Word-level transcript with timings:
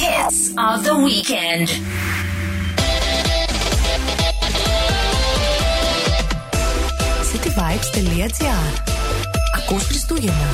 hits 0.00 0.38
of 0.56 0.84
the 0.84 0.96
weekend. 1.06 1.68
cityvibes.gr 7.30 8.62
Ακούς 9.56 9.84
Χριστούγεννα. 9.84 10.50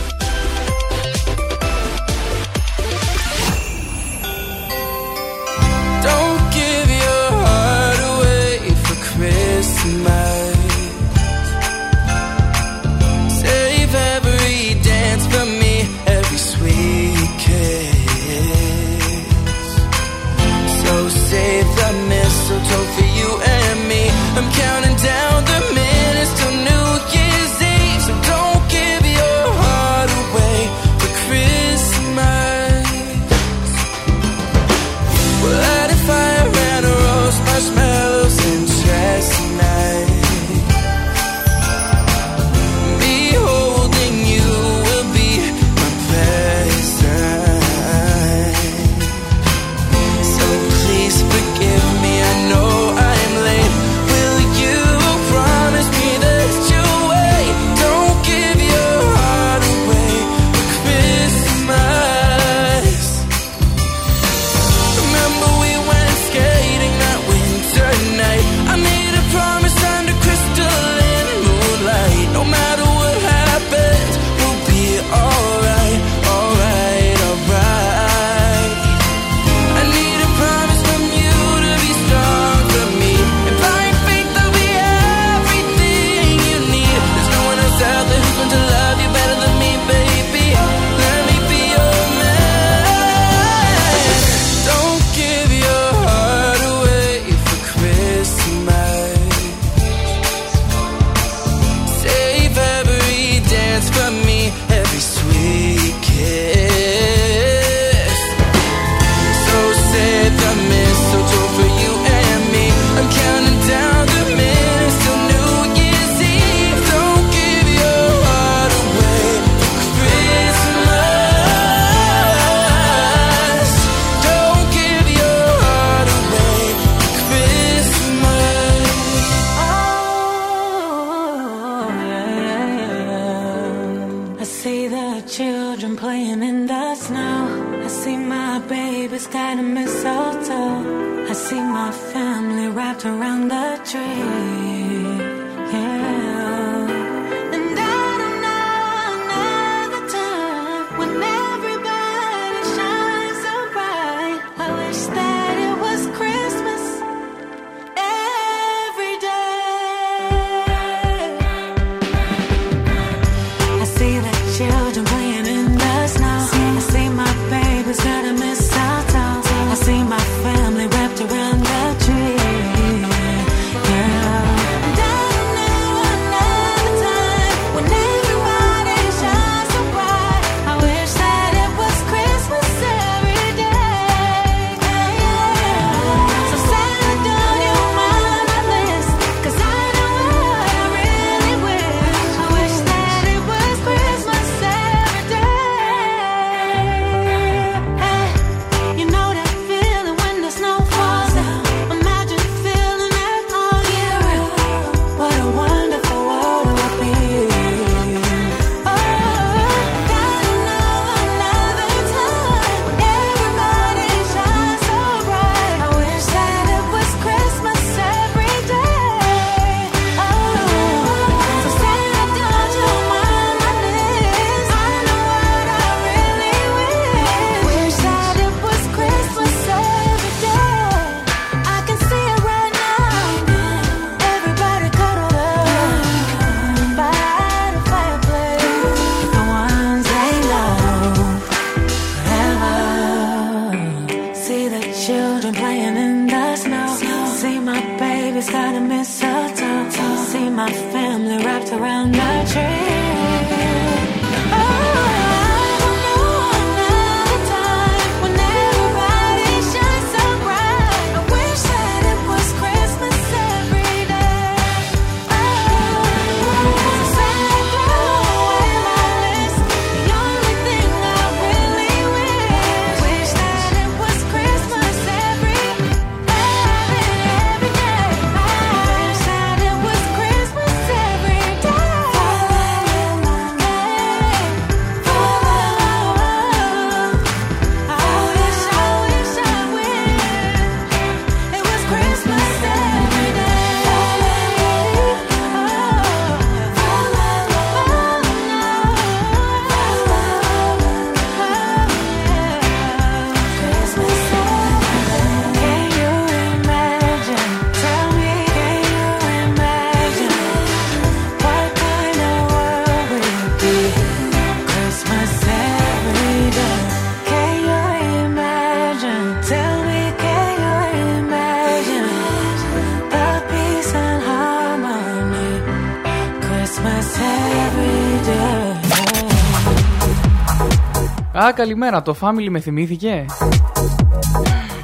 Α, 331.47 331.53
καλημέρα. 331.53 332.01
Το 332.01 332.15
family 332.21 332.47
με 332.49 332.59
θυμήθηκε; 332.59 333.25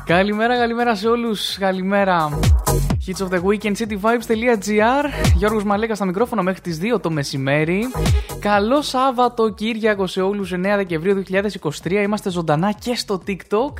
Καλημέρα, 0.05 0.57
καλημέρα 0.57 0.95
σε 0.95 1.07
όλους. 1.07 1.57
Καλημέρα. 1.57 2.39
Hits 3.07 3.25
of 3.25 3.29
the 3.29 3.41
Weekend 3.41 3.75
cityvibes.gr 3.77 5.05
Γιώργος 5.35 5.63
Μαλέκας 5.63 5.97
στα 5.97 6.05
μικρόφωνα 6.05 6.41
μέχρι 6.41 6.61
τις 6.61 6.79
2 6.81 6.99
το 7.01 7.11
μεσημέρι. 7.11 7.83
Καλό 8.39 8.81
Σάββατο 8.81 9.49
Κύριακο 9.49 10.07
σε 10.07 10.21
όλους 10.21 10.51
9 10.51 10.75
Δεκεμβρίου 10.75 11.23
2023. 11.83 11.91
Είμαστε 11.91 12.29
ζωντανά 12.29 12.71
και 12.71 12.95
στο 12.95 13.21
TikTok. 13.27 13.73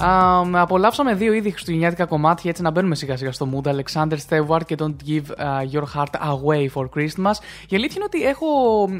Um, 0.00 0.50
απολαύσαμε 0.52 1.14
δύο 1.14 1.32
ήδη 1.32 1.50
χριστουγεννιάτικα 1.50 2.04
κομμάτια 2.04 2.50
έτσι 2.50 2.62
να 2.62 2.70
μπαίνουμε 2.70 2.94
σιγά 2.94 3.16
σιγά 3.16 3.32
στο 3.32 3.48
mood. 3.52 3.68
Alexander 3.68 4.16
Stewart 4.28 4.60
και 4.66 4.76
Don't 4.78 4.94
Give 5.08 5.22
uh, 5.38 5.78
Your 5.78 5.84
Heart 5.94 6.30
Away 6.30 6.68
for 6.74 6.84
Christmas. 6.96 7.34
Η 7.68 7.76
αλήθεια 7.76 7.94
είναι 7.96 8.04
ότι 8.04 8.22
έχω 8.24 8.46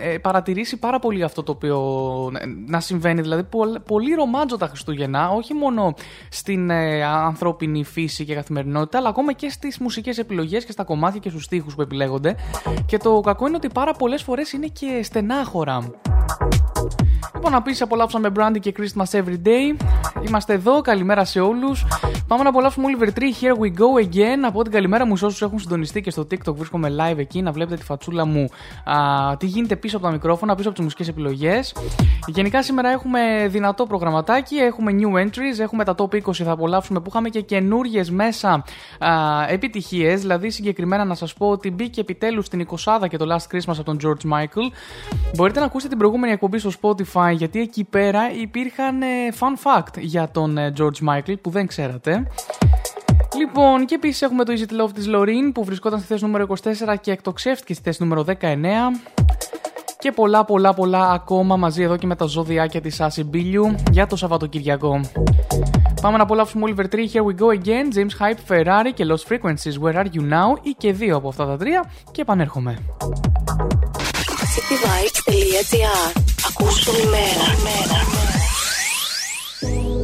ε, 0.00 0.18
παρατηρήσει 0.18 0.76
πάρα 0.76 0.98
πολύ 0.98 1.22
αυτό 1.22 1.42
το 1.42 1.52
οποίο 1.52 1.78
ε, 2.40 2.46
να 2.66 2.80
συμβαίνει. 2.80 3.20
Δηλαδή, 3.20 3.44
πολύ 3.86 4.14
ρομάντζο 4.14 4.56
τα 4.56 4.66
Χριστούγεννα, 4.66 5.30
όχι 5.30 5.54
μόνο 5.54 5.94
στην 6.28 6.70
ε, 6.70 7.04
ανθρώπινη 7.04 7.84
φύση 7.84 8.24
και 8.24 8.34
καθημερινότητα, 8.34 8.98
αλλά 8.98 9.08
ακόμα 9.08 9.32
και 9.32 9.48
στις 9.48 9.78
μουσικές 9.78 10.18
επιλογές 10.18 10.64
και 10.64 10.72
στα 10.72 10.84
κομμάτια 10.84 11.20
και 11.20 11.28
στους 11.28 11.44
στίχους 11.44 11.74
που 11.74 11.82
επιλέγονται. 11.82 12.36
Και 12.86 12.96
το 12.96 13.20
κακό 13.20 13.46
είναι 13.46 13.56
ότι 13.56 13.68
πάρα 13.68 13.92
πολλές 13.92 14.22
φορές 14.22 14.52
είναι 14.52 14.66
και 14.66 15.00
στενάχωρα. 15.02 15.90
Λοιπόν, 17.34 17.54
επίση 17.54 17.82
απολαύσαμε 17.82 18.32
Brandy 18.36 18.58
και 18.60 18.74
Christmas 18.78 19.18
Every 19.18 19.46
Day. 19.46 19.84
Είμαστε 20.26 20.52
εδώ, 20.52 20.80
καλημέρα 20.80 21.24
σε 21.24 21.40
όλους. 21.40 21.86
Πάμε 22.26 22.42
να 22.42 22.48
απολαύσουμε 22.48 22.86
Oliver 22.88 23.18
Tree, 23.18 23.42
Here 23.42 23.58
we 23.62 23.68
go 23.78 24.06
again. 24.06 24.38
Από 24.46 24.62
την 24.62 24.72
καλημέρα 24.72 25.06
μου 25.06 25.16
σε 25.16 25.24
όσους 25.24 25.42
έχουν 25.42 25.58
συντονιστεί 25.58 26.00
και 26.00 26.10
στο 26.10 26.26
TikTok 26.30 26.54
βρίσκομαι 26.54 26.88
live 26.98 27.18
εκεί 27.18 27.42
να 27.42 27.52
βλέπετε 27.52 27.76
τη 27.76 27.84
φατσούλα 27.84 28.26
μου. 28.26 28.48
Α, 28.84 29.36
τι 29.36 29.46
γίνεται 29.46 29.76
πίσω 29.76 29.96
από 29.96 30.06
τα 30.06 30.12
μικρόφωνα, 30.12 30.54
πίσω 30.54 30.68
από 30.68 30.76
τις 30.76 30.84
μουσικές 30.84 31.08
επιλογές. 31.08 31.74
Γενικά 32.26 32.62
σήμερα 32.62 32.90
έχουμε 32.90 33.46
δυνατό 33.48 33.86
προγραμματάκι, 33.86 34.56
έχουμε 34.56 34.92
new 35.00 35.22
entries, 35.22 35.58
έχουμε 35.58 35.84
τα 35.84 35.94
top 35.98 36.14
20 36.14 36.32
θα 36.32 36.50
απολαύσουμε 36.50 37.00
που 37.00 37.06
είχαμε 37.08 37.28
και 37.28 37.40
καινούριε 37.40 38.04
μέσα 38.10 38.64
επιτυχίες. 39.48 40.20
Δηλαδή 40.20 40.50
συγκεκριμένα 40.50 41.04
να 41.04 41.14
σας 41.14 41.34
πω 41.34 41.48
ότι 41.48 41.70
μπήκε 41.70 42.00
επιτέλους 42.00 42.46
στην 42.46 42.66
20 42.70 43.08
και 43.08 43.16
το 43.16 43.26
Last 43.34 43.54
Christmas 43.54 43.74
από 43.78 43.84
τον 43.84 43.98
George 44.02 44.32
Michael. 44.32 44.70
Μπορείτε 45.34 45.58
να 45.58 45.64
ακούσετε 45.64 45.88
την 45.88 45.98
προηγούμενη 45.98 46.21
εκπομπή 46.30 46.58
στο 46.58 46.70
Spotify 46.82 47.32
γιατί 47.32 47.60
εκεί 47.60 47.84
πέρα 47.84 48.32
υπήρχαν 48.40 49.02
ε, 49.02 49.06
fun 49.38 49.68
fact 49.70 49.98
για 50.00 50.30
τον 50.30 50.58
ε, 50.58 50.72
George 50.78 51.08
Michael 51.08 51.34
που 51.40 51.50
δεν 51.50 51.66
ξέρατε. 51.66 52.26
Λοιπόν, 53.38 53.84
και 53.86 53.94
επίσης 53.94 54.22
έχουμε 54.22 54.44
το 54.44 54.52
Easy 54.56 54.82
Love 54.82 54.90
της 54.94 55.06
Loreen 55.08 55.50
που 55.54 55.64
βρισκόταν 55.64 55.98
στη 55.98 56.08
θέση 56.08 56.24
νούμερο 56.24 56.46
24 56.48 56.94
και 57.00 57.10
εκτοξεύτηκε 57.10 57.74
στη 57.74 57.82
θέση 57.82 58.02
νούμερο 58.02 58.24
19. 58.40 58.56
Και 59.98 60.12
πολλά 60.12 60.44
πολλά 60.44 60.74
πολλά 60.74 61.10
ακόμα 61.10 61.56
μαζί 61.56 61.82
εδώ 61.82 61.96
και 61.96 62.06
με 62.06 62.16
τα 62.16 62.24
ζωδιάκια 62.24 62.80
της 62.80 63.00
Άση 63.00 63.24
Μπίλιου 63.24 63.74
για 63.90 64.06
το 64.06 64.16
Σαββατοκυριακό. 64.16 65.00
Πάμε 66.00 66.16
να 66.16 66.22
απολαύσουμε 66.22 66.72
Oliver 66.74 66.94
Tree, 66.94 67.06
Here 67.12 67.24
We 67.24 67.34
Go 67.40 67.64
Again, 67.64 67.96
James 67.96 68.26
Hype, 68.26 68.52
Ferrari 68.52 68.92
και 68.94 69.06
Lost 69.08 69.32
Frequencies, 69.32 69.82
Where 69.82 69.94
Are 69.94 70.06
You 70.14 70.20
Now 70.20 70.58
ή 70.62 70.70
και 70.78 70.92
δύο 70.92 71.16
από 71.16 71.28
αυτά 71.28 71.46
τα 71.46 71.56
τρία 71.56 71.90
και 72.10 72.20
επανέρχομαι. 72.20 72.78
cityvibes.gr 74.54 76.20
Ακούσου 76.48 76.92
μέρα. 77.10 77.46
απαραίτητα. 79.60 80.01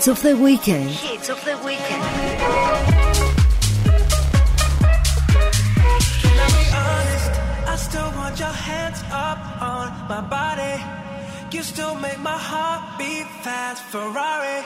Hits 0.00 0.08
of 0.08 0.22
the 0.22 0.34
Weekend. 0.34 0.88
Hits 0.88 1.28
of 1.28 1.44
the 1.44 1.58
Weekend. 1.58 2.02
my 10.08 10.22
body. 10.22 10.82
You 11.54 11.62
still 11.62 11.94
make 11.96 12.18
my 12.18 12.38
heart 12.38 12.98
beat 12.98 13.26
fast. 13.44 13.82
Ferrari 13.92 14.64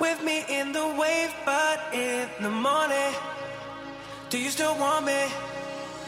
with 0.00 0.22
me 0.24 0.46
in 0.48 0.72
the 0.72 0.86
wave, 0.98 1.34
but 1.44 1.78
in 1.92 2.26
the 2.40 2.48
morning, 2.48 3.12
do 4.30 4.38
you 4.38 4.48
still 4.48 4.76
want 4.78 5.04
me? 5.04 5.22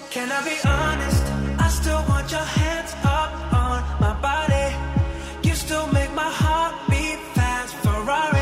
Can 0.09 0.33
I 0.33 0.41
be 0.51 0.57
honest? 0.65 1.25
I 1.61 1.69
still 1.69 2.03
want 2.09 2.33
your 2.33 2.49
hands 2.61 2.93
up 3.05 3.33
on 3.53 3.79
my 4.01 4.15
body. 4.31 4.69
You 5.47 5.55
still 5.55 5.87
make 5.89 6.13
my 6.15 6.31
heart 6.43 6.75
beat 6.89 7.21
fast. 7.35 7.75
Ferrari. 7.85 8.36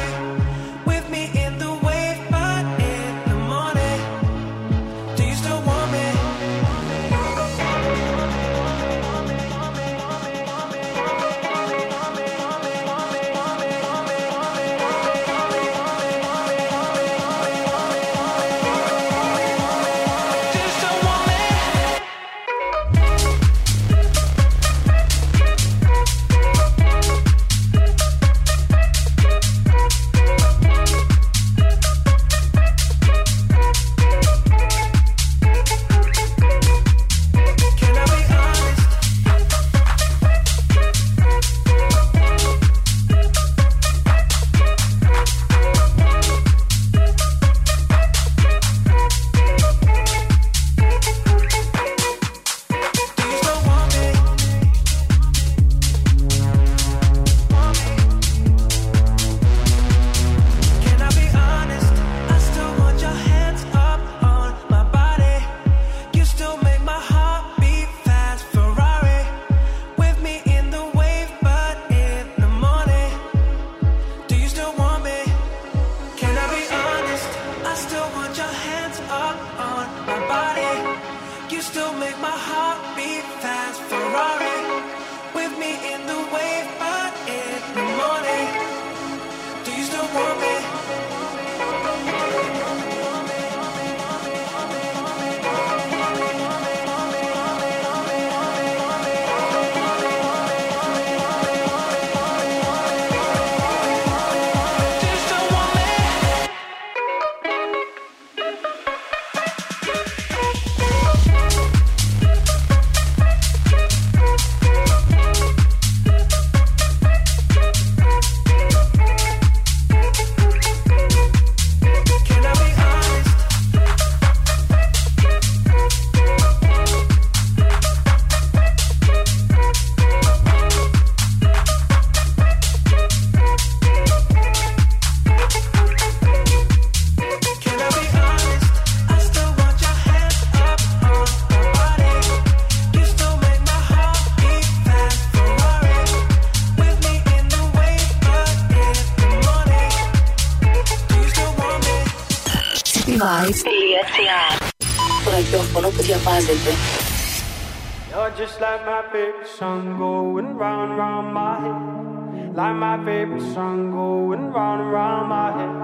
song 159.59 159.99
going 159.99 160.57
round 160.57 160.97
round 160.99 161.33
my 161.33 161.61
head. 161.61 162.57
Like 162.57 162.75
my 162.75 162.97
favorite 163.05 163.55
song 163.55 163.93
going 163.93 164.53
round 164.53 164.93
round 164.93 165.29
my 165.29 165.53
head. 165.59 165.75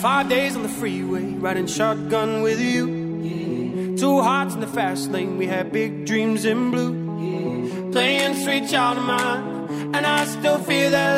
Five 0.00 0.28
days 0.28 0.56
on 0.56 0.64
the 0.64 0.68
freeway, 0.68 1.34
riding 1.34 1.66
shotgun 1.66 2.42
with 2.42 2.60
you. 2.60 2.88
Yeah. 3.22 3.96
Two 3.96 4.20
hearts 4.22 4.54
in 4.54 4.60
the 4.60 4.66
fast 4.66 5.10
lane, 5.10 5.38
we 5.38 5.46
had 5.46 5.70
big 5.72 6.04
dreams 6.04 6.44
in 6.44 6.70
blue. 6.72 6.94
Yeah. 7.20 7.90
Playing 7.92 8.34
sweet 8.42 8.68
child 8.68 8.98
of 8.98 9.04
mine, 9.04 9.68
and 9.94 10.04
I 10.06 10.24
still 10.24 10.58
feel 10.58 10.90
that 10.90 11.17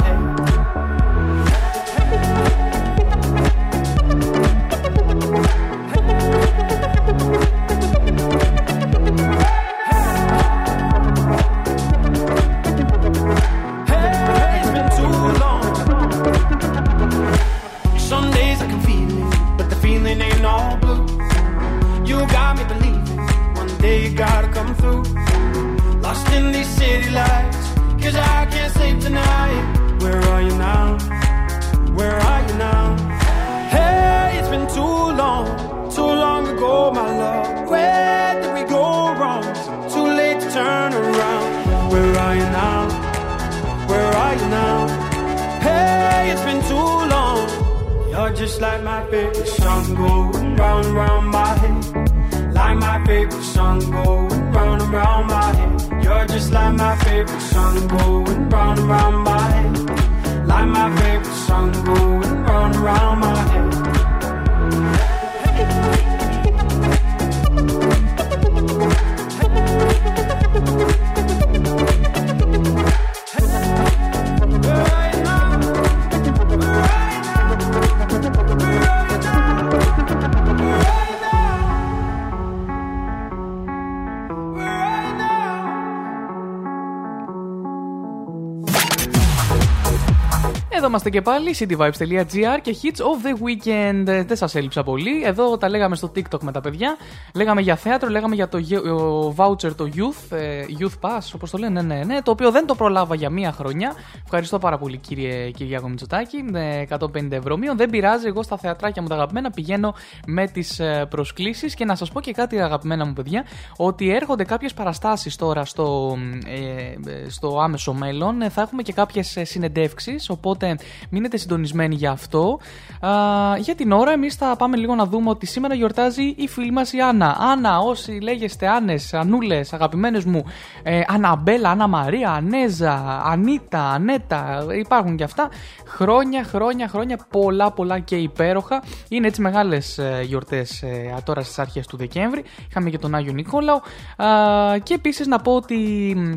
Και 91.11 91.21
πάλι. 91.21 91.55
cityvibes.gr 91.59 92.59
και 92.61 92.75
hits 92.83 92.97
of 92.99 93.25
the 93.25 93.33
weekend. 93.45 94.07
Ε, 94.07 94.23
Δεν 94.23 94.37
σας 94.37 94.55
έλειψα 94.55 94.83
πολύ. 94.83 95.23
Εδώ 95.23 95.57
τα 95.57 95.69
λέγαμε 95.69 95.95
στο 95.95 96.11
TikTok 96.15 96.39
με 96.41 96.51
τα 96.51 96.61
παιδιά. 96.61 96.97
Λέγαμε 97.33 97.61
για 97.61 97.75
θέατρο, 97.75 98.09
λέγαμε 98.09 98.35
για 98.35 98.47
το 98.47 98.57
γε- 98.57 98.85
ο 98.85 99.33
voucher, 99.37 99.75
το 99.75 99.89
youth, 99.95 100.37
ε, 100.37 100.60
youth 100.79 101.09
pass, 101.09 101.31
όπως 101.35 101.49
το 101.49 101.57
λένε. 101.57 101.81
Ναι, 101.81 101.95
ναι, 101.95 102.03
ναι. 102.03 102.21
Το 102.21 102.31
οποίο 102.31 102.51
δεν 102.51 102.65
το 102.65 102.75
προλάβα 102.75 103.15
για 103.15 103.29
μία 103.29 103.51
χρονιά. 103.51 103.93
Ευχαριστώ 104.23 104.59
πάρα 104.59 104.77
πολύ, 104.77 104.97
κύριε 104.97 105.51
Κυριάκο 105.51 105.89
Μητσοτάκη. 105.89 106.37
Ε, 106.53 106.83
150 106.89 107.31
ευρώ 107.31 107.57
μείον. 107.57 107.77
Δεν 107.77 107.89
πειράζει. 107.89 108.27
Εγώ 108.27 108.43
στα 108.43 108.57
θεατράκια 108.57 109.01
μου 109.01 109.07
τα 109.07 109.15
αγαπημένα 109.15 109.49
πηγαίνω 109.49 109.93
με 110.27 110.47
τις 110.47 110.81
προσκλήσεις. 111.09 111.75
Και 111.75 111.85
να 111.85 111.95
σας 111.95 112.11
πω 112.11 112.21
και 112.21 112.31
κάτι, 112.31 112.61
αγαπημένα 112.61 113.05
μου 113.05 113.13
παιδιά, 113.13 113.45
ότι 113.77 114.09
έρχονται 114.09 114.43
κάποιες 114.43 114.73
παραστάσεις 114.73 115.35
τώρα 115.35 115.65
στο, 115.65 116.17
ε, 116.45 117.11
ε, 117.11 117.29
στο 117.29 117.59
άμεσο 117.61 117.93
μέλλον. 117.93 118.41
Ε, 118.41 118.49
Θα 118.49 118.61
έχουμε 118.61 118.81
και 118.81 118.93
κάποιες 118.93 119.37
συνεντεύξεις. 119.41 120.29
Οπότε 120.29 120.77
μείνετε 121.09 121.37
συντονισμένοι 121.37 121.95
για 121.95 122.11
αυτό. 122.11 122.59
Α, 122.99 123.09
για 123.57 123.75
την 123.75 123.91
ώρα, 123.91 124.11
εμείς 124.11 124.35
θα 124.35 124.55
πάμε 124.55 124.77
λίγο 124.77 124.95
να 124.95 125.05
δούμε 125.05 125.29
ότι 125.29 125.45
σήμερα 125.45 125.73
γιορτάζει 125.73 126.23
η 126.37 126.47
φίλη 126.47 126.71
μας 126.71 126.93
η 126.93 126.99
Άννα. 126.99 127.37
Άννα, 127.39 127.79
όσοι 127.79 128.11
λέγεστε 128.11 128.67
Άννες, 128.67 129.13
Ανούλες, 129.13 129.73
αγαπημένες 129.73 130.25
μου, 130.25 130.43
ε, 130.83 131.01
Αναμπέλα, 131.07 131.69
Άννα 131.69 131.87
Μαρία, 131.87 132.31
Ανέζα, 132.31 133.21
Ανίτα, 133.25 133.89
Ανέτα, 133.89 134.65
υπάρχουν 134.79 135.15
και 135.15 135.23
αυτά. 135.23 135.49
Χρόνια, 135.85 136.43
χρόνια, 136.43 136.87
χρόνια, 136.87 137.19
πολλά, 137.29 137.71
πολλά 137.71 137.99
και 137.99 138.15
υπέροχα. 138.15 138.83
Είναι 139.09 139.27
έτσι 139.27 139.41
μεγάλες 139.41 139.99
γιορτές 140.23 140.83
τώρα 141.23 141.41
στις 141.41 141.59
αρχές 141.59 141.87
του 141.87 141.97
Δεκέμβρη. 141.97 142.43
Είχαμε 142.69 142.89
και 142.89 142.97
τον 142.97 143.15
Άγιο 143.15 143.33
Νικόλαο. 143.33 143.79
Α, 144.17 144.77
και 144.83 144.93
επίσης 144.93 145.27
να 145.27 145.39
πω 145.39 145.55
ότι 145.55 145.75
μ, 146.17 146.33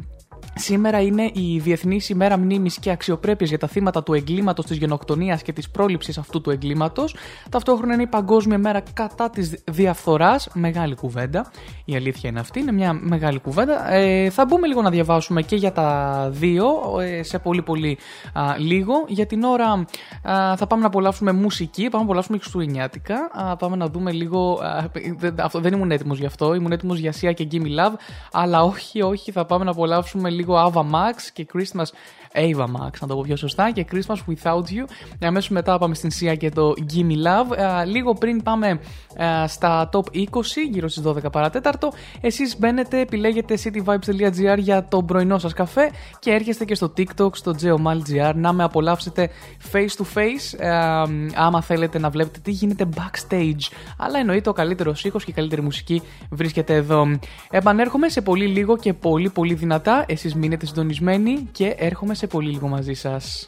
Σήμερα 0.54 1.00
είναι 1.00 1.30
η 1.32 1.58
Διεθνής 1.58 2.08
ημέρα 2.08 2.38
μνήμης 2.38 2.78
και 2.78 2.90
αξιοπρέπειας 2.90 3.48
για 3.48 3.58
τα 3.58 3.66
θύματα 3.66 4.02
του 4.02 4.12
εγκλήματος, 4.14 4.66
της 4.66 4.76
γενοκτονίας 4.76 5.42
και 5.42 5.52
της 5.52 5.70
πρόληψης 5.70 6.18
αυτού 6.18 6.40
του 6.40 6.50
εγκλήματος. 6.50 7.16
Ταυτόχρονα 7.50 7.94
είναι 7.94 8.02
η 8.02 8.06
Παγκόσμια 8.06 8.58
μέρα 8.58 8.82
κατά 8.92 9.30
της 9.30 9.62
διαφθοράς. 9.70 10.48
Μεγάλη 10.54 10.94
κουβέντα. 10.94 11.50
Η 11.84 11.96
αλήθεια 11.96 12.30
είναι 12.30 12.40
αυτή. 12.40 12.60
Είναι 12.60 12.72
μια 12.72 12.92
μεγάλη 12.92 13.40
κουβέντα. 13.40 13.92
Ε, 13.92 14.30
θα 14.30 14.44
μπούμε 14.44 14.66
λίγο 14.66 14.82
να 14.82 14.90
διαβάσουμε 14.90 15.42
και 15.42 15.56
για 15.56 15.72
τα 15.72 16.28
δύο 16.32 16.66
ε, 17.00 17.22
σε 17.22 17.38
πολύ 17.38 17.62
πολύ 17.62 17.98
α, 18.32 18.54
λίγο. 18.58 18.92
Για 19.08 19.26
την 19.26 19.42
ώρα 19.42 19.86
α, 20.22 20.56
θα 20.56 20.66
πάμε 20.66 20.80
να 20.82 20.86
απολαύσουμε 20.86 21.32
μουσική, 21.32 21.82
πάμε 21.82 21.96
να 21.96 22.02
απολαύσουμε 22.02 22.38
χριστουγεννιάτικα. 22.38 23.30
Α, 23.32 23.56
πάμε 23.56 23.76
να 23.76 23.86
δούμε 23.86 24.12
λίγο. 24.12 24.52
α, 24.62 24.86
δεν, 25.16 25.34
αυτό, 25.40 25.60
δεν 25.60 25.72
ήμουν 25.72 25.90
έτοιμος 25.90 26.18
γι' 26.18 26.26
αυτό. 26.26 26.54
Ήμουν 26.54 26.72
έτοιμος 26.72 26.98
για 26.98 27.12
Sia 27.20 27.34
και 27.34 27.48
Gimme 27.50 27.56
Love. 27.56 27.94
Αλλά 28.32 28.62
όχι, 28.62 29.02
όχι, 29.02 29.32
θα 29.32 29.44
πάμε 29.44 29.64
να 29.64 29.70
απολαύσουμε 29.70 30.30
λίγο 30.33 30.71
Ava 30.73 30.83
Max 30.91 31.15
και 31.33 31.47
Christmas. 31.53 31.87
Ava 32.34 32.64
Max, 32.64 32.90
να 33.00 33.06
το 33.06 33.14
πω 33.14 33.20
πιο 33.20 33.36
σωστά, 33.36 33.70
και 33.70 33.86
Christmas 33.92 34.16
Without 34.28 34.62
You. 34.62 34.84
Αμέσως 35.20 35.50
μετά 35.50 35.78
πάμε 35.78 35.94
στην 35.94 36.10
Sia 36.20 36.36
και 36.38 36.50
το 36.50 36.72
Gimme 36.94 37.26
Love. 37.26 37.58
Α, 37.58 37.84
λίγο 37.84 38.12
πριν 38.12 38.42
πάμε 38.42 38.80
α, 39.22 39.48
στα 39.48 39.88
top 39.92 40.16
20, 40.16 40.24
γύρω 40.70 40.88
στις 40.88 41.02
12 41.06 41.32
παρατέταρτο. 41.32 41.92
Εσείς 42.20 42.58
μπαίνετε, 42.58 43.00
επιλέγετε 43.00 43.58
cityvibes.gr 43.64 44.58
για 44.58 44.84
το 44.88 45.02
πρωινό 45.02 45.38
σας 45.38 45.52
καφέ 45.52 45.90
και 46.18 46.30
έρχεστε 46.30 46.64
και 46.64 46.74
στο 46.74 46.92
TikTok, 46.96 47.36
στο 47.36 47.54
geomal.gr 47.62 48.32
να 48.34 48.52
με 48.52 48.62
απολαύσετε 48.64 49.30
face 49.72 50.02
to 50.02 50.04
face. 50.14 50.64
Α, 50.66 51.02
άμα 51.34 51.62
θέλετε 51.62 51.98
να 51.98 52.10
βλέπετε 52.10 52.38
τι 52.42 52.50
γίνεται 52.50 52.88
backstage. 52.96 53.72
Αλλά 53.98 54.18
εννοείται 54.18 54.48
ο 54.48 54.52
καλύτερος 54.52 55.04
ήχος 55.04 55.24
και 55.24 55.30
η 55.30 55.34
καλύτερη 55.34 55.62
μουσική 55.62 56.02
βρίσκεται 56.30 56.74
εδώ. 56.74 57.18
Επανέρχομαι 57.50 58.08
σε 58.08 58.20
πολύ 58.20 58.46
λίγο 58.46 58.76
και 58.76 58.92
πολύ 58.92 59.30
πολύ 59.30 59.54
δυνατά. 59.54 60.04
Εσείς 60.08 60.34
μείνετε 60.34 60.66
συντονισμένοι 60.66 61.48
και 61.52 61.74
έρχομαι 61.78 62.14
σε 62.14 62.23
πολύ 62.29 62.49
λίγο 62.49 62.67
μαζί 62.67 62.93
σας. 62.93 63.45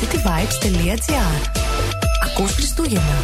cityvibes.gr 0.00 1.40
Ακούς 2.24 2.52
Χριστούγεννα. 2.52 3.18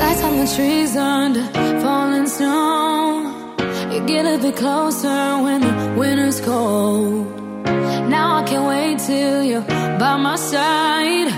Lights 0.00 0.22
on 0.28 0.34
the 0.40 0.48
trees 0.56 0.92
under 1.16 1.46
falling 1.82 2.28
snow. 2.36 3.34
You 3.92 4.00
get 4.12 4.24
a 4.34 4.36
bit 4.44 4.56
closer 4.62 5.22
when 5.44 5.60
the 5.66 5.74
winter's 6.00 6.40
cold. 6.48 7.26
Now 8.14 8.26
I 8.38 8.42
can't 8.48 8.66
wait 8.72 8.96
till 9.08 9.38
you're 9.50 9.66
by 10.00 10.14
my 10.26 10.36
side. 10.50 11.30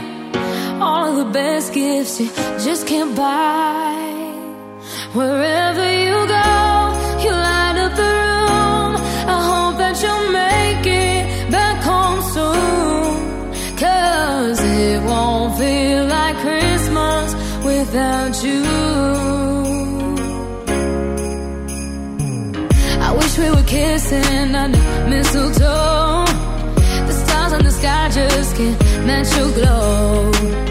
all 0.84 1.14
the 1.16 1.26
best 1.26 1.74
gifts 1.74 2.20
you 2.20 2.28
just 2.66 2.88
can't 2.88 3.16
buy. 3.16 3.94
Wherever 5.14 5.86
you 6.06 6.18
go, 6.36 6.48
you 7.24 7.32
light 7.50 7.78
up 7.86 7.94
the 8.02 8.12
room. 8.22 8.92
I 9.36 9.40
hope 9.52 9.78
that 9.78 9.96
you'll 10.02 10.32
make 10.44 10.86
it 10.88 11.52
back 11.52 11.84
home 11.84 12.22
soon. 12.36 13.78
Cause 13.78 14.60
it 14.60 15.04
won't 15.04 15.56
feel 15.60 16.06
like 16.08 16.36
Christmas 16.38 17.36
without 17.64 18.44
you. 18.44 18.64
I 23.08 23.10
wish 23.20 23.38
we 23.38 23.52
were 23.52 23.68
kissing 23.68 24.56
under 24.56 24.80
mistletoe. 25.12 26.26
The 27.08 27.14
stars 27.24 27.54
in 27.54 27.66
the 27.66 27.72
sky 27.72 28.10
just 28.10 28.56
can't 28.56 28.80
match 29.06 29.30
your 29.38 29.52
glow. 29.52 30.71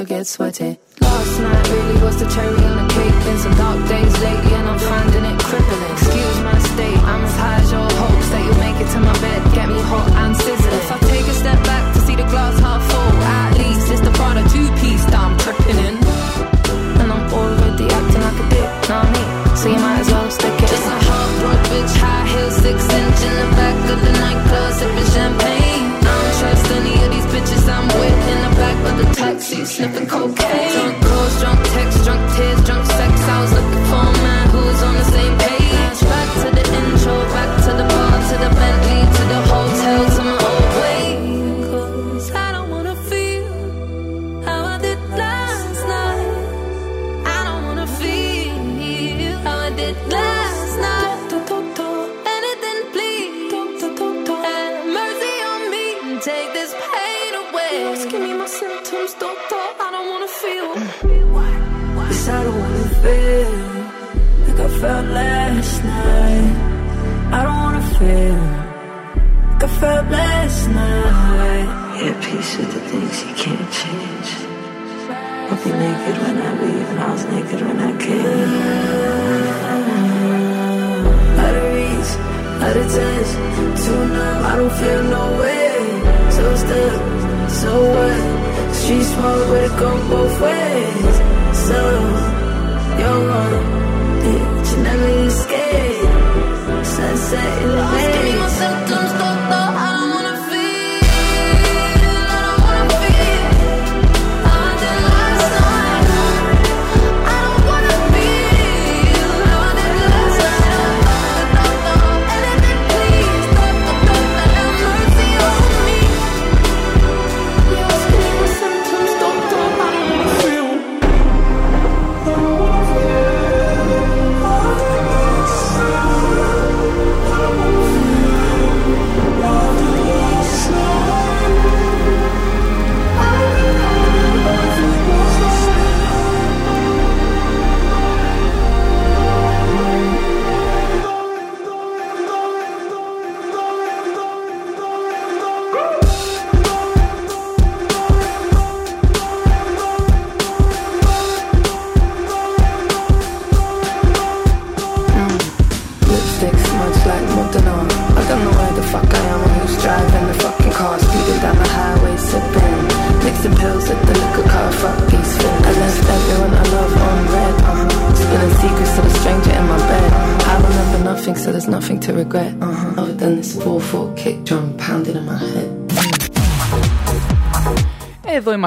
so 0.00 0.06
get 0.06 0.26
sweaty. 0.26 0.79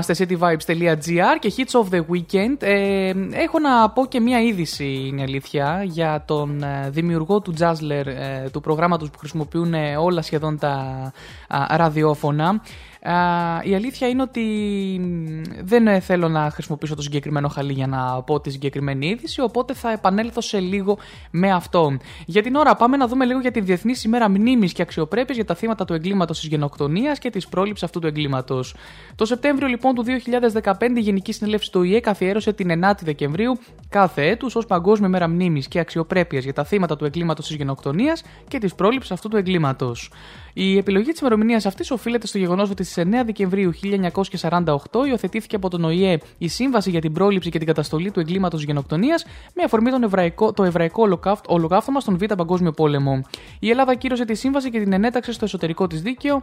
Είμαστε 0.04 0.26
cityvibes.gr 0.26 1.40
και 1.40 1.54
Hits 1.58 1.82
of 1.82 1.96
the 1.96 2.00
Weekend. 2.00 2.58
Ε, 2.60 3.14
έχω 3.32 3.60
να 3.60 3.90
πω 3.90 4.06
και 4.06 4.20
μία 4.20 4.42
είδηση, 4.42 5.06
είναι 5.08 5.22
η 5.22 5.24
αλήθεια, 5.24 5.84
για 5.84 6.24
τον 6.28 6.64
ε, 6.64 6.90
δημιουργό 6.90 7.40
του 7.42 7.54
Jazzler, 7.60 8.06
ε, 8.06 8.50
του 8.52 8.62
προγράμματος 8.62 9.10
που 9.10 9.18
χρησιμοποιούν 9.18 9.74
ε, 9.74 9.98
όλα 9.98 10.22
σχεδόν 10.22 10.58
τα 10.58 10.72
α, 11.48 11.78
ραδιόφωνα. 11.78 12.62
Α, 13.06 13.16
η 13.64 13.76
αλήθεια 13.76 14.08
είναι 14.08 14.22
ότι 14.22 14.42
μ, 15.02 15.42
δεν 15.64 15.88
ε, 15.88 16.00
θέλω 16.00 16.30
να 16.30 16.50
χρησιμοποιήσω 16.50 16.96
το 16.96 17.02
συγκεκριμένο 17.02 17.48
χαλί 17.48 17.74
για 17.74 17.88
να 17.88 18.22
πω 18.22 18.40
τη 18.40 18.52
συγκεκριμένη 18.52 19.08
είδηση, 19.08 19.42
οπότε 19.42 19.74
θα 19.74 19.92
επανέλθω 19.92 20.42
σε 20.42 20.60
λίγο 20.60 20.98
με 21.32 21.52
αυτό. 21.52 21.98
Για 22.26 22.44
την 22.44 22.56
ώρα 22.56 22.76
πάμε 22.76 22.98
να 22.98 23.08
δούμε 23.08 23.26
λίγο 23.26 23.40
για 23.40 23.52
τη 23.52 23.60
Διεθνής 23.60 24.04
ημέρα 24.04 24.30
μνήμης 24.30 24.74
και 24.74 24.82
αξιοπρέπειας 24.82 25.36
για 25.36 25.46
τα 25.46 25.56
θύματα 25.56 25.86
του 25.86 25.94
εγκλήματος 25.94 26.40
της 26.40 26.48
γενοκτονίας 26.50 27.20
και 27.20 27.30
της 27.30 27.48
πρόληψης 27.48 27.84
αυτού 27.84 28.00
του 28.00 28.08
εγκλήματος. 28.08 28.76
Το 29.16 29.26
Σεπτέμβριο 29.26 29.68
λοιπόν 29.68 29.96
του 29.96 30.04
2015 30.64 30.74
η 30.96 31.00
Γενική 31.00 31.32
Συνέλευση 31.32 31.72
του 31.72 31.84
ΙΕ 31.84 32.00
καθιέρωσε 32.00 32.54
την 32.54 32.84
9η 32.84 33.02
Δεκεμβρίου 33.02 33.60
κάθε 33.90 34.28
έτους 34.28 34.56
ως 34.56 34.66
Παγκόσμια 34.66 35.10
Μέρα 35.10 35.28
Μνήμης 35.28 35.68
και 35.68 35.80
Αξιοπρέπειας 35.80 36.44
για 36.44 36.54
τα 36.54 36.64
θύματα 36.64 36.96
του 36.96 37.06
εγκλήματος 37.06 37.48
της 37.48 37.56
γενοκτονίας 37.56 38.24
και 38.48 38.58
της 38.58 38.76
πρόληψης 38.76 39.12
αυτού 39.12 39.30
του 39.30 39.38
εγκλήματος. 39.38 40.12
Η 40.54 40.78
επιλογή 40.78 41.12
της 41.12 41.20
ημερομηνίας 41.20 41.66
αυτής 41.66 41.92
οφείλεται 41.92 42.28
στο 42.28 42.38
γεγονός 42.38 42.70
ότι 42.70 42.84
στις 42.84 43.04
9 43.04 43.26
Δεκεμβρίου 43.26 43.72
1948 44.40 44.76
υιοθετήθηκε 45.08 45.56
από 45.56 45.70
τον 45.70 45.84
ΟΗΕ 45.84 46.18
η 46.38 46.48
Σύμβαση 46.48 46.90
για 46.90 47.02
την 47.02 47.14
Πρόληψη 47.14 47.50
και 47.50 47.58
την 47.58 47.68
Καταστολή 47.68 48.12
του 48.12 48.20
Εγκλήματος 48.20 48.64
Γενοκτονίας 48.64 49.26
με 49.56 49.64
αφορμή 49.64 49.90
τον 49.92 50.04
εβραϊκό, 50.04 50.54
το 50.54 50.64
εβραϊκό 50.64 51.04
ολοκαύτ- 51.04 51.46
ολοκαύτωμα 51.50 52.00
στον 52.00 52.18
Β' 52.18 52.34
Παγκόσμιο 52.34 52.72
Πόλεμο. 52.72 53.22
Η 53.60 53.70
Ελλάδα 53.70 53.96
κύρωσε 53.96 54.26
τη 54.26 54.34
σύμβαση 54.34 54.70
και 54.70 54.80
την 54.80 54.94
ενέταξε 54.94 55.32
στο 55.32 55.46
εσωτερικό 55.46 55.88
της 55.88 56.02
δίκαιο 56.02 56.36
Α, 56.36 56.42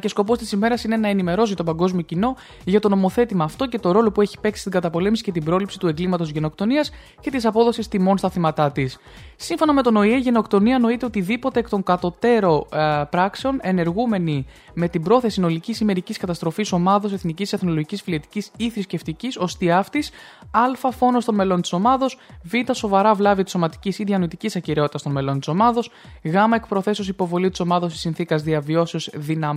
και 0.00 0.08
σκοπός 0.08 0.38
της 0.38 0.52
ημέρας 0.52 0.84
είναι 0.84 0.96
να 0.96 1.08
ενημερώσει 1.08 1.54
τον 1.54 1.66
παγκόσμιο 1.66 2.02
κοινό 2.02 2.36
για 2.64 2.80
το 2.80 2.88
νομοθέτημα 2.88 3.44
αυτό 3.44 3.66
και 3.66 3.78
το 3.78 3.92
ρόλο 3.92 4.10
που 4.10 4.20
έχει 4.20 4.38
παίξει 4.40 4.60
στην 4.60 4.72
καταπολέμηση 4.72 5.22
και 5.22 5.32
την 5.32 5.44
πρόληψη 5.44 5.78
του 5.78 5.86
εγκλήματος 5.86 6.30
γενοκτονίας 6.30 6.90
και 7.20 7.30
της 7.30 7.44
απόδοσης 7.44 7.88
τιμών 7.88 8.18
στα 8.18 8.30
θύματά 8.30 8.72
της. 8.72 8.98
Σύμφωνα 9.36 9.72
με 9.72 9.82
τον 9.82 9.96
ΟΗΕ, 9.96 10.14
η 10.14 10.18
γενοκτονία 10.18 10.78
νοείται 10.78 11.06
οτιδήποτε 11.06 11.58
εκ 11.58 11.68
των 11.68 11.82
κατωτέρω 11.82 12.66
α, 12.70 13.06
πράξεων 13.06 13.58
ενεργούμενη 13.62 14.46
με 14.74 14.88
την 14.88 15.02
πρόθεση 15.02 15.34
συνολικής 15.34 15.80
ημερικής 15.80 16.16
καταστροφής 16.16 16.72
ομάδος 16.72 17.12
εθνικής, 17.12 17.52
εθνολογικής, 17.52 18.02
φιλετικής 18.02 18.50
ή 18.56 18.70
θρησκευτικής 18.70 19.36
ως 19.36 19.56
τι 19.56 19.70
αυτής, 19.70 20.10
α 20.50 20.90
φόνος 20.90 21.24
των 21.24 21.34
μελών 21.34 21.60
της 21.60 21.72
ομάδος, 21.72 22.18
β 22.42 22.72
σοβαρά 22.72 23.14
βλάβη 23.14 23.42
της 23.42 23.52
σωματικής 23.52 23.98
ή 23.98 24.04
διανοητικής 24.04 24.56
ακυρεότητας 24.56 25.02
των 25.02 25.12
μελών 25.12 25.38
της 25.38 25.48
ομάδος, 25.48 25.90
γ 26.22 26.34
εκ 26.54 26.66
προθέσεω 26.66 27.04
υποβολή 27.08 27.50
της 27.50 27.60
ομάδος 27.60 27.92
τη 27.92 27.98
συνθήκας 27.98 28.42
διαβιώσεως 28.42 29.10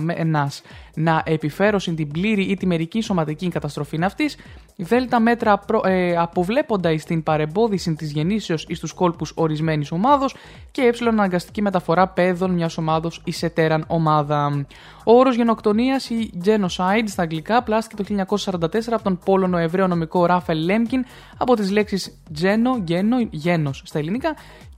δυναμένα 0.06 0.50
να 0.94 1.22
επιφέρωσιν 1.24 1.96
την 1.96 2.08
πλήρη 2.08 2.42
ή 2.42 2.56
τη 2.56 2.66
μερική 2.66 3.00
σωματική 3.00 3.48
καταστροφή 3.48 3.98
αυτής, 4.04 4.36
δ 4.76 4.92
μέτρα 5.20 5.58
προ, 5.58 5.80
ε, 5.84 6.16
αποβλέποντα 6.16 6.90
εις 6.90 7.04
την 7.04 7.22
παρεμπόδιση 7.22 7.94
της 7.94 8.12
γεννήσεως 8.12 8.66
εις 8.68 8.80
τους 8.80 8.92
κόλπους 8.92 9.32
ορισμένης 9.34 9.92
ομάδος 9.92 10.34
και 10.70 10.82
ε 10.82 11.08
αναγκαστική 11.08 11.62
μεταφορά 11.62 12.08
παιδών 12.08 12.50
μιας 12.50 12.78
ομάδος 12.78 13.20
εις 13.24 13.42
ετέραν 13.42 13.84
ομάδα. 13.86 14.66
Ο 15.04 15.12
όρος 15.18 15.36
γενοκτονίας 15.36 16.10
ή 16.10 16.30
genocide 16.44 17.04
στα 17.06 17.22
αγγλικά 17.22 17.62
πλάστηκε 17.62 18.02
το 18.02 18.24
1944 18.44 18.92
από 18.92 19.02
τον 19.02 19.18
Πόλωνο 19.24 19.58
Εβραίο 19.58 19.86
νομικό 19.86 20.26
Ράφελ 20.26 20.58
Λέμκιν 20.64 21.04
από 21.36 21.54
τις 21.54 21.70
λέξεις 21.70 22.18
γένο, 22.28 22.82
γένο, 22.84 23.16
γένος 23.30 23.82
στα 23.84 23.98
ελληνικά 23.98 24.34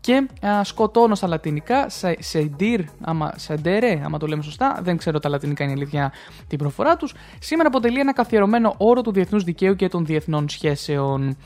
και 0.07 0.47
α, 0.47 0.65
σκοτώνω 0.65 1.15
στα 1.15 1.27
λατινικά, 1.27 1.89
σε- 1.89 2.23
σεντήρ, 2.23 2.81
άμα, 3.01 3.33
σεντέρε, 3.37 4.01
άμα 4.05 4.19
το 4.19 4.27
λέμε 4.27 4.43
σωστά, 4.43 4.79
δεν 4.83 4.97
ξέρω 4.97 5.19
τα 5.19 5.29
λατινικά 5.29 5.65
είναι 5.65 5.73
η 5.73 5.77
αλήθεια 5.77 6.13
την 6.49 6.59
προφορά 6.59 6.97
τους, 6.97 7.15
σήμερα 7.39 7.69
αποτελεί 7.69 7.99
ένα 7.99 8.13
καθιερωμένο 8.13 8.75
όρο 8.77 9.01
του 9.01 9.13
διεθνούς 9.13 9.45
δικαίου 9.45 9.77
και 9.77 9.89
των 9.89 10.05
διεθνών 10.05 10.49
σχέσεων. 10.49 11.37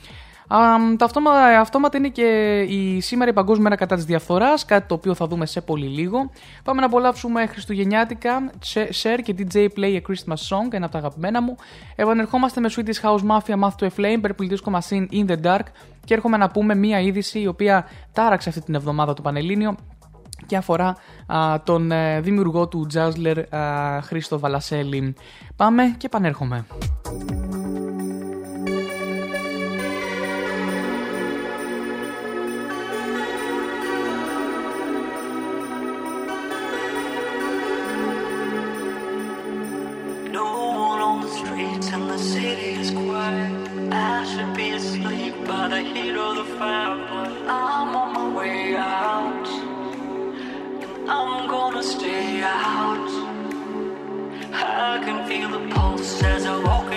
Α, 0.47 0.57
τα 0.97 1.05
αυτόματα, 1.05 1.59
αυτόματα 1.59 1.97
είναι 1.97 2.09
και 2.09 2.59
η 2.69 3.01
σήμερα 3.01 3.29
η 3.29 3.33
Παγκόσμια 3.33 3.63
Μέρα 3.63 3.75
κατά 3.75 3.95
της 3.95 4.05
διαφθοράς, 4.05 4.65
κάτι 4.65 4.87
το 4.87 4.93
οποίο 4.93 5.13
θα 5.13 5.27
δούμε 5.27 5.45
σε 5.45 5.61
πολύ 5.61 5.87
λίγο. 5.87 6.29
Πάμε 6.63 6.79
να 6.79 6.85
απολαύσουμε 6.85 7.45
Χριστουγεννιάτικα, 7.45 8.51
Share 8.73 9.19
και 9.23 9.35
DJ 9.37 9.67
Play 9.77 9.95
a 9.95 10.01
Christmas 10.01 10.33
Song, 10.49 10.67
ένα 10.71 10.85
από 10.85 10.93
τα 10.93 10.97
αγαπημένα 10.97 11.41
μου. 11.41 11.55
Επανερχόμαστε 11.95 12.59
με 12.59 12.69
Swedish 12.75 13.01
House 13.07 13.19
Mafia, 13.31 13.59
Math 13.59 13.75
to 13.79 13.87
a 13.87 13.89
Flame, 13.99 14.21
Purple 14.21 14.49
Disco 14.49 14.79
Machine 14.79 15.07
in 15.11 15.25
the 15.31 15.41
Dark 15.43 15.65
και 16.05 16.13
έρχομαι 16.13 16.37
να 16.37 16.49
πούμε 16.49 16.75
μία 16.75 16.99
είδηση 16.99 17.39
η 17.39 17.47
οποία 17.47 17.85
τάραξε 18.11 18.49
αυτή 18.49 18.61
την 18.61 18.75
εβδομάδα 18.75 19.13
το 19.13 19.21
Πανελλήνιο 19.21 19.75
και 20.45 20.57
αφορά 20.57 20.95
τον 21.63 21.91
ε, 21.91 22.21
δημιουργό 22.21 22.67
του 22.67 22.85
Τζάσλερ 22.85 23.37
Χρήστο 24.01 24.39
Βαλασέλη. 24.39 25.15
Πάμε 25.55 25.95
και 25.97 26.09
πανέρχομαι. 26.09 26.65
not 45.69 45.85
heat 45.85 46.15
of 46.15 46.37
the 46.37 46.43
fire, 46.55 46.97
but 47.09 47.31
I'm 47.47 47.95
on 47.95 48.13
my 48.13 48.35
way 48.35 48.75
out. 48.75 49.47
And 50.81 51.09
I'm 51.09 51.47
gonna 51.47 51.83
stay 51.83 52.41
out. 52.41 53.09
I 54.53 55.01
can 55.05 55.27
feel 55.27 55.49
the 55.49 55.73
pulse 55.73 56.23
as 56.23 56.45
I 56.45 56.57
walk. 56.63 56.90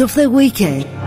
of 0.00 0.14
the 0.14 0.28
weekend. 0.28 1.05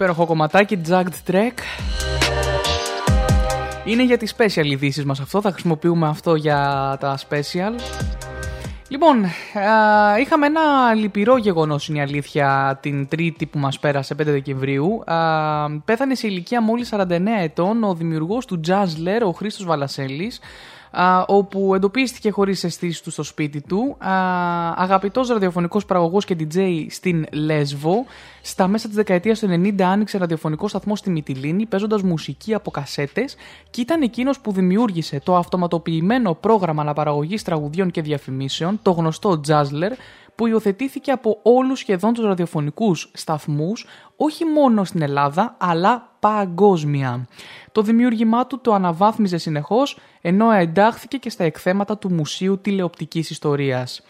Υπέροχο 0.00 0.26
κομματάκι 0.26 0.80
Jagged 0.88 1.30
Trek. 1.30 1.52
Είναι 3.84 4.04
για 4.04 4.16
τις 4.16 4.34
special 4.38 4.64
ειδήσεις 4.64 5.04
μας 5.04 5.20
αυτό, 5.20 5.40
θα 5.40 5.50
χρησιμοποιούμε 5.50 6.08
αυτό 6.08 6.34
για 6.34 6.96
τα 7.00 7.18
special. 7.18 7.80
Λοιπόν, 8.88 9.24
α, 9.24 10.18
είχαμε 10.18 10.46
ένα 10.46 10.94
λυπηρό 10.94 11.36
γεγονός 11.36 11.88
είναι 11.88 11.98
η 11.98 12.00
αλήθεια 12.00 12.78
την 12.82 13.08
τρίτη 13.08 13.46
που 13.46 13.58
μας 13.58 13.78
πέρασε 13.78 14.14
5 14.14 14.24
Δεκεμβρίου. 14.24 15.02
Α, 15.04 15.80
πέθανε 15.84 16.14
σε 16.14 16.26
ηλικία 16.26 16.62
μόλις 16.62 16.88
49 16.88 17.42
ετών 17.42 17.84
ο 17.84 17.94
δημιουργός 17.94 18.46
του 18.46 18.60
Jazzler, 18.66 19.20
ο 19.26 19.30
Χρήστος 19.30 19.66
Βαλασέλης, 19.66 20.40
α, 20.90 21.24
όπου 21.26 21.74
εντοπίστηκε 21.74 22.30
χωρίς 22.30 22.64
αισθήσεις 22.64 23.00
του 23.00 23.10
στο 23.10 23.22
σπίτι 23.22 23.60
του. 23.60 23.96
Α, 23.98 24.12
αγαπητός 24.76 25.28
ραδιοφωνικός 25.28 25.84
παραγωγός 25.84 26.24
και 26.24 26.36
DJ 26.38 26.86
στην 26.90 27.26
Λέσβο. 27.32 28.04
Στα 28.42 28.68
μέσα 28.68 28.86
της 28.86 28.96
δεκαετίας 28.96 29.38
του 29.38 29.46
90 29.46 29.82
άνοιξε 29.82 30.18
ραδιοφωνικό 30.18 30.68
σταθμό 30.68 30.96
στη 30.96 31.10
Μυτιλίνη 31.10 31.66
παίζοντας 31.66 32.02
μουσική 32.02 32.54
από 32.54 32.70
κασέτες 32.70 33.36
και 33.70 33.80
ήταν 33.80 34.02
εκείνος 34.02 34.40
που 34.40 34.52
δημιούργησε 34.52 35.20
το 35.24 35.36
αυτοματοποιημένο 35.36 36.34
πρόγραμμα 36.34 36.82
αναπαραγωγής 36.82 37.42
τραγουδιών 37.42 37.90
και 37.90 38.02
διαφημίσεων, 38.02 38.78
το 38.82 38.90
γνωστό 38.90 39.40
Jazzler, 39.48 39.92
που 40.40 40.46
υιοθετήθηκε 40.46 41.10
από 41.10 41.38
όλους 41.42 41.78
σχεδόν 41.78 42.12
τους 42.12 42.24
ραδιοφωνικούς 42.24 43.10
σταθμούς, 43.12 43.86
όχι 44.16 44.44
μόνο 44.44 44.84
στην 44.84 45.02
Ελλάδα, 45.02 45.56
αλλά 45.58 46.08
παγκόσμια. 46.20 47.26
Το 47.72 47.82
δημιούργημά 47.82 48.46
του 48.46 48.60
το 48.60 48.74
αναβάθμιζε 48.74 49.38
συνεχώς, 49.38 49.98
ενώ 50.20 50.50
εντάχθηκε 50.50 51.16
και 51.16 51.30
στα 51.30 51.44
εκθέματα 51.44 51.98
του 51.98 52.12
Μουσείου 52.12 52.58
Τηλεοπτικής 52.58 53.30
Ιστορίας. 53.30 54.02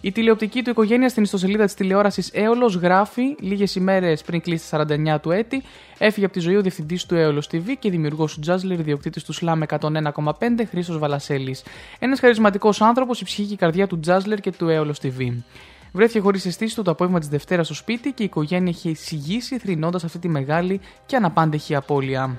Η 0.00 0.12
τηλεοπτική 0.12 0.62
του 0.62 0.70
οικογένεια 0.70 1.08
στην 1.08 1.22
ιστοσελίδα 1.22 1.64
της 1.64 1.74
τηλεόρασης 1.74 2.30
Έολος 2.32 2.74
γράφει 2.74 3.36
λίγες 3.40 3.74
ημέρες 3.74 4.22
πριν 4.22 4.40
κλείσει 4.40 4.70
τα 4.70 4.86
49 4.88 5.20
του 5.20 5.30
έτη. 5.30 5.62
Έφυγε 5.98 6.26
από 6.26 6.34
τη 6.34 6.40
ζωή 6.40 6.56
ο 6.56 6.60
διευθυντής 6.60 7.06
του 7.06 7.14
Έολος 7.14 7.48
TV 7.52 7.74
και 7.78 7.90
δημιουργός 7.90 8.34
του 8.34 8.40
Τζάζλερ, 8.40 8.78
ιδιοκτήτης 8.78 9.24
του 9.24 9.34
Slam 9.34 9.62
101,5 9.78 10.64
Χρήσο 10.70 10.98
Βαλασέλης. 10.98 11.64
Ένας 11.98 12.20
χαρισματικός 12.20 12.80
άνθρωπος, 12.80 13.20
η 13.20 13.24
ψυχή 13.24 13.46
και 13.46 13.52
η 13.52 13.56
καρδιά 13.56 13.86
του 13.86 14.00
Τζάζλερ 14.00 14.40
και 14.40 14.52
του 14.52 14.68
Έολος 14.68 14.98
TV. 15.02 15.42
Βρέθηκε 15.96 16.20
χωρίς 16.20 16.46
αισθήσεις 16.46 16.74
του 16.74 16.82
το 16.82 16.90
απόγευμα 16.90 17.18
της 17.18 17.28
Δευτέρας 17.28 17.66
στο 17.66 17.74
σπίτι 17.74 18.12
και 18.12 18.22
η 18.22 18.26
οικογένεια 18.26 18.70
είχε 18.70 18.90
εισηγήσει 18.90 19.58
θρυνώντας 19.58 20.04
αυτή 20.04 20.18
τη 20.18 20.28
μεγάλη 20.28 20.80
και 21.06 21.16
αναπάντεχη 21.16 21.74
απώλεια. 21.74 22.38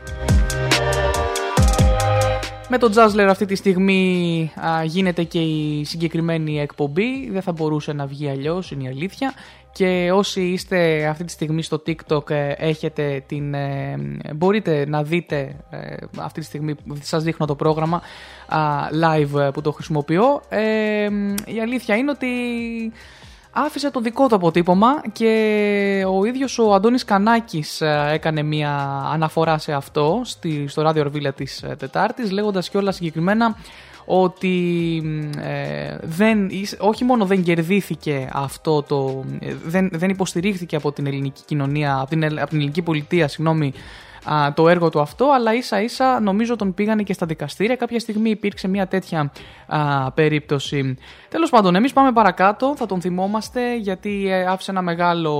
Με 2.69 2.77
τον 2.77 2.91
Jazzler 2.93 3.27
αυτή 3.29 3.45
τη 3.45 3.55
στιγμή 3.55 4.51
α, 4.65 4.83
γίνεται 4.83 5.23
και 5.23 5.39
η 5.39 5.83
συγκεκριμένη 5.83 6.59
εκπομπή. 6.59 7.29
Δεν 7.31 7.41
θα 7.41 7.51
μπορούσε 7.51 7.93
να 7.93 8.05
βγει 8.05 8.29
αλλιώς, 8.29 8.71
είναι 8.71 8.83
η 8.83 8.87
αλήθεια. 8.87 9.33
Και 9.71 10.11
όσοι 10.13 10.41
είστε 10.41 11.07
αυτή 11.07 11.23
τη 11.23 11.31
στιγμή 11.31 11.61
στο 11.61 11.83
TikTok 11.87 12.29
ε, 12.29 12.51
έχετε 12.57 13.23
την, 13.27 13.53
ε, 13.53 13.97
μπορείτε 14.35 14.85
να 14.87 15.03
δείτε 15.03 15.55
ε, 15.69 15.95
αυτή 16.17 16.39
τη 16.39 16.45
στιγμή 16.45 16.75
σας 17.01 17.23
δείχνω 17.23 17.45
το 17.45 17.55
πρόγραμμα 17.55 18.01
α, 18.47 18.59
live 19.03 19.39
ε, 19.39 19.49
που 19.53 19.61
το 19.61 19.71
χρησιμοποιώ. 19.71 20.41
Ε, 20.49 21.07
η 21.45 21.59
αλήθεια 21.61 21.95
είναι 21.95 22.11
ότι 22.11 22.27
άφησε 23.65 23.91
το 23.91 23.99
δικό 23.99 24.27
του 24.27 24.35
αποτύπωμα 24.35 25.01
και 25.11 26.03
ο 26.07 26.25
ίδιος 26.25 26.59
ο 26.59 26.73
Αντώνης 26.73 27.03
Κανάκης 27.05 27.81
ε, 27.81 28.09
έκανε 28.13 28.41
μια 28.43 29.01
αναφορά 29.13 29.57
σε 29.57 29.73
αυτό 29.73 30.21
στη, 30.23 30.67
στο 30.67 30.81
ράδιο 30.81 31.01
Ορβίλα 31.03 31.33
της 31.33 31.63
ε, 31.63 31.75
Τετάρτης 31.79 32.31
λέγοντας 32.31 32.69
και 32.69 32.77
όλα 32.77 32.91
συγκεκριμένα 32.91 33.55
ότι 34.05 35.01
ε, 35.41 35.97
δεν, 36.01 36.49
εις- 36.49 36.77
όχι 36.79 37.03
μόνο 37.03 37.25
δεν 37.25 37.43
κερδίθηκε 37.43 38.29
αυτό 38.33 38.81
το. 38.83 39.23
ε, 39.39 39.53
δεν, 39.65 39.89
δεν 39.93 40.09
υποστηρίχθηκε 40.09 40.75
από 40.75 40.91
την 40.91 41.07
ελληνική 41.07 41.41
κοινωνία, 41.45 41.95
από 41.99 42.09
την, 42.09 42.23
ελ- 42.23 42.39
από 42.39 42.47
την 42.49 42.57
ελληνική 42.57 42.81
πολιτεία, 42.81 43.27
συγγνώμη, 43.27 43.73
α, 44.33 44.53
το 44.53 44.69
έργο 44.69 44.89
του 44.89 44.99
αυτό, 44.99 45.31
αλλά 45.35 45.53
ίσα 45.53 45.81
ίσα 45.81 46.19
νομίζω 46.19 46.55
τον 46.55 46.73
πήγανε 46.73 47.03
και 47.03 47.13
στα 47.13 47.25
δικαστήρια. 47.25 47.75
Κάποια 47.75 47.99
στιγμή 47.99 48.29
υπήρξε 48.29 48.67
μια 48.67 48.87
τέτοια 48.87 49.31
α, 49.67 50.11
περίπτωση. 50.11 50.97
Τέλος 51.29 51.49
πάντων, 51.49 51.75
εμείς 51.75 51.93
πάμε 51.93 52.11
παρακάτω, 52.11 52.75
θα 52.75 52.85
τον 52.85 53.01
θυμόμαστε 53.01 53.75
γιατί 53.77 54.27
ε, 54.29 54.45
άφησε 54.45 54.71
ένα 54.71 54.81
μεγάλο, 54.81 55.33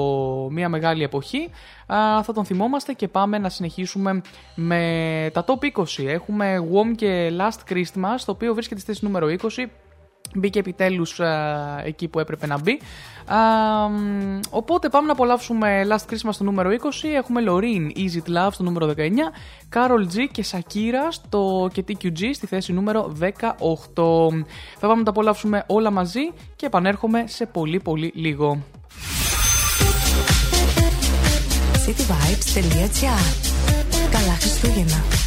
μια 0.51 0.69
μεγάλη 0.69 1.03
εποχή. 1.03 1.49
Α, 1.87 2.23
θα 2.23 2.33
τον 2.33 2.45
θυμόμαστε 2.45 2.93
και 2.93 3.07
πάμε 3.07 3.37
να 3.37 3.49
συνεχίσουμε 3.49 4.21
με 4.55 5.29
τα 5.33 5.45
top 5.47 5.79
20. 5.79 6.05
Έχουμε 6.07 6.67
WOM 6.73 6.95
και 6.95 7.31
Last 7.37 7.73
Christmas, 7.73 8.19
το 8.25 8.31
οποίο 8.31 8.53
βρίσκεται 8.53 8.79
στη 8.79 8.91
θέση 8.91 9.05
νούμερο 9.05 9.27
20. 9.41 9.65
Μπήκε 10.35 10.59
επιτέλους 10.59 11.19
α, 11.19 11.81
εκεί 11.83 12.07
που 12.07 12.19
έπρεπε 12.19 12.47
να 12.47 12.59
μπει. 12.59 12.79
Α, 13.25 13.37
μ, 13.89 14.39
οπότε 14.49 14.89
πάμε 14.89 15.05
να 15.05 15.11
απολαύσουμε 15.11 15.87
Last 15.89 16.13
Christmas 16.13 16.29
στο 16.31 16.43
νούμερο 16.43 16.69
20. 16.69 16.73
Έχουμε 17.15 17.41
Loreen 17.47 17.97
Easy 17.97 18.27
It 18.27 18.37
Love 18.37 18.51
στο 18.51 18.63
νούμερο 18.63 18.93
19. 18.97 19.01
Carol 19.75 20.15
G 20.15 20.27
και 20.31 20.45
Shakira 20.51 21.07
στο 21.09 21.69
και 21.73 21.83
TQG 21.87 22.29
στη 22.33 22.47
θέση 22.47 22.73
νούμερο 22.73 23.13
18. 23.19 23.27
Θα 24.77 24.87
πάμε 24.87 24.95
να 24.95 25.03
τα 25.03 25.09
απολαύσουμε 25.09 25.63
όλα 25.67 25.91
μαζί 25.91 26.31
και 26.55 26.65
επανέρχομαι 26.65 27.23
σε 27.27 27.45
πολύ 27.45 27.79
πολύ 27.79 28.11
λίγο. 28.15 28.63
cityvibes.gr 31.87 33.55
Καλά 34.11 34.33
Χριστούγεννα. 34.39 35.26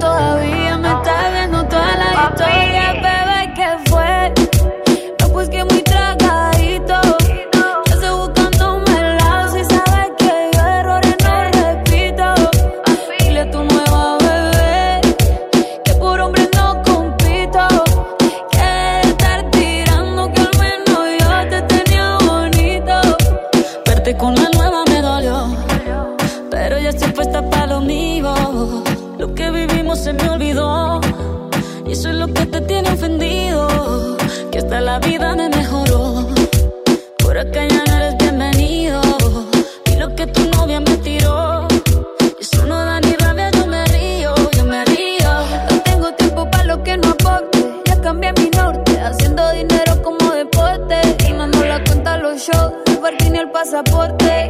yo, 52.47 52.73
porque 52.99 53.29
ni 53.29 53.39
el 53.39 53.51
pasaporte. 53.51 54.49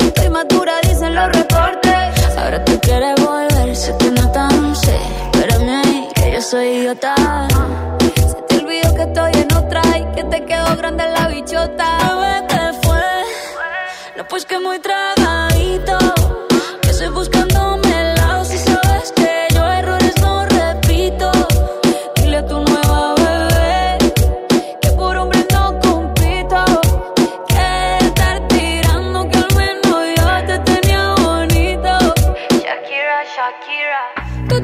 Estoy 0.00 0.28
madura, 0.30 0.80
dicen 0.82 1.14
los 1.14 1.28
reportes. 1.28 2.36
Ahora 2.36 2.64
tú 2.64 2.78
quieres 2.80 3.14
volver, 3.24 3.76
sé 3.76 3.94
que 3.98 4.10
no 4.10 4.30
tan 4.32 4.74
sé. 4.74 4.96
Espérame 5.32 5.68
ahí, 5.84 6.08
que 6.14 6.32
yo 6.32 6.42
soy 6.42 6.66
idiota. 6.66 7.14
Se 8.14 8.42
te 8.48 8.56
olvidó 8.64 8.94
que 8.94 9.02
estoy 9.02 9.32
en 9.34 9.52
otra 9.56 9.82
y 9.98 10.04
que 10.16 10.24
te 10.24 10.44
quedó 10.44 10.76
grande 10.76 11.04
la 11.08 11.28
bichota. 11.28 11.96
A 11.98 12.14
ver, 12.16 12.46
te 12.48 12.86
fue. 12.86 13.02
No, 14.16 14.24
pues 14.28 14.44
que 14.44 14.58
muy 14.58 14.78
tragadito. 14.80 16.07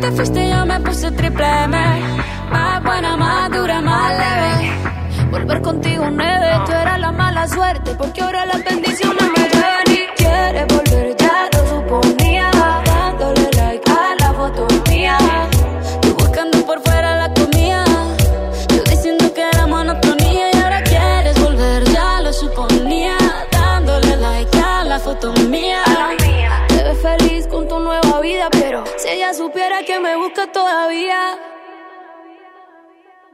te 0.05 0.13
fuiste 0.13 0.45
y 0.45 0.51
yo 0.51 0.67
me 0.67 0.79
puse 0.81 1.11
triple 1.13 1.47
M. 1.65 2.14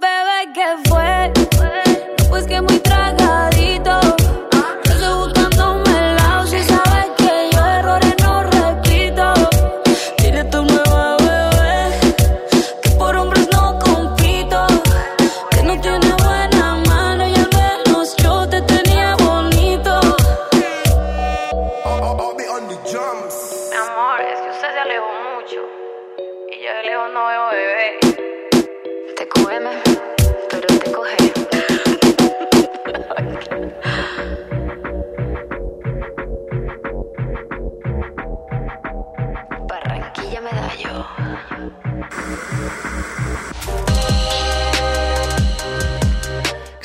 Bebé, 0.01 0.53
que 0.55 0.89
fue? 0.89 1.33
Pues 2.29 2.47
que 2.47 2.61
muy 2.61 2.79
tragada. 2.81 3.50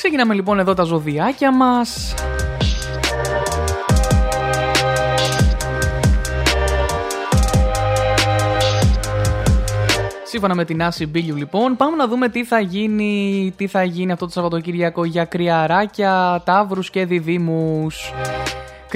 Ξεκινάμε 0.08 0.34
λοιπόν 0.34 0.58
εδώ 0.58 0.74
τα 0.74 0.82
ζωδιάκια 0.82 1.52
μας. 1.52 2.14
Σύμφωνα 10.24 10.54
με 10.54 10.64
την 10.64 10.82
Άση 10.82 11.06
Μπίλιου 11.06 11.36
λοιπόν, 11.36 11.76
πάμε 11.76 11.96
να 11.96 12.06
δούμε 12.06 12.28
τι 12.28 12.44
θα 12.44 12.60
γίνει, 12.60 13.52
τι 13.56 13.66
θα 13.66 13.82
γίνει 13.84 14.12
αυτό 14.12 14.24
το 14.24 14.32
Σαββατοκύριακο 14.32 15.04
για 15.04 15.24
κρυαράκια, 15.24 16.42
τάβρους 16.44 16.90
και 16.90 17.06
διδήμους. 17.06 18.12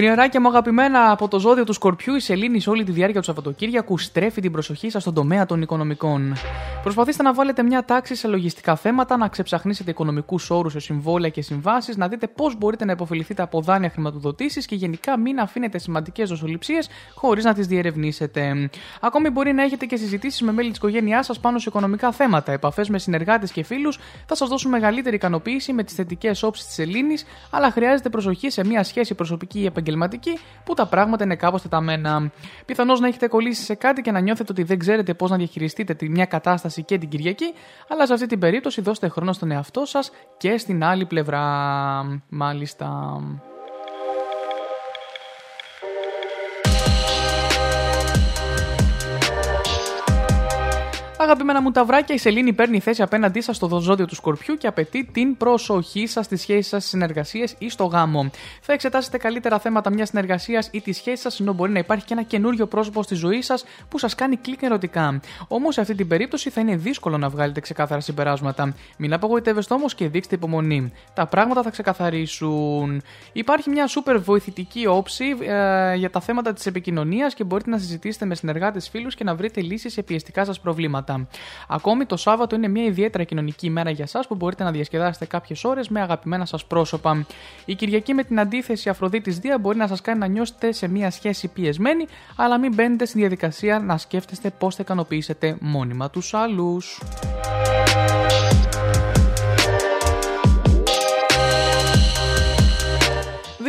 Κρυαράκια 0.01 0.41
μου 0.41 0.49
αγαπημένα 0.49 1.11
από 1.11 1.29
το 1.29 1.41
ζώδιο 1.41 1.65
του 1.65 1.73
Σκορπιού, 1.73 2.15
η 2.15 2.21
Σελήνη 2.21 2.61
σε 2.61 2.71
όλη 2.71 2.85
τη 2.85 2.93
διάρκεια 2.93 3.21
του 3.21 3.27
Σαββατοκύριακου 3.27 3.99
στρέφει 3.99 4.41
την 4.41 4.53
προσοχή 4.53 4.91
σας 4.91 5.03
στον 5.03 5.15
τομέα 5.15 5.47
των 5.47 5.63
οικονομικών. 5.63 6.35
Προσπαθήστε 6.83 7.23
να 7.23 7.35
βάλετε 7.35 7.63
μια 7.63 7.85
τάξη 7.85 8.15
σε 8.15 8.29
λογιστικά 8.29 8.77
θέματα, 8.77 9.17
να 9.17 9.29
ξεψαχνίσετε 9.29 9.91
οικονομικούς 9.91 10.51
όρους 10.51 10.73
σε 10.73 10.79
συμβόλαια 10.79 11.31
και 11.31 11.43
συμβάσεις, 11.43 11.97
να 11.97 12.09
δείτε 12.09 12.27
πώς 12.27 12.59
μπορείτε 12.59 12.85
να 12.85 12.93
υποφεληθείτε 12.93 13.43
από 13.43 13.61
δάνεια 13.61 13.91
χρηματοδοτήσεις 13.91 14.67
και 14.67 14.75
γενικά 14.75 15.19
μην 15.19 15.41
αφήνετε 15.41 15.79
σημαντικές 15.79 16.29
δοσοληψίες 16.29 16.89
χωρίς 17.15 17.45
να 17.45 17.55
τις 17.55 17.67
διερευνήσετε. 17.67 18.71
Ακόμη 19.01 19.31
μπορεί 19.31 19.53
να 19.53 19.63
έχετε 19.63 19.87
και 19.87 19.97
συζητήσεις 19.97 20.43
με 20.43 20.53
μέλη 20.53 20.69
της 20.69 20.79
οικογένειάς 20.79 21.27
σας 21.27 21.41
πάνω 21.41 21.59
σε 21.59 21.69
οικονομικά 21.69 22.13
θέματα. 22.13 22.53
Επαφές 22.53 22.89
με 22.89 22.99
συνεργάτες 22.99 23.53
και 23.53 23.63
φίλους 23.63 23.99
θα 24.27 24.35
σας 24.35 24.49
δώσουν 24.49 24.71
μεγαλύτερη 24.71 25.17
ικανοποίηση 25.17 25.73
με 25.73 25.83
τις 25.83 25.95
θετικές 25.95 26.43
όψεις 26.43 26.67
της 26.67 26.75
Σελήνης, 26.75 27.25
αλλά 27.51 27.71
χρειάζεται 27.71 28.09
προσοχή 28.09 28.51
σε 28.51 28.65
μια 28.65 28.85
σχέση 28.85 29.15
προσωπική 29.15 29.59
ή 29.59 29.65
επαγγελματική 29.65 29.89
που 30.65 30.75
τα 30.75 30.87
πράγματα 30.87 31.25
είναι 31.25 31.37
κάπως 31.37 31.63
τεταμένα. 31.63 32.31
Πιθανώς 32.67 33.01
να 33.01 33.07
έχετε 33.07 33.29
κολλήσει 33.29 33.63
σε 33.63 33.75
κάτι 33.75 34.03
και 34.03 34.11
να 34.11 34.21
νιώθετε 34.21 34.53
ότι 34.53 34.63
δεν 34.63 34.79
ξέρετε 34.79 35.15
πώς 35.15 35.31
να 35.31 35.37
διαχειριστείτε 35.37 35.95
τη 35.95 36.09
μια 36.09 36.25
κατάσταση 36.25 36.83
και 36.83 36.99
την 36.99 37.09
Κυριακή, 37.09 37.55
αλλά 37.89 38.07
σε 38.07 38.13
αυτή 38.13 38.27
την 38.27 38.39
περίπτωση 38.39 38.81
δώστε 38.81 39.09
χρόνο 39.09 39.33
στον 39.33 39.51
εαυτό 39.51 39.85
σας 39.85 40.11
και 40.37 40.59
στην 40.59 40.85
άλλη 40.85 41.07
πλευρά. 41.07 42.23
Μάλιστα. 42.29 43.21
Αγαπημένα 51.23 51.63
μου 51.63 51.71
τα 51.71 51.85
βράκια, 51.85 52.15
η 52.15 52.19
Σελήνη 52.19 52.53
παίρνει 52.53 52.81
θέση 52.81 53.03
απέναντί 53.03 53.41
σας 53.41 53.57
στο 53.57 53.81
ζώδιο 53.81 54.07
του 54.07 54.15
Σκορπιού 54.15 54.55
και 54.55 54.67
απαιτεί 54.67 55.09
την 55.13 55.37
προσοχή 55.37 56.07
σας 56.07 56.25
στις 56.25 56.41
σχέσεις 56.41 56.67
σας, 56.67 56.79
στις 56.79 56.91
συνεργασίες 56.91 57.55
ή 57.59 57.71
στο 57.71 57.85
γάμο. 57.85 58.31
Θα 58.61 58.73
εξετάσετε 58.73 59.19
καλύτερα 59.19 59.59
θέματα 59.59 59.91
μιας 59.91 60.09
συνεργασίας 60.09 60.69
ή 60.73 60.81
τη 60.81 60.93
σχέση 60.93 61.23
σας, 61.23 61.41
ενώ 61.41 61.53
μπορεί 61.53 61.73
να 61.73 61.79
υπάρχει 61.79 62.05
και 62.05 62.13
ένα 62.13 62.23
καινούριο 62.23 62.67
πρόσωπο 62.67 63.03
στη 63.03 63.15
ζωή 63.15 63.43
σας 63.43 63.65
που 63.89 63.99
σας 63.99 64.15
κάνει 64.15 64.37
κλικ 64.37 64.63
ερωτικά. 64.63 65.21
Όμως 65.49 65.75
σε 65.75 65.81
αυτή 65.81 65.95
την 65.95 66.09
περίπτωση 66.09 66.51
θα 66.51 66.61
είναι 66.61 66.77
δύσκολο 66.77 67.19
να 67.19 67.29
βγάλετε 67.29 67.61
ξεκάθαρα 67.61 68.01
συμπεράσματα. 68.01 68.75
Μην 68.99 69.13
απογοητεύεστε 69.13 69.75
όμως 69.75 69.95
και 69.95 70.09
δείξτε 70.09 70.35
υπομονή. 70.35 70.93
Τα 71.15 71.27
πράγματα 71.27 71.63
θα 71.63 71.71
ξεκαθαρίσουν. 71.71 73.03
Υπάρχει 73.33 73.71
μια 73.71 73.87
σούπερ 73.87 74.19
βοηθητική 74.21 74.87
όψη 74.87 75.25
ε, 75.41 75.95
για 75.95 76.11
τα 76.11 76.21
θέματα 76.21 76.53
της 76.53 76.67
επικοινωνίας 76.67 77.35
και 77.35 77.45
μπορείτε 77.45 77.71
να 77.71 77.79
συζητήσετε 77.79 78.25
με 78.25 78.35
συνεργάτες 78.35 78.89
φίλους 78.89 79.15
και 79.15 79.25
να 79.25 79.35
βρείτε 79.35 79.61
λύσεις 79.61 79.93
σε 79.93 80.03
πιεστικά 80.03 80.45
σας 80.45 80.61
προβλήματα. 80.61 81.09
Ακόμη 81.69 82.05
το 82.05 82.17
Σάββατο 82.17 82.57
είναι 82.57 82.69
μια 82.69 82.85
ιδιαίτερα 82.85 83.25
κοινωνική 83.25 83.67
ημέρα 83.67 83.91
για 83.91 84.05
εσά 84.05 84.25
που 84.29 84.35
μπορείτε 84.35 84.65
να 84.65 84.71
διασκεδάσετε 84.71 85.27
κάποιες 85.27 85.65
ώρες 85.65 85.89
με 85.89 86.01
αγαπημένα 86.01 86.45
σας 86.45 86.65
πρόσωπα. 86.65 87.27
Η 87.65 87.75
Κυριακή 87.75 88.15
με 88.15 88.25
την 88.25 88.41
αντίθεση 88.41 88.89
Αφροδίτης 88.89 89.39
Δία 89.39 89.59
μπορεί 89.59 89.77
να 89.77 89.87
σας 89.87 90.01
κάνει 90.01 90.19
να 90.19 90.27
νιώσετε 90.27 90.73
σε 90.73 90.89
μια 90.89 91.11
σχέση 91.11 91.49
πιεσμένη, 91.49 92.07
αλλά 92.37 92.59
μην 92.59 92.75
μπαίνετε 92.75 93.05
στη 93.05 93.19
διαδικασία 93.19 93.79
να 93.79 93.99
σκέφτεστε 93.99 94.51
πώς 94.51 94.75
θα 94.75 94.83
ικανοποιήσετε 94.83 95.57
μόνιμα 95.61 96.11
τους 96.11 96.35
άλλους. 96.35 97.01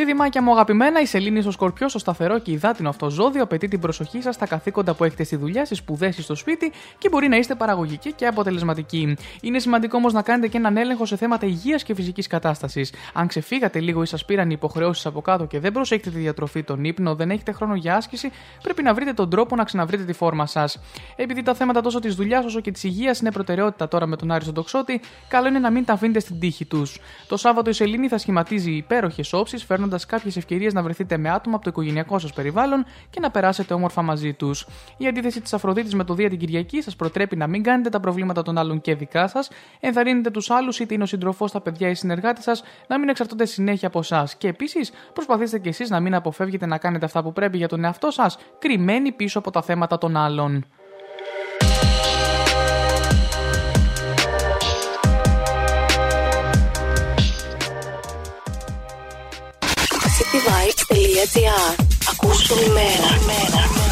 Δίδυμάκια 0.01 0.41
μου 0.41 0.51
αγαπημένα, 0.51 1.01
η 1.01 1.05
Σελήνη 1.05 1.41
στο 1.41 1.51
Σκορπιό, 1.51 1.89
στο 1.89 1.99
σταθερό 1.99 2.39
και 2.39 2.51
υδάτινο 2.51 2.89
αυτό 2.89 3.09
ζώδιο 3.09 3.43
απαιτεί 3.43 3.67
την 3.67 3.79
προσοχή 3.79 4.21
σας 4.21 4.35
στα 4.35 4.47
καθήκοντα 4.47 4.93
που 4.93 5.03
έχετε 5.03 5.23
στη 5.23 5.35
δουλειά, 5.35 5.65
στις 5.65 5.77
σπουδές 5.77 6.17
ή 6.17 6.21
στο 6.21 6.35
σπίτι 6.35 6.71
και 6.97 7.09
μπορεί 7.09 7.27
να 7.27 7.35
είστε 7.35 7.55
παραγωγικοί 7.55 8.11
και 8.11 8.25
αποτελεσματικοί. 8.25 9.17
Είναι 9.41 9.59
σημαντικό 9.59 9.97
όμως 9.97 10.13
να 10.13 10.21
κάνετε 10.21 10.47
και 10.47 10.57
έναν 10.57 10.77
έλεγχο 10.77 11.05
σε 11.05 11.15
θέματα 11.15 11.45
υγείας 11.45 11.83
και 11.83 11.95
φυσικής 11.95 12.27
κατάστασης. 12.27 12.93
Αν 13.13 13.27
ξεφύγατε 13.27 13.79
λίγο 13.79 14.01
ή 14.01 14.05
σας 14.05 14.25
πήραν 14.25 14.49
οι 14.49 14.53
υποχρεώσεις 14.55 15.05
από 15.05 15.21
κάτω 15.21 15.45
και 15.45 15.59
δεν 15.59 15.71
προσέχετε 15.71 16.09
τη 16.09 16.17
διατροφή, 16.17 16.63
τον 16.63 16.83
ύπνο, 16.83 17.15
δεν 17.15 17.31
έχετε 17.31 17.51
χρόνο 17.51 17.75
για 17.75 17.95
άσκηση, 17.95 18.31
πρέπει 18.63 18.83
να 18.83 18.93
βρείτε 18.93 19.13
τον 19.13 19.29
τρόπο 19.29 19.55
να 19.55 19.63
ξαναβρείτε 19.63 20.03
τη 20.03 20.13
φόρμα 20.13 20.45
σας. 20.45 20.79
Επειδή 21.15 21.41
τα 21.41 21.53
θέματα 21.53 21.81
τόσο 21.81 21.99
της 21.99 22.15
δουλειάς 22.15 22.45
όσο 22.45 22.59
και 22.59 22.71
της 22.71 22.83
υγείας 22.83 23.19
είναι 23.19 23.31
προτεραιότητα 23.31 23.87
τώρα 23.87 24.05
με 24.05 24.15
τον 24.15 24.31
Άρη 24.31 24.43
στον 24.43 24.53
Τοξότη, 24.53 25.01
καλό 25.27 25.47
είναι 25.47 25.59
να 25.59 25.69
μην 25.69 25.85
τα 25.85 25.93
αφήνετε 25.93 26.19
στην 26.19 26.39
τύχη 26.39 26.65
τους. 26.65 26.99
Το 27.27 27.37
Σάββατο 27.37 27.69
η 27.69 27.73
Σελήνη 27.73 28.07
θα 28.07 28.17
σχηματίζει 28.17 28.71
υπέροχες 28.71 29.33
όψεις, 29.33 29.63
φέρνοντας 29.63 29.89
κάποιες 29.97 30.37
ευκαιρίες 30.37 30.73
να 30.73 30.83
βρεθείτε 30.83 31.17
με 31.17 31.29
άτομα 31.29 31.55
από 31.55 31.63
το 31.63 31.69
οικογενειακό 31.69 32.19
σας 32.19 32.33
περιβάλλον 32.33 32.85
και 33.09 33.19
να 33.19 33.31
περάσετε 33.31 33.73
όμορφα 33.73 34.01
μαζί 34.01 34.33
τους. 34.33 34.67
Η 34.97 35.07
αντίθεση 35.07 35.41
της 35.41 35.53
Αφροδίτης 35.53 35.93
με 35.93 36.03
το 36.03 36.13
Δία 36.13 36.29
την 36.29 36.39
Κυριακή 36.39 36.81
σας 36.81 36.95
προτρέπει 36.95 37.35
να 37.35 37.47
μην 37.47 37.63
κάνετε 37.63 37.89
τα 37.89 37.99
προβλήματα 37.99 38.41
των 38.41 38.57
άλλων 38.57 38.81
και 38.81 38.95
δικά 38.95 39.27
σας, 39.27 39.49
ενθαρρύνετε 39.79 40.29
τους 40.29 40.49
άλλους, 40.49 40.79
είτε 40.79 40.93
είναι 40.93 41.03
ο 41.03 41.05
συντροφό, 41.05 41.49
τα 41.49 41.61
παιδιά 41.61 41.87
ή 41.87 41.91
οι 41.91 41.95
συνεργάτες 41.95 42.43
σας, 42.43 42.63
να 42.87 42.99
μην 42.99 43.09
εξαρτώνται 43.09 43.45
συνέχεια 43.45 43.87
από 43.87 43.99
εσάς. 43.99 44.35
Και 44.35 44.47
επίσης 44.47 44.91
προσπαθήστε 45.13 45.59
κι 45.59 45.67
εσείς 45.67 45.89
να 45.89 45.99
μην 45.99 46.15
αποφεύγετε 46.15 46.65
να 46.65 46.77
κάνετε 46.77 47.05
αυτά 47.05 47.23
που 47.23 47.33
πρέπει 47.33 47.57
για 47.57 47.67
τον 47.67 47.83
εαυτό 47.83 48.11
σας, 48.11 48.37
κρυμμένοι 48.59 49.11
πίσω 49.11 49.39
από 49.39 49.51
τα 49.51 49.61
θέματα 49.61 49.97
των 49.97 50.17
άλλων. 50.17 50.65
cityvibes.gr 60.21 61.83
Ακούς 62.11 62.47
το 62.47 62.55
ημέρα. 62.67 63.90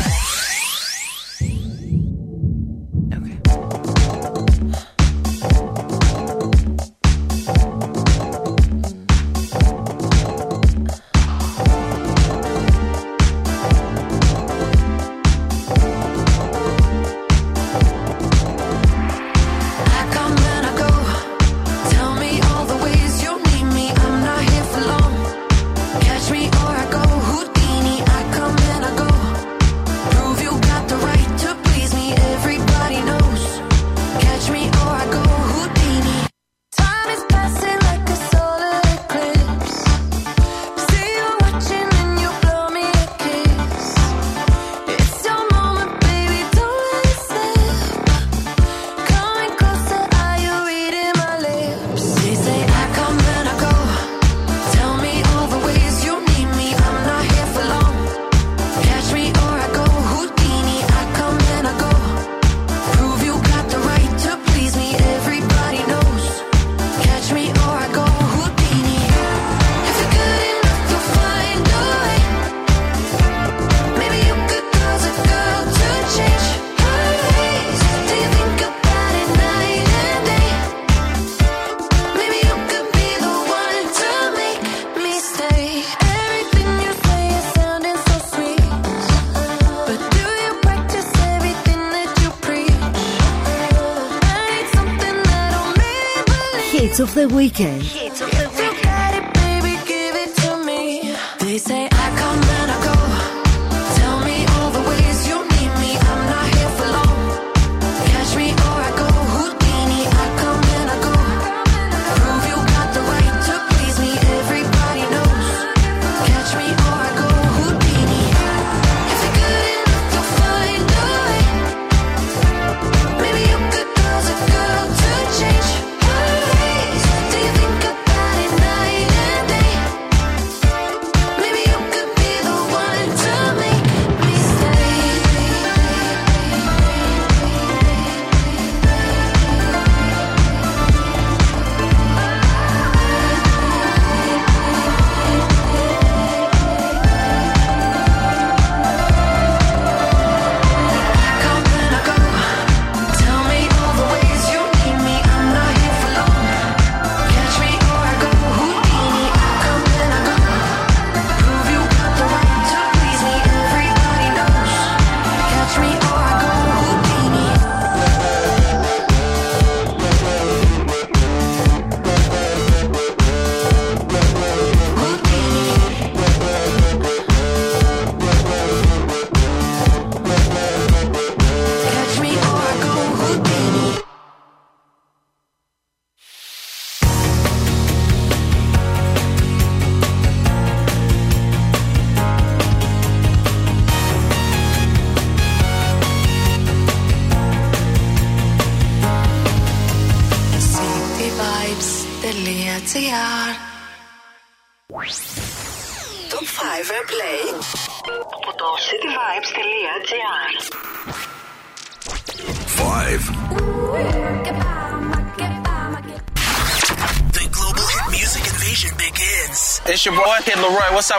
The 97.20 97.28
weekend. 97.36 97.99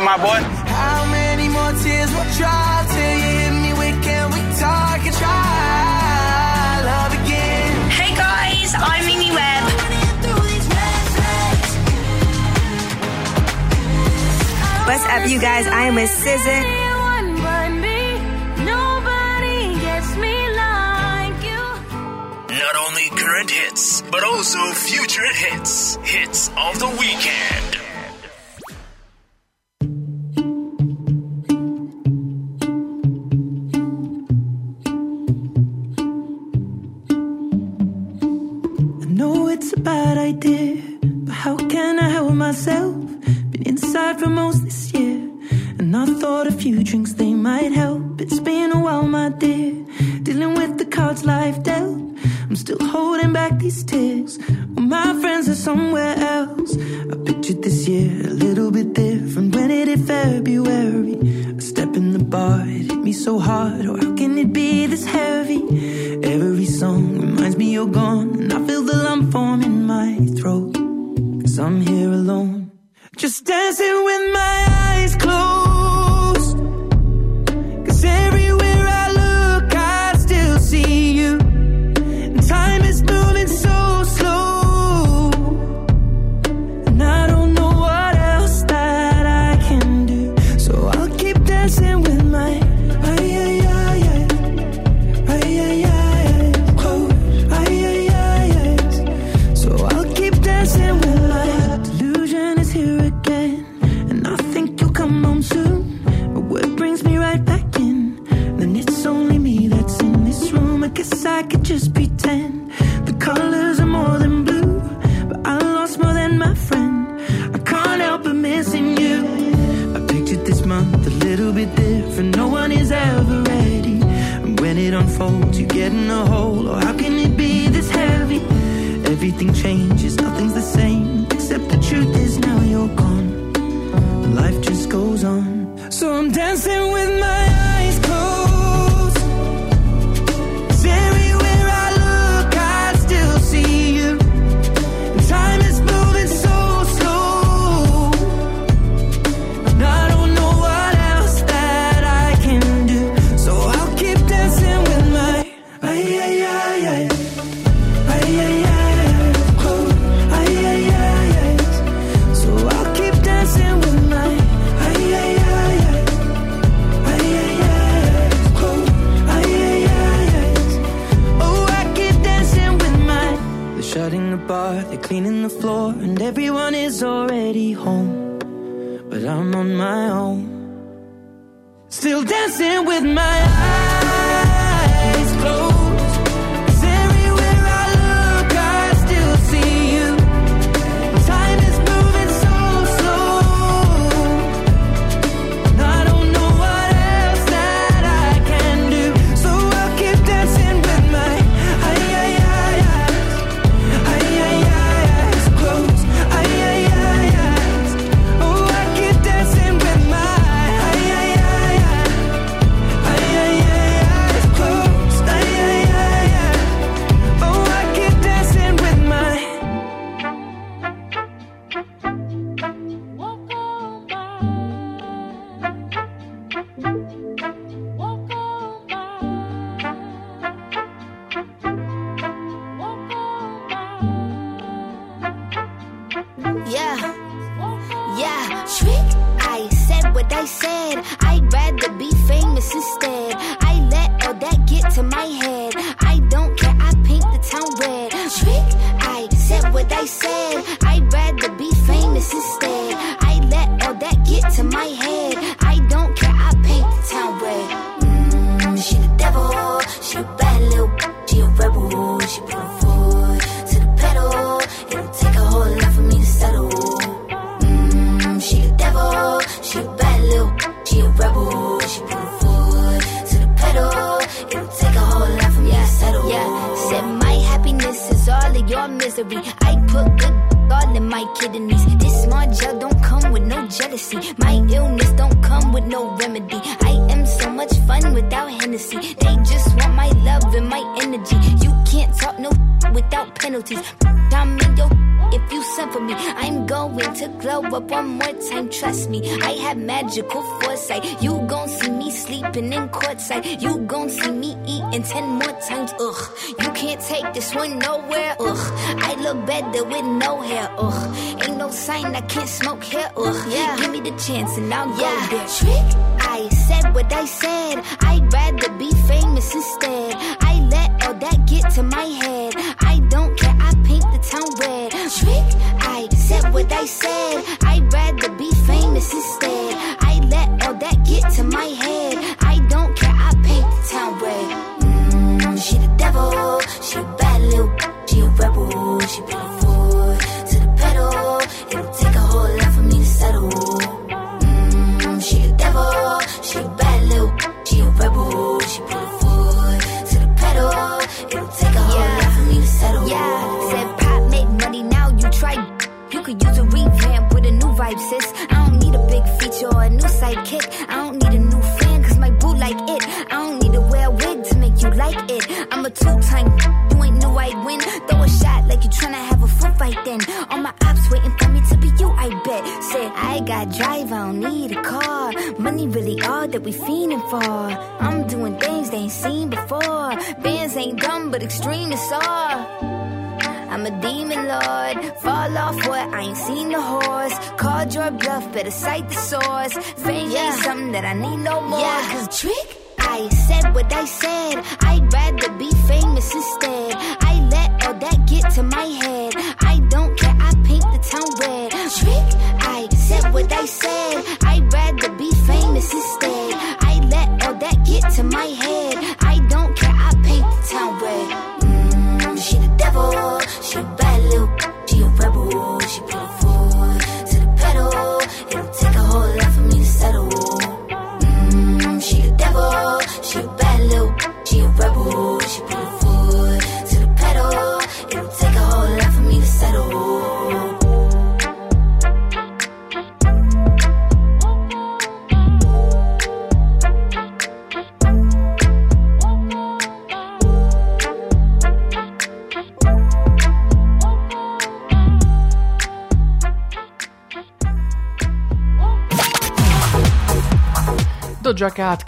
My 0.05 0.17
boy? 0.17 0.50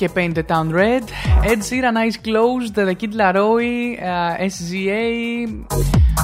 και 0.01 0.10
Paint 0.16 0.34
the 0.34 0.43
Town 0.43 0.70
Red. 0.72 1.03
Ed 1.43 1.60
Sheeran, 1.68 1.95
Eyes 1.97 2.18
Closed, 2.18 2.74
The 2.76 2.95
Kid 2.95 3.14
Laroi, 3.14 4.01
uh, 4.01 4.38
SGA. 4.53 5.61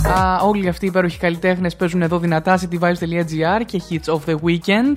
Uh, 0.09 0.47
όλοι 0.47 0.69
αυτοί 0.69 0.85
οι 0.85 0.89
υπέροχοι 0.89 1.19
καλλιτέχνες 1.19 1.77
παίζουν 1.77 2.03
εδώ 2.03 2.19
δυνατά 2.19 2.59
cityvibes.gr 2.61 3.61
και 3.67 3.83
hits 3.91 4.15
of 4.15 4.19
the 4.27 4.35
weekend. 4.35 4.97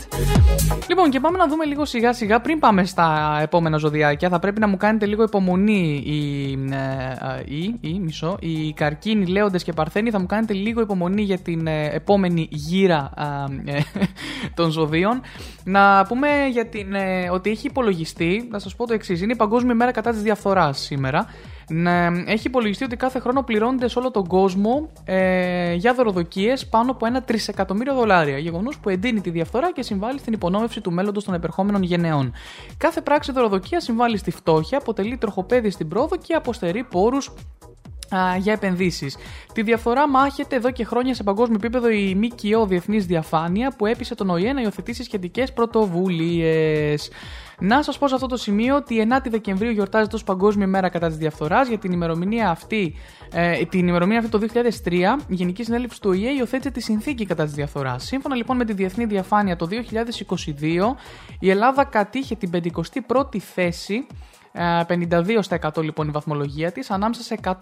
Λοιπόν, 0.87 1.09
και 1.09 1.19
πάμε 1.19 1.37
να 1.37 1.47
δούμε 1.47 1.65
λίγο 1.65 1.85
σιγά 1.85 2.13
σιγά 2.13 2.41
πριν 2.41 2.59
πάμε 2.59 2.85
στα 2.85 3.37
επόμενα 3.41 3.77
ζωδιάκια. 3.77 4.29
Θα 4.29 4.39
πρέπει 4.39 4.59
να 4.59 4.67
μου 4.67 4.77
κάνετε 4.77 5.05
λίγο 5.05 5.23
υπομονή 5.23 6.03
οι, 6.05 6.51
ε, 6.71 7.55
οι, 7.55 7.75
οι, 7.81 7.99
μισό, 7.99 8.37
οι 8.39 8.73
καρκίνοι, 8.73 9.25
λέοντες 9.25 9.63
και 9.63 9.73
παρθένοι. 9.73 10.09
Θα 10.09 10.19
μου 10.19 10.25
κάνετε 10.25 10.53
λίγο 10.53 10.81
υπομονή 10.81 11.21
για 11.21 11.37
την 11.37 11.67
ε, 11.67 11.85
επόμενη 11.85 12.47
γύρα 12.51 13.11
ε, 13.65 13.79
των 14.55 14.69
ζωδίων. 14.69 15.21
Να 15.63 16.05
πούμε 16.07 16.27
για 16.51 16.67
την, 16.67 16.93
ε, 16.93 17.29
ότι 17.29 17.49
έχει 17.49 17.67
υπολογιστεί, 17.67 18.47
να 18.51 18.59
σας 18.59 18.75
πω 18.75 18.87
το 18.87 18.93
εξής: 18.93 19.21
Είναι 19.21 19.33
η 19.33 19.35
Παγκόσμια 19.35 19.75
Μέρα 19.75 19.91
κατά 19.91 20.11
της 20.11 20.21
διαφθοράς 20.21 20.79
σήμερα. 20.79 21.25
Ναι, 21.73 22.07
έχει 22.25 22.47
υπολογιστεί 22.47 22.83
ότι 22.83 22.95
κάθε 22.95 23.19
χρόνο 23.19 23.43
πληρώνεται 23.43 23.87
σε 23.87 23.99
όλο 23.99 24.11
τον 24.11 24.27
κόσμο 24.27 24.89
ε, 25.05 25.73
για 25.73 25.93
δωροδοκίες 25.93 26.67
πάνω 26.67 26.91
από 26.91 27.05
ένα 27.05 27.21
τρισεκατομμύριο 27.21 27.93
δολάρια. 27.93 28.37
Γεγονός 28.37 28.79
που 28.79 28.89
εντείνει 28.89 29.21
τη 29.21 29.29
διαφθορά 29.29 29.71
και 29.71 29.83
συμβάλλει 29.83 30.19
στην 30.19 30.33
υπονόμευση 30.33 30.81
του 30.81 30.91
μέλλοντος 30.91 31.23
των 31.23 31.33
επερχόμενων 31.33 31.83
γενεών. 31.83 32.33
Κάθε 32.77 33.01
πράξη 33.01 33.31
δωροδοκία 33.31 33.79
συμβάλλει 33.79 34.17
στη 34.17 34.31
φτώχεια, 34.31 34.77
αποτελεί 34.77 35.17
τροχοπέδι 35.17 35.69
στην 35.69 35.87
πρόοδο 35.87 36.17
και 36.17 36.33
αποστερεί 36.33 36.83
πόρους 36.83 37.31
για 38.37 38.53
επενδύσεις. 38.53 39.17
Τη 39.53 39.61
διαφορά 39.61 40.09
μάχεται 40.09 40.55
εδώ 40.55 40.71
και 40.71 40.85
χρόνια 40.85 41.13
σε 41.13 41.23
παγκόσμιο 41.23 41.57
επίπεδο 41.59 41.89
η 41.89 42.15
ΜΚΟ 42.15 42.65
Διεθνής 42.65 43.05
Διαφάνεια 43.05 43.73
που 43.77 43.85
έπεισε 43.85 44.15
τον 44.15 44.29
ΟΗΕ 44.29 44.53
να 44.53 44.61
υιοθετήσει 44.61 45.03
σχετικές 45.03 45.53
πρωτοβουλίες. 45.53 47.09
Να 47.63 47.83
σας 47.83 47.97
πω 47.97 48.07
σε 48.07 48.15
αυτό 48.15 48.27
το 48.27 48.37
σημείο 48.37 48.75
ότι 48.75 48.93
η 48.95 49.07
9η 49.09 49.29
Δεκεμβρίου 49.29 49.71
γιορτάζεται 49.71 50.15
ω 50.15 50.19
Παγκόσμια 50.25 50.67
Μέρα 50.67 50.89
κατά 50.89 51.07
της 51.07 51.17
Διαφθοράς. 51.17 51.67
Για 51.67 51.77
την 51.77 51.91
ημερομηνία 51.91 52.49
αυτή, 52.49 52.95
ε, 53.31 53.65
την 53.65 53.87
ημερομηνία 53.87 54.19
αυτή 54.19 54.31
το 54.31 54.37
2003, 54.37 55.19
η 55.27 55.33
Γενική 55.35 55.63
Συνέλευση 55.63 56.01
του 56.01 56.09
ΟΗΕ 56.09 56.29
υιοθέτησε 56.29 56.71
τη 56.71 56.81
συνθήκη 56.81 57.25
κατά 57.25 57.43
της 57.43 57.53
διαφθοράς. 57.53 58.03
Σύμφωνα 58.03 58.35
λοιπόν 58.35 58.57
με 58.57 58.65
τη 58.65 58.73
Διεθνή 58.73 59.05
Διαφάνεια 59.05 59.55
το 59.55 59.67
2022, 59.67 60.95
η 61.39 61.49
Ελλάδα 61.49 61.83
κατήχε 61.83 62.35
την 62.35 62.49
51η 62.53 63.37
θέση 63.37 64.05
52% 64.53 65.83
λοιπόν 65.83 66.07
η 66.07 66.11
βαθμολογία 66.11 66.71
της 66.71 66.91
ανάμεσα 66.91 67.21
σε 67.21 67.37
180 67.43 67.53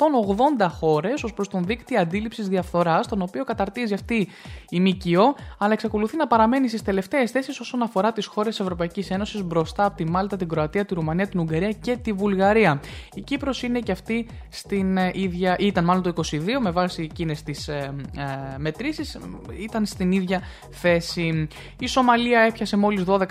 χώρες 0.80 1.24
ως 1.24 1.34
προς 1.34 1.48
τον 1.48 1.64
δίκτυο 1.66 2.02
αντίληψης 2.02 2.48
διαφθοράς 2.48 3.08
τον 3.08 3.22
οποίο 3.22 3.44
καταρτίζει 3.44 3.94
αυτή 3.94 4.28
η 4.70 4.80
ΜΚΟ 4.80 5.36
αλλά 5.58 5.74
εξακολουθεί 5.74 6.18
να 6.18 6.28
παραμένει 6.28 6.68
στις 6.68 6.82
τελευταίες 6.82 7.32
θέσεις 7.32 7.60
όσον 7.60 7.82
αφορά 7.82 8.12
τις 8.12 8.26
χώρες 8.26 8.50
της 8.56 8.60
Ευρωπαϊκής 8.60 9.12
Ένωσης 9.12 9.44
μπροστά 9.44 9.86
από 9.86 9.96
τη 9.96 10.10
Μάλτα, 10.10 10.38
την 10.38 10.48
Κροατία, 10.48 10.86
τη 10.86 10.94
Ρουμανία, 10.94 11.28
την 11.28 11.40
Ουγγαρία 11.40 11.72
και 11.72 11.98
τη 11.98 12.14
Βουλγαρία. 12.14 12.80
Η 13.14 13.22
Κύπρος 13.22 13.64
είναι 13.64 13.80
και 13.80 13.92
αυτή 13.92 14.28
στην 14.50 14.98
ε, 14.98 15.12
ίδια, 15.14 15.56
ήταν 15.60 15.84
μάλλον 15.84 16.04
το 16.04 16.14
22 16.32 16.40
με 16.62 16.72
βάση 16.72 17.02
εκείνες 17.02 17.44
τις 17.44 17.68
ε, 17.68 17.94
ε, 18.18 18.58
μετρήσεις 18.58 19.18
ήταν 19.60 19.86
στην 19.86 20.12
ίδια 20.12 20.42
θέση. 20.72 21.48
Η 21.80 21.88
Σομαλία 21.88 22.40
έπιασε 22.40 22.78
μόλις 22.78 23.04
12%, 23.08 23.26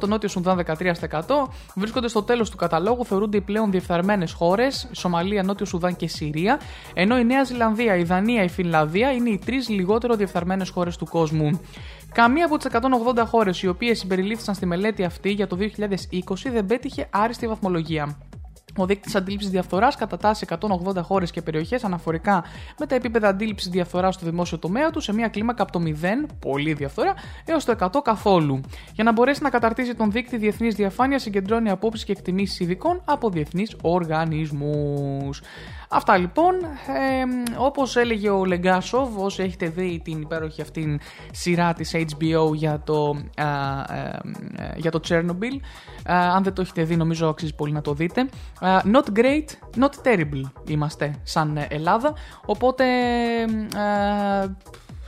το 0.00 0.06
Νότιο 0.06 0.28
Σουνδάν 0.28 0.64
13%, 0.66 0.92
βρίσκονται 1.74 2.08
στο 2.08 2.22
τέλος 2.22 2.50
του 2.50 2.56
καταλόγου 2.70 3.04
θεωρούνται 3.04 3.36
οι 3.36 3.40
πλέον 3.40 3.70
διεφθαρμένες 3.70 4.32
χώρες, 4.32 4.88
Σομαλία, 4.92 5.42
Νότιο 5.42 5.66
Σουδάν 5.66 5.96
και 5.96 6.08
Συρία, 6.08 6.60
ενώ 6.94 7.18
η 7.18 7.24
Νέα 7.24 7.44
Ζηλανδία, 7.44 7.96
η 7.96 8.02
Δανία, 8.02 8.42
η 8.42 8.48
Φινλανδία 8.48 9.12
είναι 9.12 9.30
οι 9.30 9.38
τρεις 9.44 9.68
λιγότερο 9.68 10.14
διεφθαρμένες 10.14 10.68
χώρες 10.68 10.96
του 10.96 11.06
κόσμου. 11.06 11.60
Καμία 12.12 12.44
από 12.44 12.56
τις 12.56 12.66
180 12.66 13.24
χώρες 13.26 13.62
οι 13.62 13.68
οποίες 13.68 13.98
συμπεριλήφθησαν 13.98 14.54
στη 14.54 14.66
μελέτη 14.66 15.04
αυτή 15.04 15.30
για 15.30 15.46
το 15.46 15.56
2020 15.56 15.68
δεν 16.52 16.66
πέτυχε 16.66 17.08
άριστη 17.10 17.46
βαθμολογία. 17.46 18.29
Ο 18.76 18.86
δείκτης 18.86 19.14
αντίληψης 19.14 19.50
διαφθοράς 19.50 19.96
κατατάσσει 19.96 20.46
180 20.48 21.02
χώρες 21.02 21.30
και 21.30 21.42
περιοχές 21.42 21.84
αναφορικά 21.84 22.44
με 22.78 22.86
τα 22.86 22.94
επίπεδα 22.94 23.28
αντίληψης 23.28 23.70
διαφθοράς 23.70 24.14
στο 24.14 24.26
δημόσιο 24.26 24.58
τομέα 24.58 24.90
του 24.90 25.00
σε 25.00 25.12
μια 25.12 25.28
κλίμακα 25.28 25.62
από 25.62 25.72
το 25.72 25.82
0, 25.84 26.26
πολύ 26.38 26.72
διαφθορά, 26.72 27.14
έως 27.44 27.64
το 27.64 27.72
100 27.72 28.00
καθόλου. 28.02 28.60
Για 28.94 29.04
να 29.04 29.12
μπορέσει 29.12 29.42
να 29.42 29.50
καταρτήσει 29.50 29.94
τον 29.94 30.10
δείκτη 30.10 30.36
διεθνής 30.36 30.74
διαφάνεια, 30.74 31.18
συγκεντρώνει 31.18 31.70
απόψεις 31.70 32.04
και 32.04 32.12
εκτιμήσεις 32.12 32.60
ειδικών 32.60 33.02
από 33.04 33.30
διεθνείς 33.30 33.76
οργανισμούς. 33.82 35.42
Αυτά 35.92 36.16
λοιπόν. 36.16 36.54
Ε, 36.54 37.56
Όπως 37.58 37.96
έλεγε 37.96 38.28
ο 38.28 38.44
Λεγκάσοβ, 38.44 39.18
όσοι 39.18 39.42
έχετε 39.42 39.68
δει 39.68 40.00
την 40.04 40.20
υπέροχη 40.20 40.62
αυτήν 40.62 41.00
σειρά 41.32 41.72
της 41.72 41.94
HBO 41.94 42.54
για 42.54 42.80
το, 42.84 43.20
ε, 43.34 43.42
ε, 44.62 44.72
για 44.76 44.90
το 44.90 45.00
Chernobyl, 45.08 45.60
ε, 46.06 46.12
αν 46.12 46.42
δεν 46.42 46.52
το 46.52 46.60
έχετε 46.60 46.84
δει, 46.84 46.96
νομίζω 46.96 47.28
αξίζει 47.28 47.54
πολύ 47.54 47.72
να 47.72 47.80
το 47.80 47.94
δείτε. 47.94 48.20
Ε, 48.60 48.78
not 48.84 49.18
great, 49.18 49.78
not 49.80 50.08
terrible 50.08 50.42
είμαστε 50.66 51.14
σαν 51.22 51.66
Ελλάδα. 51.68 52.14
Οπότε 52.46 52.84
ε, 53.74 54.46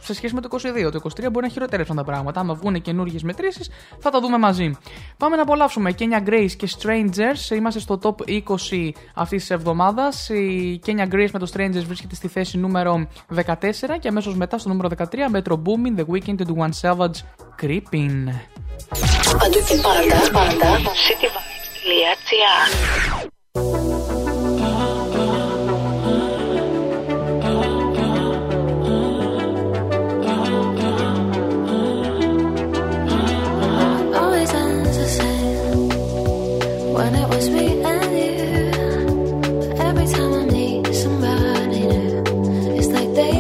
σε 0.03 0.15
σχέση 0.15 0.35
με 0.35 0.41
το 0.41 0.49
22. 0.53 0.93
Το 0.93 1.01
23 1.03 1.31
μπορεί 1.33 1.47
να 1.47 1.53
χειροτερεύσουν 1.53 1.97
τα 1.97 2.05
πράγματα. 2.05 2.41
Άμα 2.41 2.55
βγουν 2.55 2.83
καινούργιες 2.83 3.23
μετρήσεις, 3.23 3.71
θα 3.99 4.11
τα 4.11 4.21
δούμε 4.21 4.39
μαζί. 4.39 4.77
Πάμε 5.17 5.37
να 5.37 5.43
απολαύσουμε 5.43 5.95
Kenya 5.99 6.29
Grace 6.29 6.51
και 6.57 6.69
Strangers. 6.79 7.55
Είμαστε 7.57 7.81
στο 7.81 7.99
top 8.03 8.15
20 8.29 8.91
αυτής 9.15 9.41
της 9.41 9.51
εβδομάδας. 9.51 10.29
Η 10.29 10.81
Kenya 10.87 11.13
Grace 11.13 11.31
με 11.33 11.39
το 11.39 11.51
Strangers 11.55 11.85
βρίσκεται 11.87 12.15
στη 12.15 12.29
θέση 12.29 12.59
νούμερο 12.59 13.07
14 13.35 13.99
και 14.01 14.09
αμέσως 14.09 14.37
μετά 14.37 14.59
στο 14.59 14.69
νούμερο 14.69 14.89
13 14.89 15.03
Metro 15.33 15.53
Booming, 15.53 16.01
The 16.01 16.05
Weekend 16.13 16.39
and 16.39 16.55
One 16.57 16.73
Savage 16.81 17.19
Creeping. 17.63 18.29
Παντού 19.39 19.59
και 19.69 19.77
πάντα, 19.83 20.31
πάντα, 20.33 20.79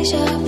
deja 0.02 0.41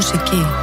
aqui. 0.00 0.59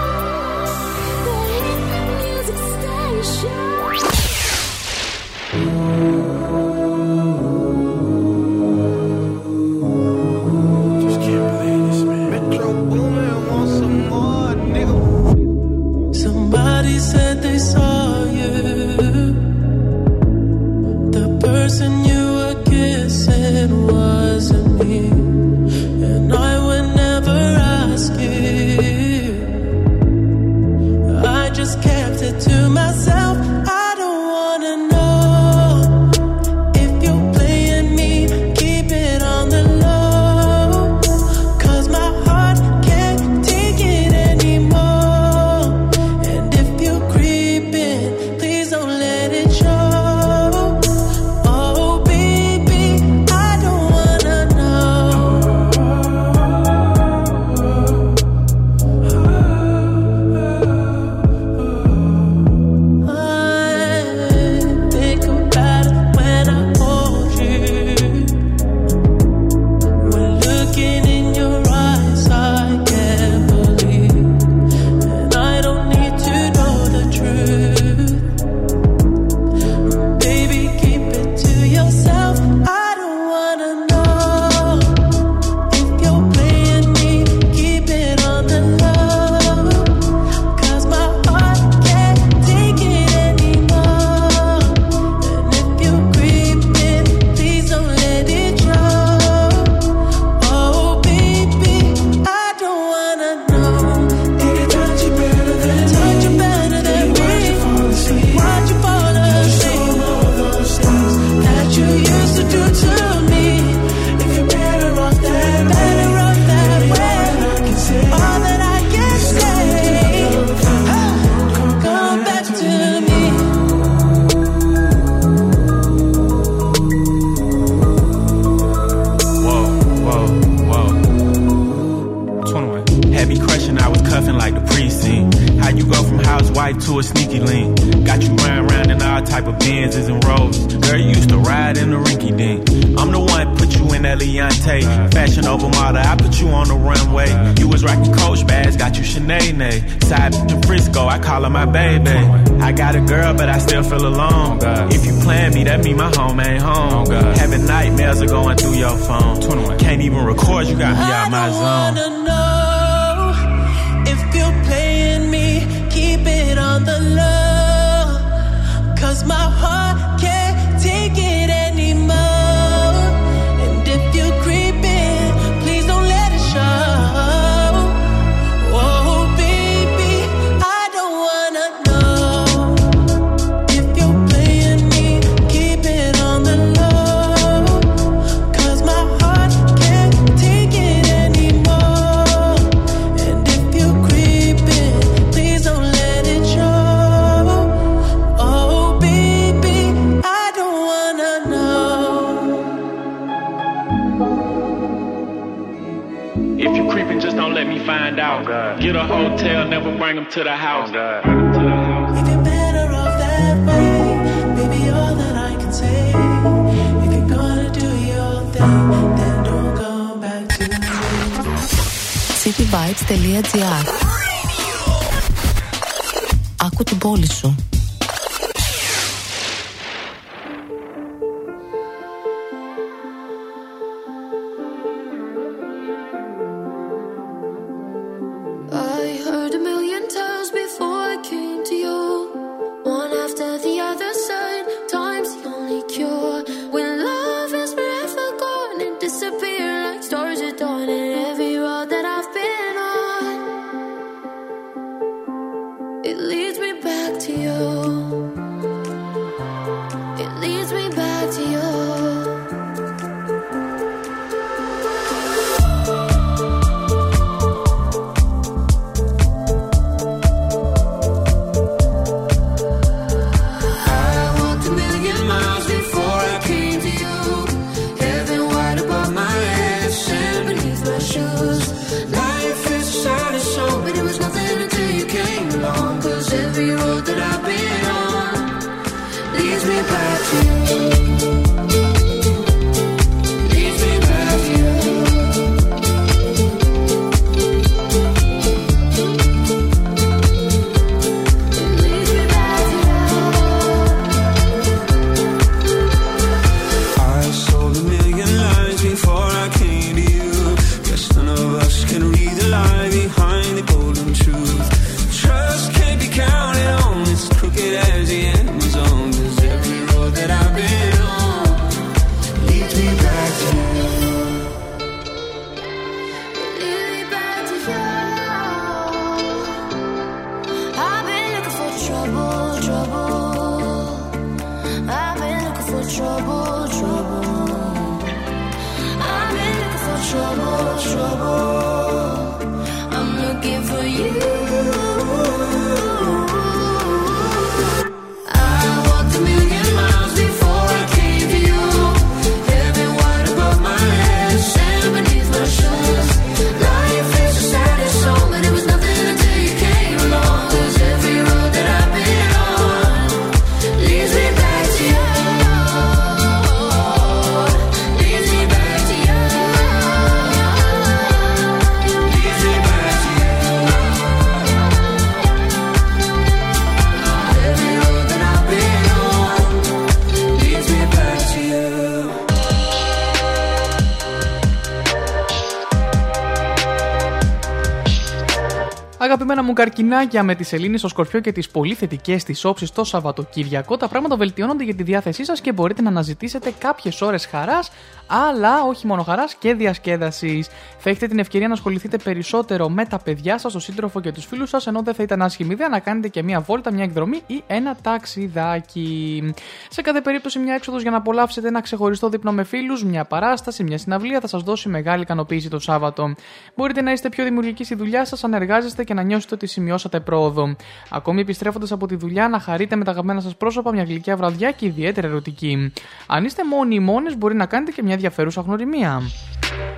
Καρκινάκια 389.67 390.23
με 390.23 390.35
τη 390.35 390.43
σελήνη 390.43 390.77
στο 390.77 390.87
σκορπιό 390.87 391.19
και 391.19 391.31
τις 391.31 391.49
πολύ 391.49 391.73
θετικές 391.73 392.23
τη 392.23 392.47
όψεις 392.47 392.71
το 392.71 392.83
Σαββατοκύριακο, 392.83 393.77
τα 393.77 393.87
πράγματα 393.87 394.15
βελτιώνονται 394.15 394.63
για 394.63 394.75
τη 394.75 394.83
διάθεσή 394.83 395.25
σας 395.25 395.41
και 395.41 395.51
μπορείτε 395.51 395.81
να 395.81 395.89
αναζητήσετε 395.89 396.53
κάποιες 396.59 397.01
ώρες 397.01 397.25
χαράς, 397.25 397.71
αλλά 398.07 398.63
όχι 398.63 398.87
μόνο 398.87 399.03
χαράς 399.03 399.35
και 399.35 399.53
διασκέδασης. 399.53 400.47
Θα 400.77 400.89
έχετε 400.89 401.07
την 401.07 401.19
ευκαιρία 401.19 401.47
να 401.47 401.53
ασχοληθείτε 401.53 401.97
περισσότερο 401.97 402.69
με 402.69 402.85
τα 402.85 402.99
παιδιά 402.99 403.37
σας, 403.37 403.51
τον 403.51 403.61
σύντροφο 403.61 404.01
και 404.01 404.11
τους 404.11 404.25
φίλους 404.25 404.49
σας, 404.49 404.67
ενώ 404.67 404.81
δεν 404.81 404.93
θα 404.93 405.03
ήταν 405.03 405.21
άσχημη 405.21 405.53
ιδέα 405.53 405.69
να 405.69 405.79
κάνετε 405.79 406.07
και 406.07 406.23
μία 406.23 406.39
βόλτα, 406.39 406.73
μια 406.73 406.83
εκδρομή 406.83 407.21
ή 407.27 407.43
ένα 407.47 407.77
ταξιδάκι. 407.81 409.33
Σε 409.69 409.81
κάθε 409.81 410.01
περίπτωση, 410.01 410.39
μια 410.39 410.53
έξοδος 410.53 410.81
για 410.81 410.91
να 410.91 410.97
απολαύσετε 410.97 411.47
ένα 411.47 411.61
ξεχωριστό 411.61 412.09
δείπνο 412.09 412.31
με 412.31 412.43
φίλους, 412.43 412.83
μια 412.83 413.05
παράσταση, 413.05 413.63
μια 413.63 413.77
συναυλία 413.77 414.19
θα 414.19 414.27
σας 414.27 414.43
δώσει 414.43 414.69
μεγάλη 414.69 415.01
ικανοποίηση 415.01 415.49
το 415.49 415.59
Σάββατο. 415.59 416.15
Μπορείτε 416.55 416.81
να 416.81 416.91
είστε 416.91 417.09
πιο 417.09 417.23
δημιουργικοί 417.23 417.63
στη 417.63 417.75
δουλειά 417.75 418.05
σας 418.05 418.23
αν 418.23 418.33
εργάζεστε 418.33 418.83
και 418.83 418.93
να 418.93 419.01
νιώσετε 419.01 419.35
ότι 419.35 419.47
σημειώσατε 419.57 419.99
πρόοδο. 419.99 420.55
Ακόμη 420.89 421.21
επιστρέφοντας 421.21 421.71
από 421.71 421.87
τη 421.87 421.95
δουλειά, 421.95 422.29
να 422.29 422.39
χαρείτε 422.39 422.75
με 422.75 422.83
τα 422.83 422.91
αγαπημένα 422.91 423.21
σας 423.21 423.35
πρόσωπα 423.35 423.71
μια 423.71 423.83
γλυκιά 423.83 424.15
βραδιά 424.15 424.51
και 424.51 424.65
ιδιαίτερα 424.65 425.07
ερωτική. 425.07 425.73
Αν 426.07 426.25
είστε 426.25 426.45
μόνοι 426.45 426.75
ή 426.75 426.79
μόνες, 426.79 427.17
μπορεί 427.17 427.35
να 427.35 427.45
κάνετε 427.45 427.71
και 427.71 427.83
μια 427.83 427.93
ενδιαφέρουσα 427.93 428.41
γνωριμία. 428.41 429.01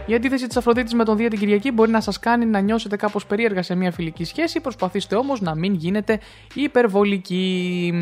Η 0.06 0.14
αντίθεση 0.14 0.48
της 0.48 0.58
Αφροδίτης 0.58 0.94
με 0.94 1.04
τον 1.04 1.18
Δία 1.18 1.30
την 1.30 1.40
Κυριακή 1.40 1.72
μπορεί 1.72 1.92
να 1.92 2.02
σας 2.02 2.20
κάνει 2.20 2.46
να 2.46 2.60
νιώσετε 2.60 2.96
κάπως 2.96 3.26
περίεργα 3.26 3.62
σε 3.62 3.76
μια 3.76 3.92
φιλική 3.92 4.24
σχέση. 4.24 4.60
Προσπαθήστε 4.62 5.16
όμως 5.16 5.42
να 5.42 5.56
μην 5.56 5.74
γίνετε 5.74 6.20
υπερβολικοί. 6.54 7.94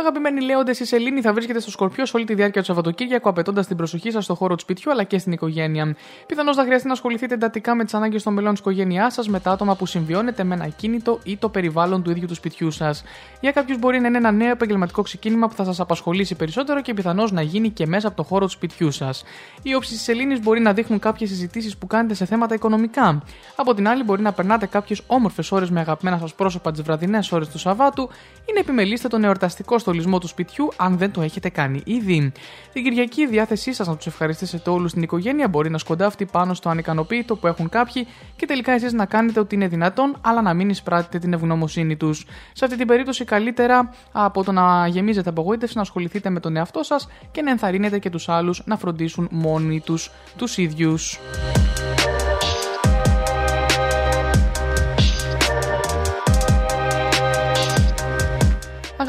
Αγαπημένοι 0.00 0.40
λέοντες, 0.40 0.80
η 0.80 0.84
Σελήνη 0.84 1.20
θα 1.20 1.32
βρίσκεται 1.32 1.60
στο 1.60 1.70
Σκορπιό 1.70 2.06
σε 2.06 2.16
όλη 2.16 2.26
τη 2.26 2.34
διάρκεια 2.34 2.60
του 2.60 2.66
Σαββατοκύριακου, 2.66 3.28
απαιτώντας 3.28 3.66
την 3.66 3.76
προσοχή 3.76 4.10
σας 4.10 4.24
στο 4.24 4.34
χώρο 4.34 4.54
του 4.54 4.60
σπιτιού 4.60 4.90
αλλά 4.90 5.04
και 5.04 5.18
στην 5.18 5.32
οικογένεια. 5.32 5.96
Πιθανώς 6.26 6.56
θα 6.56 6.64
χρειαστεί 6.64 6.86
να 6.86 6.92
ασχοληθείτε 6.92 7.34
εντατικά 7.34 7.74
με 7.74 7.84
τις 7.84 7.94
ανάγκες 7.94 8.22
των 8.22 8.32
μελών 8.32 8.50
της 8.50 8.60
οικογένειάς 8.60 9.14
σας, 9.14 9.28
με 9.28 9.40
τα 9.40 9.50
άτομα 9.50 9.76
που 9.76 9.86
συμβιώνετε 9.86 10.44
με 10.44 10.54
ένα 10.54 10.68
κίνητο 10.68 11.18
ή 11.24 11.36
το 11.36 11.48
περιβάλλον 11.48 12.02
του 12.02 12.10
ίδιου 12.10 12.26
του 12.26 12.34
σπιτιού 12.34 12.70
σας. 12.70 13.04
Για 13.40 13.52
κάποιους 13.52 13.78
μπορεί 13.78 14.00
να 14.00 14.08
είναι 14.08 14.16
ένα 14.16 14.30
νέο 14.30 14.50
επαγγελματικό 14.50 15.02
ξεκίνημα 15.02 15.48
που 15.48 15.54
θα 15.54 15.64
σας 15.64 15.80
απασχολήσει 15.80 16.34
περισσότερο 16.34 16.80
και 16.80 16.94
πιθανώς 16.94 17.32
να 17.32 17.42
γίνει 17.42 17.70
και 17.70 17.86
μέσα 17.86 18.08
από 18.08 18.16
το 18.16 18.22
χώρο 18.22 18.44
του 18.44 18.50
σπιτιού 18.50 18.90
σας. 18.90 19.24
Οι 19.62 19.74
όψεις 19.74 19.92
της 19.92 20.02
Σελήνης 20.02 20.40
μπορεί 20.40 20.60
να 20.60 20.72
δείχνουν 20.72 20.98
κάποιες 20.98 21.28
συζητήσεις 21.28 21.76
που 21.76 21.86
κάνετε 21.86 22.14
σε 22.14 22.24
θέματα 22.24 22.54
οικονομικά. 22.54 23.22
Από 23.56 23.74
την 23.74 23.88
άλλη, 23.88 24.02
μπορεί 24.02 24.22
να 24.22 24.32
περνάτε 24.32 24.66
κάποιες 24.66 25.02
όμορφες 25.06 25.52
ώρες 25.52 25.70
με 25.70 25.80
αγαπημένα 25.80 26.18
σας 26.18 26.34
πρόσωπα 26.34 26.70
τις 26.70 26.82
βραδινές 26.82 27.32
ώρες 27.32 27.48
του 27.48 27.58
Σαββάτου 27.58 28.08
ή 28.44 28.52
να 28.52 28.60
επιμελήσετε 28.60 29.08
τον 29.08 29.24
εορταστικό 29.24 29.78
στολισμό 29.90 30.18
του 30.18 30.26
σπιτιού 30.26 30.68
αν 30.76 30.98
δεν 30.98 31.10
το 31.10 31.22
έχετε 31.22 31.48
κάνει 31.48 31.82
ήδη. 31.84 32.32
Την 32.72 32.82
Κυριακή 32.84 33.20
η 33.20 33.26
διάθεσή 33.26 33.72
σας 33.72 33.86
να 33.86 33.96
τους 33.96 34.06
ευχαριστήσετε 34.06 34.70
όλους 34.70 34.90
στην 34.90 35.02
οικογένεια 35.02 35.48
μπορεί 35.48 35.70
να 35.70 35.78
σκοντάφτει 35.78 36.24
πάνω 36.24 36.54
στο 36.54 36.68
ανικανοποίητο 36.68 37.36
που 37.36 37.46
έχουν 37.46 37.68
κάποιοι 37.68 38.06
και 38.36 38.46
τελικά 38.46 38.72
εσείς 38.72 38.92
να 38.92 39.06
κάνετε 39.06 39.40
ό,τι 39.40 39.54
είναι 39.54 39.68
δυνατόν, 39.68 40.16
αλλά 40.20 40.42
να 40.42 40.54
μην 40.54 40.68
εισπράτετε 40.68 41.18
την 41.18 41.32
ευγνωμοσύνη 41.32 41.96
τους. 41.96 42.26
Σε 42.52 42.64
αυτή 42.64 42.76
την 42.76 42.86
περίπτωση, 42.86 43.24
καλύτερα 43.24 43.90
από 44.12 44.44
το 44.44 44.52
να 44.52 44.86
γεμίζετε 44.86 45.28
απογοήτευση 45.28 45.76
να 45.76 45.82
ασχοληθείτε 45.82 46.30
με 46.30 46.40
τον 46.40 46.56
εαυτό 46.56 46.82
σας 46.82 47.08
και 47.30 47.42
να 47.42 47.50
ενθαρρύνετε 47.50 47.98
και 47.98 48.10
τους 48.10 48.28
άλλους 48.28 48.62
να 48.64 48.76
φροντίσουν 48.76 49.28
μόνοι 49.30 49.80
τους 49.80 50.10
τους 50.36 50.56
ίδιους. 50.56 51.18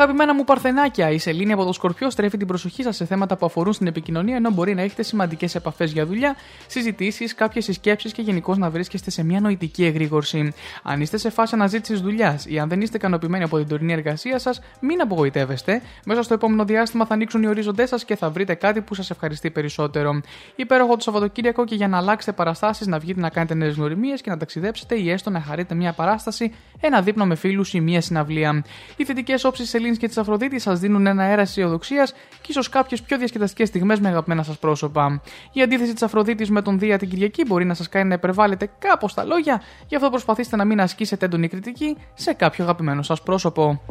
Αγαπημένα 0.01 0.33
μου 0.33 0.43
παρθενάκια, 0.43 1.09
η 1.09 1.17
Σελήνη 1.17 1.51
από 1.51 1.65
το 1.65 1.73
Σκορπιό 1.73 2.09
στρέφει 2.09 2.37
την 2.37 2.47
προσοχή 2.47 2.83
σας 2.83 2.95
σε 2.95 3.05
θέματα 3.05 3.37
που 3.37 3.45
αφορούν 3.45 3.73
στην 3.73 3.87
επικοινωνία, 3.87 4.35
ενώ 4.35 4.51
μπορεί 4.51 4.73
να 4.75 4.81
έχετε 4.81 5.03
σημαντικές 5.03 5.55
επαφές 5.55 5.91
για 5.91 6.05
δουλειά, 6.05 6.35
συζητήσεις, 6.67 7.35
κάποιες 7.35 7.63
συσκέψεις 7.63 8.11
και 8.11 8.21
γενικώς 8.21 8.57
να 8.57 8.69
βρίσκεστε 8.69 9.11
σε 9.11 9.23
μια 9.23 9.39
νοητική 9.39 9.85
εγρήγορση. 9.85 10.53
Αν 10.83 11.01
είστε 11.01 11.17
σε 11.17 11.29
φάση 11.29 11.55
αναζήτησης 11.55 12.01
δουλειάς 12.01 12.45
ή 12.45 12.59
αν 12.59 12.69
δεν 12.69 12.81
είστε 12.81 12.97
ικανοποιημένοι 12.97 13.43
από 13.43 13.57
την 13.57 13.67
τωρινή 13.67 13.93
εργασία 13.93 14.39
σας, 14.39 14.61
μην 14.79 15.01
απογοητεύεστε. 15.01 15.81
Μέσα 16.05 16.23
στο 16.23 16.33
επόμενο 16.33 16.65
διάστημα 16.65 17.05
θα 17.05 17.13
ανοίξουν 17.13 17.43
οι 17.43 17.47
ορίζοντέ 17.47 17.85
σας 17.85 18.05
και 18.05 18.15
θα 18.15 18.29
βρείτε 18.29 18.53
κάτι 18.53 18.81
που 18.81 18.93
σας 18.93 19.09
ευχαριστεί 19.09 19.51
περισσότερο. 19.51 20.21
Υπέροχο 20.55 20.95
το 20.95 21.01
Σαββατοκύριακο 21.01 21.65
και 21.65 21.75
για 21.75 21.87
να 21.87 21.97
αλλάξετε 21.97 22.31
παραστάσεις, 22.31 22.87
να 22.87 22.99
βγείτε 22.99 23.19
να 23.19 23.29
κάνετε 23.29 23.53
νέες 23.53 23.75
γνωριμίες 23.75 24.21
και 24.21 24.29
να 24.29 24.37
ταξιδέψετε 24.37 24.95
ή 24.95 25.11
έστω 25.11 25.29
να 25.29 25.41
χαρείτε 25.41 25.75
μια 25.75 25.93
παράσταση, 25.93 26.53
ένα 26.79 27.01
δείπνο 27.01 27.25
με 27.25 27.35
φίλους 27.35 27.73
ή 27.73 27.79
μια 27.79 28.01
συναυλία. 28.01 28.63
Οι 28.95 29.05
θετικές 29.05 29.43
όψεις 29.43 29.69
Σελήνη 29.91 29.97
και 29.97 30.07
της 30.07 30.17
Αφροδίτης 30.17 30.61
σας 30.61 30.79
δίνουν 30.79 31.05
ένα 31.05 31.23
αέρα 31.23 31.41
αισιοδοξίας 31.41 32.11
και 32.11 32.47
ίσως 32.47 32.69
κάποιες 32.69 33.01
πιο 33.01 33.17
διασκεδαστικές 33.17 33.67
στιγμές 33.67 33.99
με 33.99 34.07
αγαπημένα 34.07 34.43
σας 34.43 34.57
πρόσωπα. 34.57 35.21
Η 35.51 35.61
αντίθεση 35.61 35.93
της 35.93 36.01
Αφροδίτης 36.01 36.49
με 36.49 36.61
τον 36.61 36.79
Δία 36.79 36.97
την 36.97 37.09
Κυριακή 37.09 37.45
μπορεί 37.45 37.65
να 37.65 37.73
σας 37.73 37.89
κάνει 37.89 38.07
να 38.07 38.13
υπερβάλλετε 38.13 38.69
κάπως 38.79 39.13
τα 39.13 39.23
λόγια, 39.23 39.61
γι' 39.87 39.95
αυτό 39.95 40.09
προσπαθήστε 40.09 40.55
να 40.55 40.65
μην 40.65 40.81
ασκήσετε 40.81 41.25
έντονη 41.25 41.47
κριτική 41.47 41.97
σε 42.13 42.33
κάποιο 42.33 42.63
αγαπημένο 42.63 43.01
σας 43.01 43.21
πρόσωπο. 43.21 43.81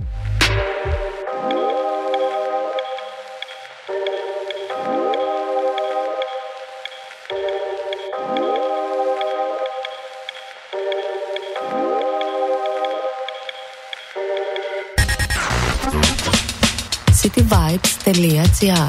Real.gr 18.13 18.89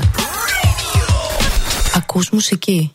Ακούς 1.96 2.30
μουσική. 2.30 2.92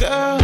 girl 0.00 0.43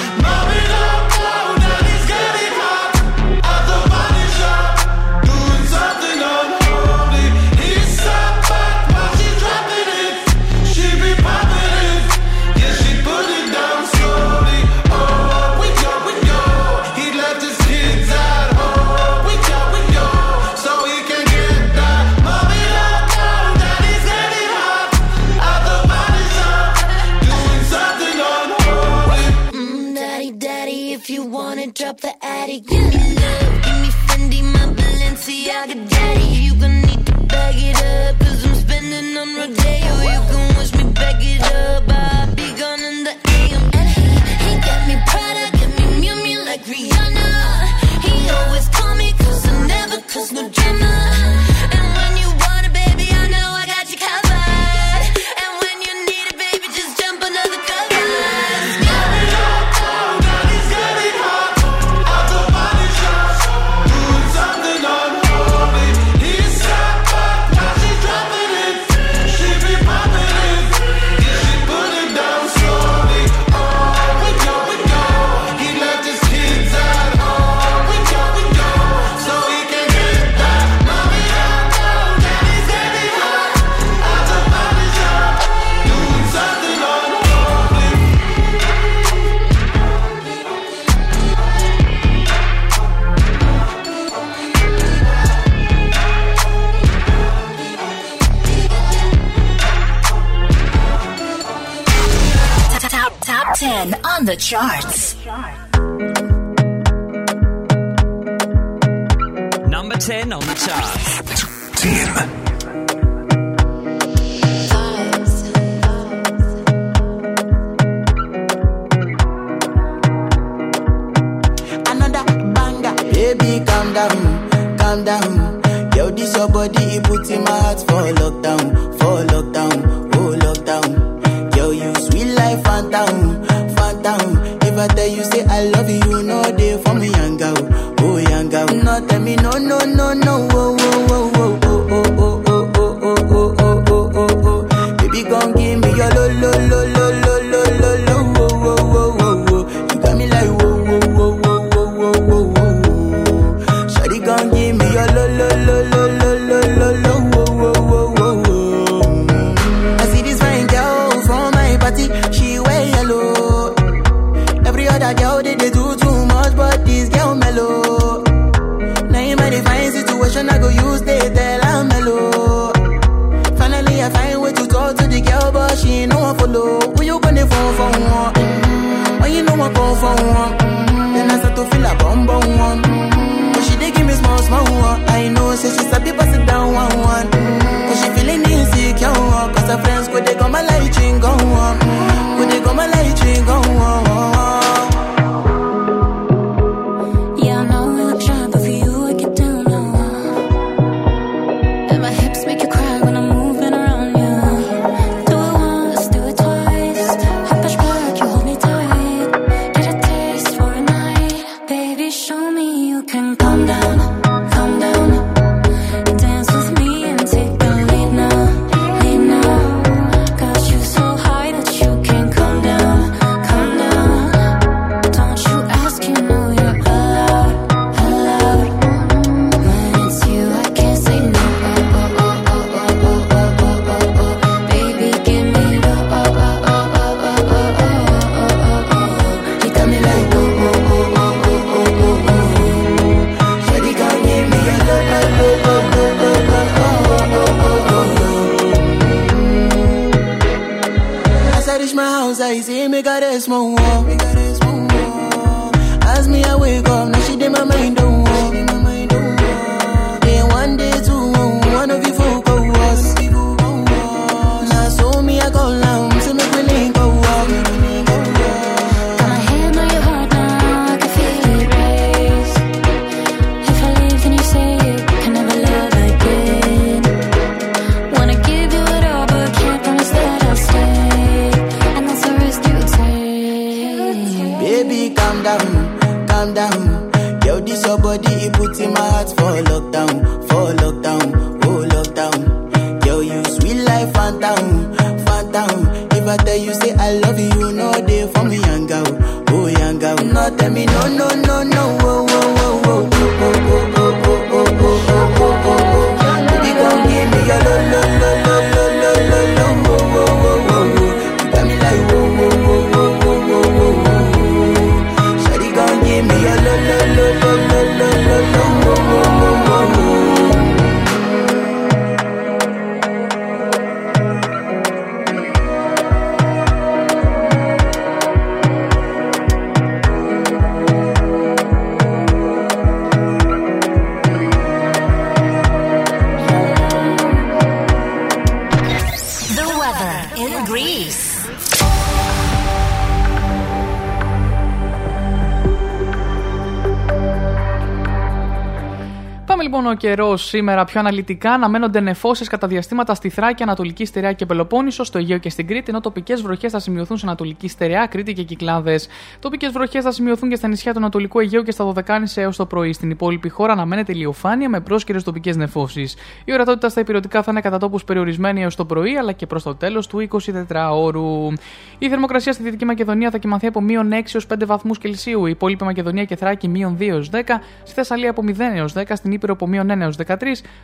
Πάμε 349.61 349.73
λοιπόν 349.73 349.91
ο 349.91 349.95
καιρός 349.95 350.45
σήμερα 350.45 350.85
πιο 350.85 350.99
αναλυτικά. 350.99 351.51
Αναμένονται 351.51 351.99
νεφώσεις 351.99 352.47
κατά 352.47 352.67
διαστήματα 352.67 353.13
στη 353.13 353.29
Θράκη, 353.29 353.63
Ανατολική 353.63 354.05
Στερεά 354.05 354.33
και 354.33 354.45
Πελοπόννησο, 354.45 355.03
στο 355.03 355.17
Αιγαίο 355.17 355.37
και 355.37 355.49
στην 355.49 355.67
Κρήτη, 355.67 355.85
ενώ 355.89 355.99
τοπικές 355.99 356.41
βροχές 356.41 356.71
θα 356.71 356.79
σημειωθούν 356.79 357.17
σε 357.17 357.25
Ανατολική 357.25 357.67
Στερεά, 357.67 358.05
Κρήτη 358.05 358.33
και 358.33 358.43
Κυκλάδες. 358.43 359.07
Τοπικές 359.39 359.71
βροχές 359.71 360.03
θα 360.03 360.11
σημειωθούν 360.11 360.49
και 360.49 360.55
στα 360.55 360.67
νησιά 360.67 360.91
του 360.91 360.99
Ανατολικού 360.99 361.39
Αιγαίου 361.39 361.63
και 361.63 361.71
στα 361.71 361.85
Δωδεκάνησα 361.85 362.41
έως 362.41 362.57
το 362.57 362.65
πρωί. 362.65 362.93
Στην 362.93 363.09
υπόλοιπη 363.09 363.49
χώρα 363.49 363.73
αναμένεται 363.73 364.11
ηλιοφάνεια 364.11 364.69
με 364.69 364.79
πρόσκαιρες 364.79 365.23
τοπικές 365.23 365.55
νεφώσεις. 365.55 366.15
Η 366.45 366.53
ορατότητα 366.53 366.89
στα 366.89 366.99
υπηρετικά 366.99 367.43
θα 367.43 367.51
είναι 367.51 367.61
κατά 367.61 367.77
τόπους 367.77 368.03
περιορισμένη 368.03 368.61
έως 368.61 368.75
το 368.75 368.85
πρωί, 368.85 369.17
αλλά 369.17 369.31
και 369.31 369.45
προς 369.45 369.63
το 369.63 369.75
τέλος 369.75 370.07
του 370.07 370.19
24ωρου. 370.19 371.53
Η 371.97 372.09
θερμοκρασία 372.09 372.53
στη 372.53 372.63
Δυτική 372.63 372.85
Μακεδονία 372.85 373.29
θα 373.29 373.37
κοιμαθεί 373.37 373.67
από 373.67 373.81
μείον 373.81 374.09
6 374.11 374.13
έως 374.33 374.45
5 374.47 374.65
βαθμούς 374.65 374.97
Κελσίου. 374.97 375.45
Η 375.45 375.49
υπόλοιπη 375.49 375.83
Μακεδονία 375.83 376.23
και 376.23 376.35
Θράκη 376.35 376.67
μείον 376.67 376.97
2 376.99 377.07
έως 377.07 377.29
10. 377.29 377.37
Στη 377.83 377.93
Θεσσαλία 377.93 378.29
από 378.29 378.43
0 378.47 378.53
έως 378.75 378.93
10. 378.93 379.03
Στην 379.15 379.31
Ήπειρο 379.31 379.50
από 379.51 379.67
μείον 379.67 379.91
1 379.91 379.99
έως 379.99 380.17
13. 380.27 380.35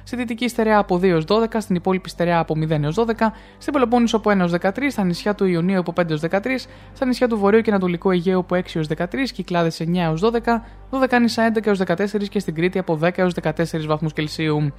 Στη 0.03 0.15
Δυτική 0.15 0.47
Στερεά 0.47 0.77
από 0.77 0.95
2 0.95 1.03
έως 1.03 1.25
12. 1.27 1.45
Στην 1.57 1.75
υπόλοιπη 1.75 2.09
Στερεά 2.09 2.39
από 2.39 2.55
0 2.57 2.83
έως 2.83 2.95
12. 2.95 3.31
Στην 3.57 3.73
Πελοπόννησο 3.73 4.17
από 4.17 4.31
1 4.31 4.39
έως 4.39 4.51
13. 4.51 4.71
Στα 4.89 5.03
νησιά 5.03 5.35
του 5.35 5.45
Ιωνίου 5.45 5.79
από 5.79 5.93
5 6.01 6.09
έως 6.09 6.21
13. 6.21 6.67
Στα 6.93 7.05
νησιά 7.05 7.27
του 7.27 7.37
Βορείου 7.37 7.61
και 7.61 7.69
Ανατολικού 7.69 8.11
Αιγαίου 8.11 8.39
από 8.39 8.55
6 8.55 8.61
έως 8.73 8.87
13. 8.97 9.05
Κυκλάδες 9.33 9.79
9 9.79 9.85
έως 9.95 10.21
12. 10.21 10.63
12 10.91 11.19
νησιά 11.19 11.53
11 11.55 11.65
έως 11.65 11.79
14 11.85 12.27
και 12.29 12.39
στην 12.39 12.55
Κρήτη 12.55 12.79
από 12.79 12.99
10 13.03 13.09
έως 13.15 13.33
14 13.41 13.85
βαθμούς 13.85 14.13
Κελσίου. 14.13 14.73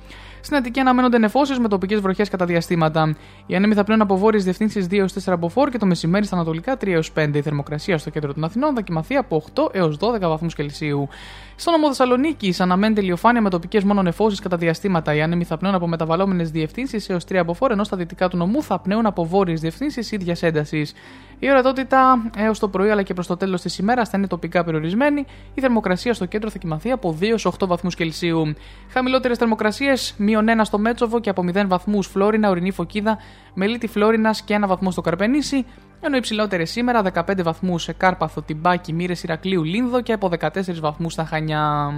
Στην 0.48 0.60
Αττική 0.60 0.80
αναμένονται 0.80 1.18
νεφώσεις 1.18 1.58
με 1.58 1.68
τοπικές 1.68 2.00
βροχές 2.00 2.28
κατά 2.28 2.44
διαστήματα. 2.44 3.16
Οι 3.46 3.54
άνεμοι 3.54 3.74
θα 3.74 3.84
πλέον 3.84 4.00
από 4.00 4.16
βόρειες 4.16 4.44
διευθύνσεις 4.44 4.86
2 4.86 4.98
έως 4.98 5.12
4 5.12 5.32
από 5.32 5.50
4 5.54 5.70
και 5.70 5.78
το 5.78 5.86
μεσημέρι 5.86 6.24
στα 6.24 6.36
ανατολικά 6.36 6.76
3 6.80 6.86
έως 6.86 7.12
5. 7.12 7.30
Η 7.34 7.42
θερμοκρασία 7.42 7.98
στο 7.98 8.10
κέντρο 8.10 8.34
των 8.34 8.44
Αθηνών 8.44 8.74
θα 8.74 8.80
κοιμαθεί 8.80 9.16
από 9.16 9.42
8 9.54 9.68
έως 9.72 9.96
12 10.00 10.28
βαθμούς 10.28 10.54
Κελσίου. 10.54 11.08
Στο 11.56 11.70
νομό 11.70 11.86
Θεσσαλονίκη 11.86 12.54
αναμένεται 12.58 13.00
ηλιοφάνεια 13.00 13.40
με 13.40 13.50
τοπικές 13.50 13.84
μόνο 13.84 14.02
νεφώσεις 14.02 14.40
κατά 14.40 14.56
διαστήματα. 14.56 15.14
Οι 15.14 15.22
άνεμοι 15.22 15.44
θα 15.44 15.56
πνέουν 15.56 15.74
από 15.74 15.86
μεταβαλλόμενες 15.86 16.50
διευθύνσεις 16.50 17.08
έως 17.08 17.24
3 17.24 17.36
από 17.36 17.56
4 17.60 17.70
ενώ 17.70 17.84
στα 17.84 17.96
δυτικά 17.96 18.28
του 18.28 18.36
νομού 18.36 18.62
θα 18.62 18.78
πνέουν 18.78 19.06
από 19.06 19.24
βόρειες 19.24 19.60
διευθύνσεις 19.60 20.12
ίδιας 20.12 20.42
έντασης. 20.42 20.94
Η 21.38 21.50
ορατότητα 21.50 22.30
έως 22.36 22.58
το 22.58 22.68
πρωί 22.68 22.90
αλλά 22.90 23.02
και 23.02 23.14
προς 23.14 23.26
το 23.26 23.36
τέλος 23.36 23.60
της 23.60 23.78
ημέρας 23.78 24.08
θα 24.08 24.18
είναι 24.18 24.26
τοπικά 24.26 24.64
περιορισμένη. 24.64 25.24
Η 25.54 25.60
θερμοκρασία 25.60 26.14
στο 26.14 26.24
κέντρο 26.24 26.50
θα 26.50 26.58
κοιμαθεί 26.58 26.90
από 26.90 27.16
2 27.20 27.28
έως 27.28 27.46
8 27.46 27.66
βαθμούς 27.66 27.94
Κελσίου. 27.94 28.54
Χαμηλότερες 28.88 29.38
θερμοκρασίες, 29.38 30.14
μείον 30.18 30.37
1 30.38 30.42
στο 30.62 30.78
Μέτσοβο 30.78 31.20
και 31.20 31.30
από 31.30 31.44
0 31.54 31.64
βαθμούς 31.66 32.06
Φλόρινα, 32.06 32.48
Ορεινή 32.48 32.70
Φωκίδα, 32.70 33.18
Μελίτη 33.54 33.86
Φλόρινας 33.86 34.42
και 34.42 34.58
1 34.62 34.66
βαθμό 34.66 34.90
στο 34.90 35.00
Καρπενήσι. 35.00 35.66
Ενώ 36.00 36.16
υψηλότερε 36.16 36.64
σήμερα 36.64 37.02
15 37.14 37.42
βαθμούς 37.42 37.82
σε 37.82 37.92
Κάρπαθο, 37.92 38.42
Τιμπάκι, 38.42 38.92
Μύρες 38.92 39.22
Ηρακλείου, 39.22 39.64
Λίνδο 39.64 40.00
και 40.00 40.12
από 40.12 40.28
14 40.28 40.80
βαθμούς 40.80 41.12
στα 41.12 41.24
Χανιά. 41.24 41.92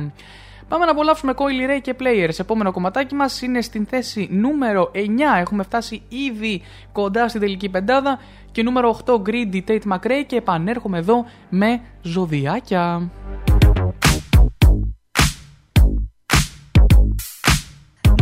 Πάμε 0.70 0.84
να 0.84 0.90
απολαύσουμε 0.90 1.32
Coil 1.36 1.70
Ray 1.70 1.80
και 1.82 1.94
Players. 2.00 2.38
Επόμενο 2.38 2.72
κομματάκι 2.72 3.14
μας 3.14 3.42
είναι 3.42 3.60
στην 3.60 3.86
θέση 3.86 4.28
νούμερο 4.30 4.90
9. 4.94 4.98
Έχουμε 5.40 5.62
φτάσει 5.62 6.02
ήδη 6.08 6.62
κοντά 6.92 7.28
στην 7.28 7.40
τελική 7.40 7.68
πεντάδα. 7.68 8.18
Και 8.52 8.62
νούμερο 8.62 8.98
8 9.04 9.22
Greedy 9.26 9.60
Tate 9.68 9.92
McRae. 9.92 10.24
Και 10.26 10.36
επανέρχομαι 10.36 10.98
εδώ 10.98 11.24
με 11.48 11.80
ζωδιάκια. 12.02 13.10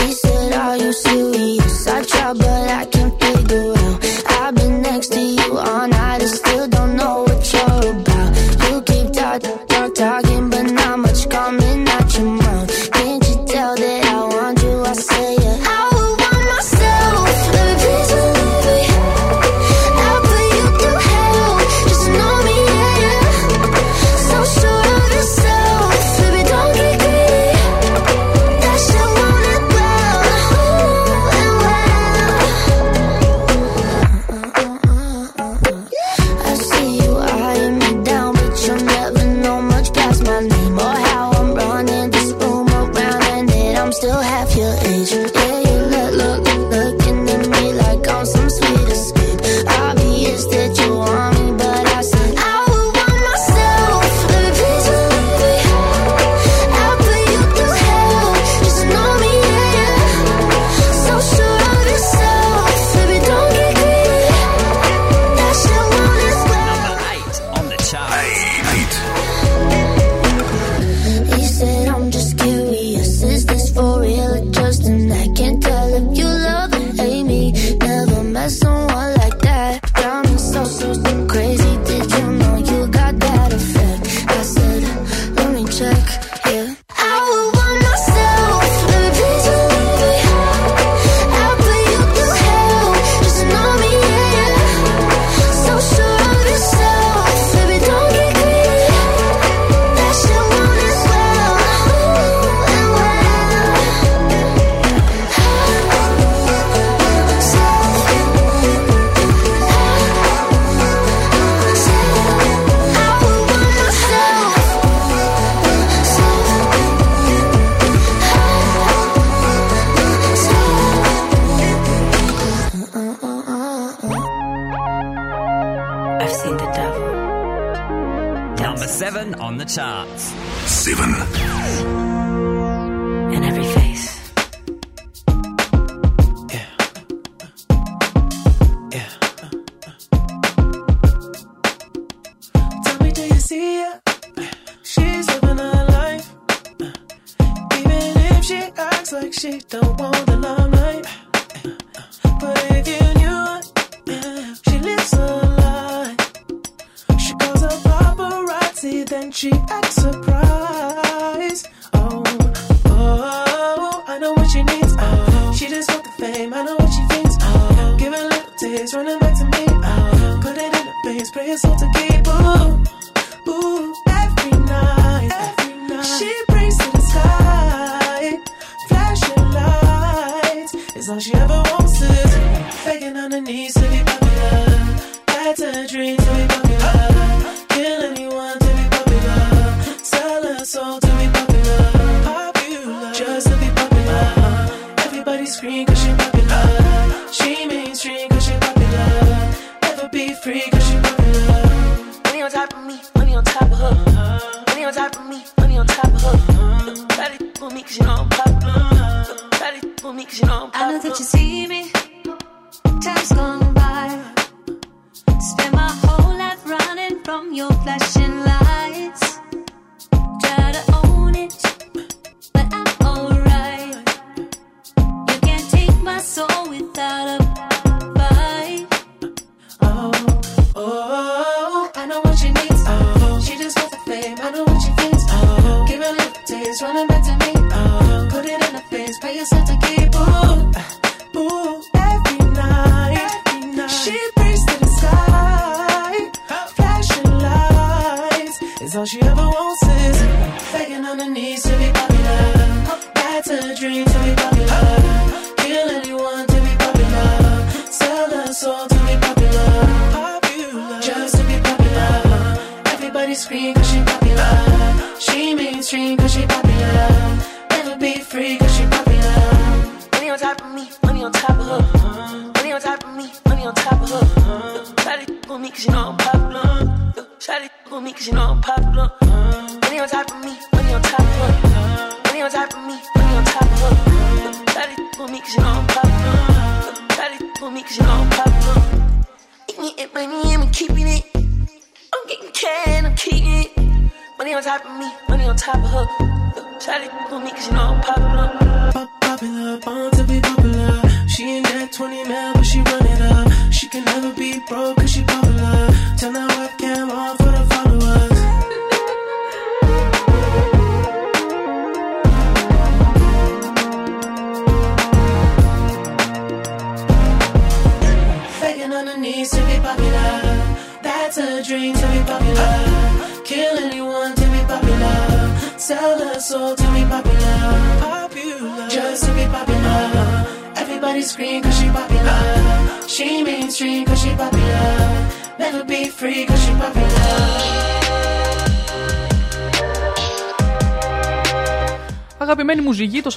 He 0.00 0.12
said, 0.12 0.52
Are 0.52 0.76
you 0.76 0.92
serious? 0.92 1.86
I 1.86 2.02
try, 2.02 2.32
but 2.32 2.70
I 2.80 2.84
can't 2.86 3.14
figure 3.22 3.72
out. 3.76 3.98
I've 4.40 4.54
been 4.54 4.82
next 4.82 5.12
to 5.12 5.20
you 5.20 5.58
all 5.58 5.88
night 5.88 6.22
and 6.22 6.30
still 6.30 6.68
don't 6.68 6.96
know 6.96 7.22
what 7.22 7.52
you're 7.52 8.00
about. 8.00 8.30
You 8.64 8.82
keep 8.82 9.12
talking, 9.12 9.66
talk, 9.66 9.94
talking, 9.94 10.50
but 10.50 10.66
not 10.72 10.98
much 10.98 11.28
coming 11.28 11.88
out 11.88 12.16
your 12.16 12.26
mouth. 12.26 12.99
Like. 85.90 86.29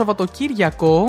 Σαββατοκύριακο. 0.06 1.06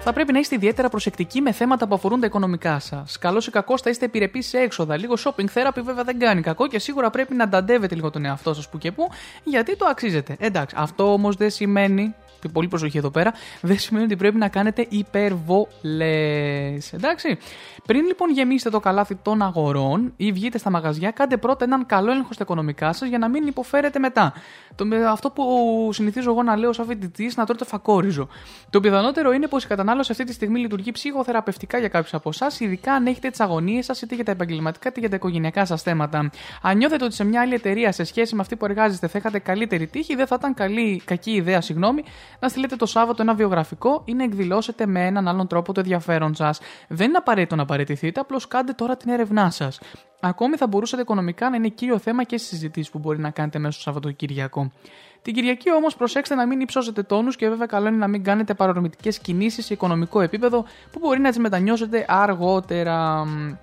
Θα 0.00 0.12
πρέπει 0.12 0.32
να 0.32 0.38
είστε 0.38 0.54
ιδιαίτερα 0.54 0.88
προσεκτικοί 0.88 1.40
με 1.40 1.52
θέματα 1.52 1.86
που 1.86 1.94
αφορούν 1.94 2.20
τα 2.20 2.26
οικονομικά 2.26 2.78
σας. 2.78 3.18
Καλό 3.18 3.42
ή 3.48 3.50
κακό 3.50 3.78
θα 3.78 3.90
είστε 3.90 4.04
επιρρεπείς 4.04 4.46
σε 4.46 4.58
έξοδα. 4.58 4.96
Λίγο 4.96 5.14
shopping 5.24 5.46
therapy 5.54 5.80
βέβαια 5.82 6.04
δεν 6.04 6.18
κάνει 6.18 6.40
κακό 6.40 6.66
και 6.66 6.78
σίγουρα 6.78 7.10
πρέπει 7.10 7.34
να 7.34 7.44
ανταντεύετε 7.44 7.94
λίγο 7.94 8.10
τον 8.10 8.24
εαυτό 8.24 8.54
σας 8.54 8.68
που 8.68 8.78
και 8.78 8.92
που, 8.92 9.08
γιατί 9.44 9.76
το 9.76 9.86
αξίζετε. 9.86 10.36
Εντάξει, 10.38 10.74
αυτό 10.78 11.12
όμως 11.12 11.36
δεν 11.36 11.50
σημαίνει. 11.50 12.14
Και 12.46 12.52
πολύ 12.52 12.68
προσοχή 12.68 12.98
εδώ 12.98 13.10
πέρα, 13.10 13.32
δεν 13.60 13.78
σημαίνει 13.78 14.04
ότι 14.04 14.16
πρέπει 14.16 14.36
να 14.36 14.48
κάνετε 14.48 14.86
υπερβολές. 14.88 16.92
Εντάξει. 16.92 17.38
Πριν 17.86 18.06
λοιπόν 18.06 18.30
γεμίσετε 18.30 18.70
το 18.70 18.80
καλάθι 18.80 19.14
των 19.14 19.42
αγορών 19.42 20.12
ή 20.16 20.32
βγείτε 20.32 20.58
στα 20.58 20.70
μαγαζιά, 20.70 21.10
κάντε 21.10 21.36
πρώτα 21.36 21.64
έναν 21.64 21.86
καλό 21.86 22.10
έλεγχο 22.10 22.32
στα 22.32 22.42
οικονομικά 22.42 22.92
σας 22.92 23.08
για 23.08 23.18
να 23.18 23.28
μην 23.28 23.46
υποφέρετε 23.46 23.98
μετά. 23.98 24.32
Το, 24.74 24.86
με- 24.86 25.06
αυτό 25.06 25.30
που 25.30 25.44
συνηθίζω 25.92 26.30
εγώ 26.30 26.42
να 26.42 26.56
λέω 26.56 26.72
σαν 26.72 26.86
φοιτητή, 26.86 27.32
να 27.36 27.46
τρώτε 27.46 27.64
φακόριζο. 27.64 28.28
Το 28.70 28.80
πιθανότερο 28.80 29.32
είναι 29.32 29.46
πως 29.46 29.64
η 29.64 29.66
κατανάλωση 29.66 30.12
αυτή 30.12 30.24
τη 30.24 30.32
στιγμή 30.32 30.60
λειτουργεί 30.60 30.92
ψυχοθεραπευτικά 30.92 31.78
για 31.78 31.88
κάποιους 31.88 32.14
από 32.14 32.28
εσάς, 32.28 32.60
ειδικά 32.60 32.92
αν 32.92 33.06
έχετε 33.06 33.30
τις 33.30 33.40
αγωνίες 33.40 33.84
σας 33.84 34.02
είτε 34.02 34.14
για 34.14 34.24
τα 34.24 34.30
επαγγελματικά 34.30 34.88
είτε 34.88 35.00
για 35.00 35.08
τα 35.08 35.16
οικογενειακά 35.16 35.64
σας 35.64 35.82
θέματα. 35.82 36.30
Αν 36.62 36.76
νιώθετε 36.76 37.04
ότι 37.04 37.14
σε 37.14 37.24
μια 37.24 37.40
άλλη 37.40 37.54
εταιρεία 37.54 37.92
σε 37.92 38.04
σχέση 38.04 38.34
με 38.34 38.40
αυτή 38.40 38.56
που 38.56 38.64
εργάζεστε 38.64 39.06
θα 39.06 39.18
είχατε 39.18 39.38
καλύτερη 39.38 39.86
τύχη, 39.86 40.14
δεν 40.14 40.26
θα 40.26 40.36
ήταν 40.38 40.54
καλή, 40.54 41.02
κακή 41.04 41.30
ιδέα, 41.30 41.60
συγγνώμη, 41.60 42.02
να 42.40 42.48
στείλετε 42.48 42.76
το 42.76 42.86
Σάββατο 42.86 43.22
ένα 43.22 43.34
βιογραφικό 43.34 44.02
ή 44.04 44.14
να 44.14 44.24
εκδηλώσετε 44.24 44.86
με 44.86 45.06
έναν 45.06 45.28
άλλον 45.28 45.46
τρόπο 45.46 45.72
το 45.72 45.80
ενδιαφέρον 45.80 46.34
σας. 46.34 46.60
Δεν 46.88 47.08
είναι 47.08 47.16
απαραίτητο 47.16 47.56
να 47.56 47.64
παραιτηθείτε, 47.64 48.20
απλώς 48.20 48.48
κάντε 48.48 48.72
τώρα 48.72 48.96
την 48.96 49.10
έρευνά 49.10 49.50
σας. 49.50 49.80
Ακόμη 50.20 50.56
θα 50.56 50.66
μπορούσατε 50.66 51.02
οικονομικά 51.02 51.50
να 51.50 51.56
είναι 51.56 51.68
κύριο 51.68 51.98
θέμα 51.98 52.24
και 52.24 52.36
στις 52.36 52.48
συζητήσεις 52.48 52.90
που 52.90 52.98
μπορεί 52.98 53.18
να 53.18 53.30
κάνετε 53.30 53.58
μέσα 53.58 53.72
στο 53.72 53.82
Σαββατοκύριακο. 53.82 54.72
Την 55.22 55.34
Κυριακή 55.34 55.72
όμως 55.72 55.96
προσέξτε 55.96 56.34
να 56.34 56.46
μην 56.46 56.60
υψώσετε 56.60 57.02
τόνους 57.02 57.36
και 57.36 57.48
βέβαια 57.48 57.66
καλό 57.66 57.88
είναι 57.88 57.96
να 57.96 58.08
μην 58.08 58.24
κάνετε 58.24 58.54
παρορμητικές 58.54 59.18
κινήσεις 59.18 59.64
σε 59.64 59.72
οικονομικό 59.72 60.20
επίπεδο 60.20 60.64
που 60.90 60.98
μπορεί 60.98 61.20
να 61.20 61.28
τις 61.28 61.38
μετανιώσετε 61.38 62.04
αργότερα. 62.08 63.24
Μ, 63.24 63.54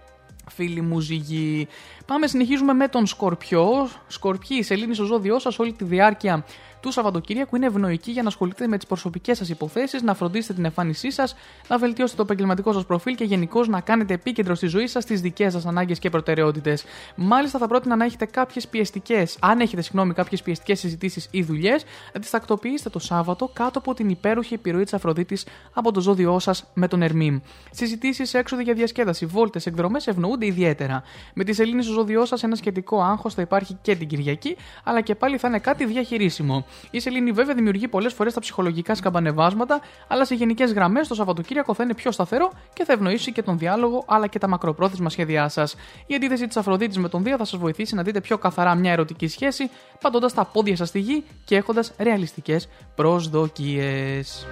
Φίλοι 0.50 0.82
μου 0.82 1.00
ζυγοί. 1.00 1.68
Πάμε, 2.06 2.28
συνεχίζουμε 2.28 2.74
με 2.74 2.88
τον 2.88 3.06
Σκορπιό. 3.06 3.90
Σκορπιοί, 4.08 4.58
η 4.60 4.64
σελήνη 4.64 4.94
στο 4.94 5.04
ζώδιό 5.04 5.40
σας 5.40 5.60
όλη 5.60 5.74
τη 5.74 5.84
διάρκεια 5.84 6.46
του 6.84 6.92
Σαββατοκύριακου 6.92 7.56
είναι 7.56 7.66
ευνοϊκή 7.66 8.12
για 8.12 8.22
να 8.22 8.28
ασχοληθείτε 8.28 8.68
με 8.68 8.78
τις 8.78 8.88
προσωπικές 8.88 9.38
σας 9.38 9.50
υποθέσεις, 9.50 10.02
να 10.02 10.14
φροντίσετε 10.14 10.54
την 10.54 10.66
εμφάνισή 10.66 11.12
σας, 11.12 11.36
να 11.68 11.78
βελτιώσετε 11.78 12.18
το 12.18 12.24
επαγγελματικό 12.24 12.74
σας 12.74 12.86
προφίλ 12.86 13.16
και 13.16 13.24
γενικώ 13.24 13.66
να 13.66 13.82
κάνετε 13.82 14.14
επίκεντρο 14.14 14.56
στη 14.56 14.68
ζωή 14.68 14.88
σας 14.88 15.06
τις 15.06 15.22
δικές 15.22 15.54
σας 15.54 15.66
ανάγκες 15.66 16.00
και 16.00 16.10
προτεραιότητες. 16.10 16.84
Μάλιστα, 17.16 17.60
θα 17.60 17.68
πρότεινα 17.68 17.96
να 17.96 18.06
έχετε 18.06 18.26
κάποιες 18.26 18.68
πιεστικές, 18.68 19.38
αν 19.42 19.60
έχετε 19.60 19.82
συγγνώμη, 19.82 20.14
κάποιες 20.14 20.42
πιεστικές 20.42 20.80
συζητήσεις 20.80 21.28
ή 21.32 21.44
δουλειές, 21.44 21.84
να 22.14 22.20
τι 22.20 22.30
τακτοποιήσετε 22.30 22.90
το 22.90 23.00
Σάββατο 23.00 23.50
κάτω 23.54 23.80
από 23.80 23.94
την 23.94 24.10
υπέροχη 24.10 24.54
επιρροή 24.54 24.84
της 24.84 24.94
Αφροδίτης 24.94 25.46
από 25.74 25.92
το 25.92 26.02
ζώδιό 26.02 26.40
σας 26.40 26.66
με 26.74 26.88
τον 26.88 27.02
Ερμή. 27.02 27.42
Συζητήσεις, 27.72 28.34
έξοδοι 28.34 28.64
για 28.64 28.74
διασκέδαση, 28.74 29.26
βόλτες, 29.26 29.66
εκδρομές 29.66 30.08
ευνοούνται 30.08 30.46
ιδιαίτερα. 30.46 31.04
Με 31.34 31.44
τη 31.44 31.54
σελήνη 31.54 31.84
στο 31.84 31.94
ζώδιό 31.94 32.26
σας 32.26 32.44
ένα 32.44 32.56
σχετικό 32.56 33.02
άγχος 33.02 33.34
θα 33.34 33.42
υπάρχει 33.42 33.78
και 33.82 33.96
την 33.96 34.08
Κυριακή, 34.08 34.56
αλλά 34.84 35.02
και 35.02 35.16
πάλι 35.16 35.38
θα 35.38 35.48
είναι 35.48 35.60
κάτι 35.60 35.86
διαχειρίσιμο. 35.86 36.66
Η 36.92 37.00
σελήνη 37.00 37.32
βέβαια 37.32 37.56
δημιουργεί 37.56 37.88
πολλές 37.88 38.14
φορές 38.14 38.34
τα 38.34 38.40
ψυχολογικά 38.40 38.96
σκαμπανεβάσματα, 38.96 39.82
αλλά 40.08 40.26
σε 40.26 40.36
γενικές 40.36 40.74
γραμμές 40.74 41.08
το 41.08 41.16
Σαββατοκύριακο 41.16 41.74
θα 41.74 41.84
είναι 41.84 41.94
πιο 41.94 42.12
σταθερό 42.12 42.52
και 42.74 42.84
θα 42.84 42.94
ευνοήσει 42.94 43.32
και 43.32 43.42
τον 43.42 43.58
διάλογο 43.58 44.04
αλλά 44.08 44.28
και 44.28 44.40
τα 44.40 44.48
μακροπρόθεσμα 44.48 45.10
σχέδιά 45.10 45.50
σας. 45.50 45.76
Η 46.08 46.16
αντίθεση 46.16 46.48
της 46.48 46.58
Αφροδίτης 46.58 46.98
με 46.98 47.10
τον 47.10 47.24
Δία 47.24 47.38
θα 47.38 47.46
σας 47.46 47.60
βοηθήσει 47.60 47.96
να 47.96 48.04
δείτε 48.04 48.22
πιο 48.22 48.38
καθαρά 48.38 48.76
μια 48.76 48.92
ερωτική 48.92 49.28
σχέση, 49.28 49.70
πατώντας 50.02 50.34
τα 50.34 50.46
πόδια 50.46 50.76
σας 50.76 50.88
στη 50.88 51.00
γη 51.00 51.24
και 51.46 51.56
έχοντας 51.56 51.92
ρεαλιστικές 51.98 52.70
προσδοκίες. 52.96 54.48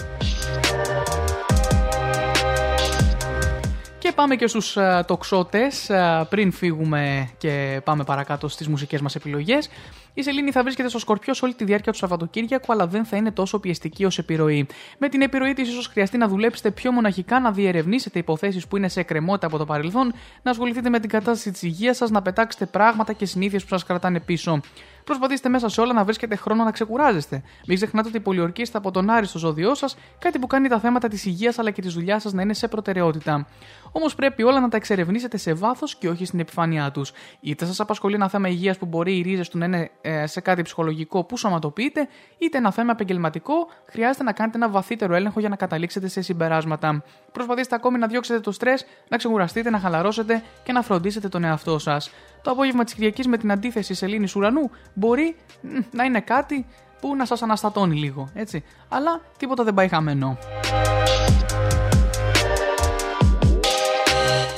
Και 4.02 4.12
πάμε 4.12 4.36
και 4.36 4.48
στους 4.48 4.76
uh, 4.80 5.02
τοξότες 5.06 5.90
ε, 5.90 6.26
πριν 6.30 6.52
φύγουμε 6.52 7.30
και 7.38 7.82
πάμε 7.84 8.04
παρακάτω 8.04 8.48
στις 8.48 8.68
μουσικές 8.68 9.02
μας 9.02 9.16
επιλογές. 9.16 9.70
Η 10.14 10.24
Σελήνη 10.24 10.52
θα 10.52 10.64
βρίσκεται 10.64 10.90
στο 10.90 11.00
Σκορπιό 11.00 11.34
σε 11.34 11.46
όλη 11.46 11.54
τη 11.54 11.64
διάρκεια 11.64 11.92
του 11.92 11.98
Σαββατοκύριακου, 11.98 12.74
αλλά 12.74 12.88
δεν 12.88 13.06
θα 13.06 13.18
είναι 13.18 13.32
τόσο 13.32 13.60
πιεστική 13.60 14.06
ως 14.06 14.18
επιρροή. 14.18 14.68
Με 14.98 15.10
την 15.10 15.22
επιρροή 15.22 15.54
της, 15.54 15.70
ίσως 15.70 15.88
χρειαστεί 15.88 16.18
να 16.18 16.28
δουλέψετε 16.28 16.72
πιο 16.72 16.92
μοναχικά, 16.92 17.40
να 17.40 17.52
διερευνήσετε 17.52 18.20
υποθέσεις 18.20 18.68
που 18.68 18.78
είναι 18.78 18.88
σε 18.88 19.00
εκκρεμότητα 19.00 19.48
από 19.48 19.58
το 19.58 19.66
παρελθόν, 19.66 20.14
να 20.42 20.52
ασχοληθείτε 20.52 20.90
με 20.90 21.00
την 21.00 21.10
κατάσταση 21.10 21.52
της 21.52 21.62
υγείας 21.62 21.98
σας, 21.98 22.10
να 22.10 22.22
πετάξετε 22.22 22.66
πράγματα 22.66 23.14
και 23.14 23.26
συνήθειες 23.26 23.62
που 23.62 23.70
σας 23.70 23.84
κρατάνε 23.84 24.20
πίσω. 24.20 24.62
Προσπαθήστε 25.04 25.50
μέσα 25.50 25.70
σε 25.70 25.82
όλα 25.82 25.94
να 25.94 26.04
βρίσκετε 26.04 26.36
χρόνο 26.36 26.64
να 26.64 26.72
ξεκουράζεστε. 26.72 27.44
Μην 27.68 27.78
ξεχνάτε 27.78 28.08
ότι 28.08 28.20
πολιορκείστε 28.20 28.78
από 28.78 28.92
τον 28.92 29.10
Άρη 29.10 29.26
στο 29.26 29.40
ζώδιό 29.40 29.76
σας, 29.76 29.98
κάτι 30.20 30.40
που 30.40 30.48
κάνει 30.48 30.68
τα 30.68 30.80
θέματα 30.80 31.08
της 31.08 31.26
υγείας 31.26 31.60
αλλά 31.60 31.72
και 31.72 31.82
της 31.82 31.94
δουλειάς 31.94 32.22
σας 32.22 32.34
να 32.34 32.42
είναι 32.42 32.54
σε 32.54 32.68
προτεραιότητα. 32.68 33.48
Όμως 33.92 34.16
πρέπει 34.16 34.44
όλα 34.44 34.60
να 34.60 34.70
τα 34.70 34.78
εξερευνήσετε 34.78 35.38
σε 35.38 35.54
βάθος 35.54 35.96
και 35.96 36.10
όχι 36.10 36.26
στην 36.26 36.40
επιφάνειά 36.40 36.92
τους. 36.92 37.12
Είτε 37.40 37.66
σας 37.66 37.80
απασχολεί 37.80 38.16
ένα 38.16 38.30
θέμα 38.30 38.48
υγείας 38.48 38.78
που 38.78 38.86
μπορεί 38.86 39.18
οι 39.18 39.22
ρίζες 39.22 39.50
του 39.50 39.58
να 39.58 39.66
είναι 39.66 39.92
ε, 40.02 40.28
σε 40.28 40.42
κάτι 40.42 40.62
ψυχολογικό 40.62 41.24
που 41.24 41.38
σωματοποιείτε, 41.38 42.08
είτε 42.38 42.58
ένα 42.58 42.72
θέμα 42.72 42.92
επαγγελματικό, 42.92 43.54
χρειάζεται 43.86 44.24
να 44.24 44.32
κάνετε 44.32 44.58
ένα 44.58 44.70
βαθύτερο 44.70 45.16
έλεγχο 45.16 45.40
για 45.40 45.50
να 45.50 45.56
καταλήξετε 45.56 46.08
σε 46.08 46.22
συμπεράσματα. 46.22 47.04
Προσπαθήστε 47.32 47.76
ακόμη 47.76 47.98
να 47.98 48.08
διώξετε 48.08 48.40
το 48.40 48.52
στρες, 48.52 48.86
να 49.10 49.18
ξεκουραστείτε, 49.18 49.70
να 49.70 49.80
χαλαρώσετε 49.80 50.44
και 50.64 50.72
να 50.72 50.82
φροντίσετε 50.82 51.28
τον 51.28 51.44
εαυτό 51.44 51.80
σας. 51.80 52.12
Το 52.42 52.52
απόγευμα 52.52 52.84
της 52.84 52.94
Κυριακής 52.94 53.28
με 53.28 53.38
την 53.38 53.52
αντίθεση 53.52 53.94
σελήνης 53.94 54.36
ουρανού 54.36 54.70
μπορεί 54.94 55.36
μ, 55.62 55.68
να 55.92 56.04
είναι 56.04 56.20
κάτι 56.20 56.66
που 57.02 57.16
να 57.16 57.26
σας 57.26 57.42
αναστατώνει 57.42 57.96
λίγο, 57.96 58.30
έτσι. 58.34 58.64
Αλλά 58.90 59.22
τίποτα 59.38 59.64
δεν 59.64 59.74
πάει 59.74 59.88
χαμένο. 59.88 60.38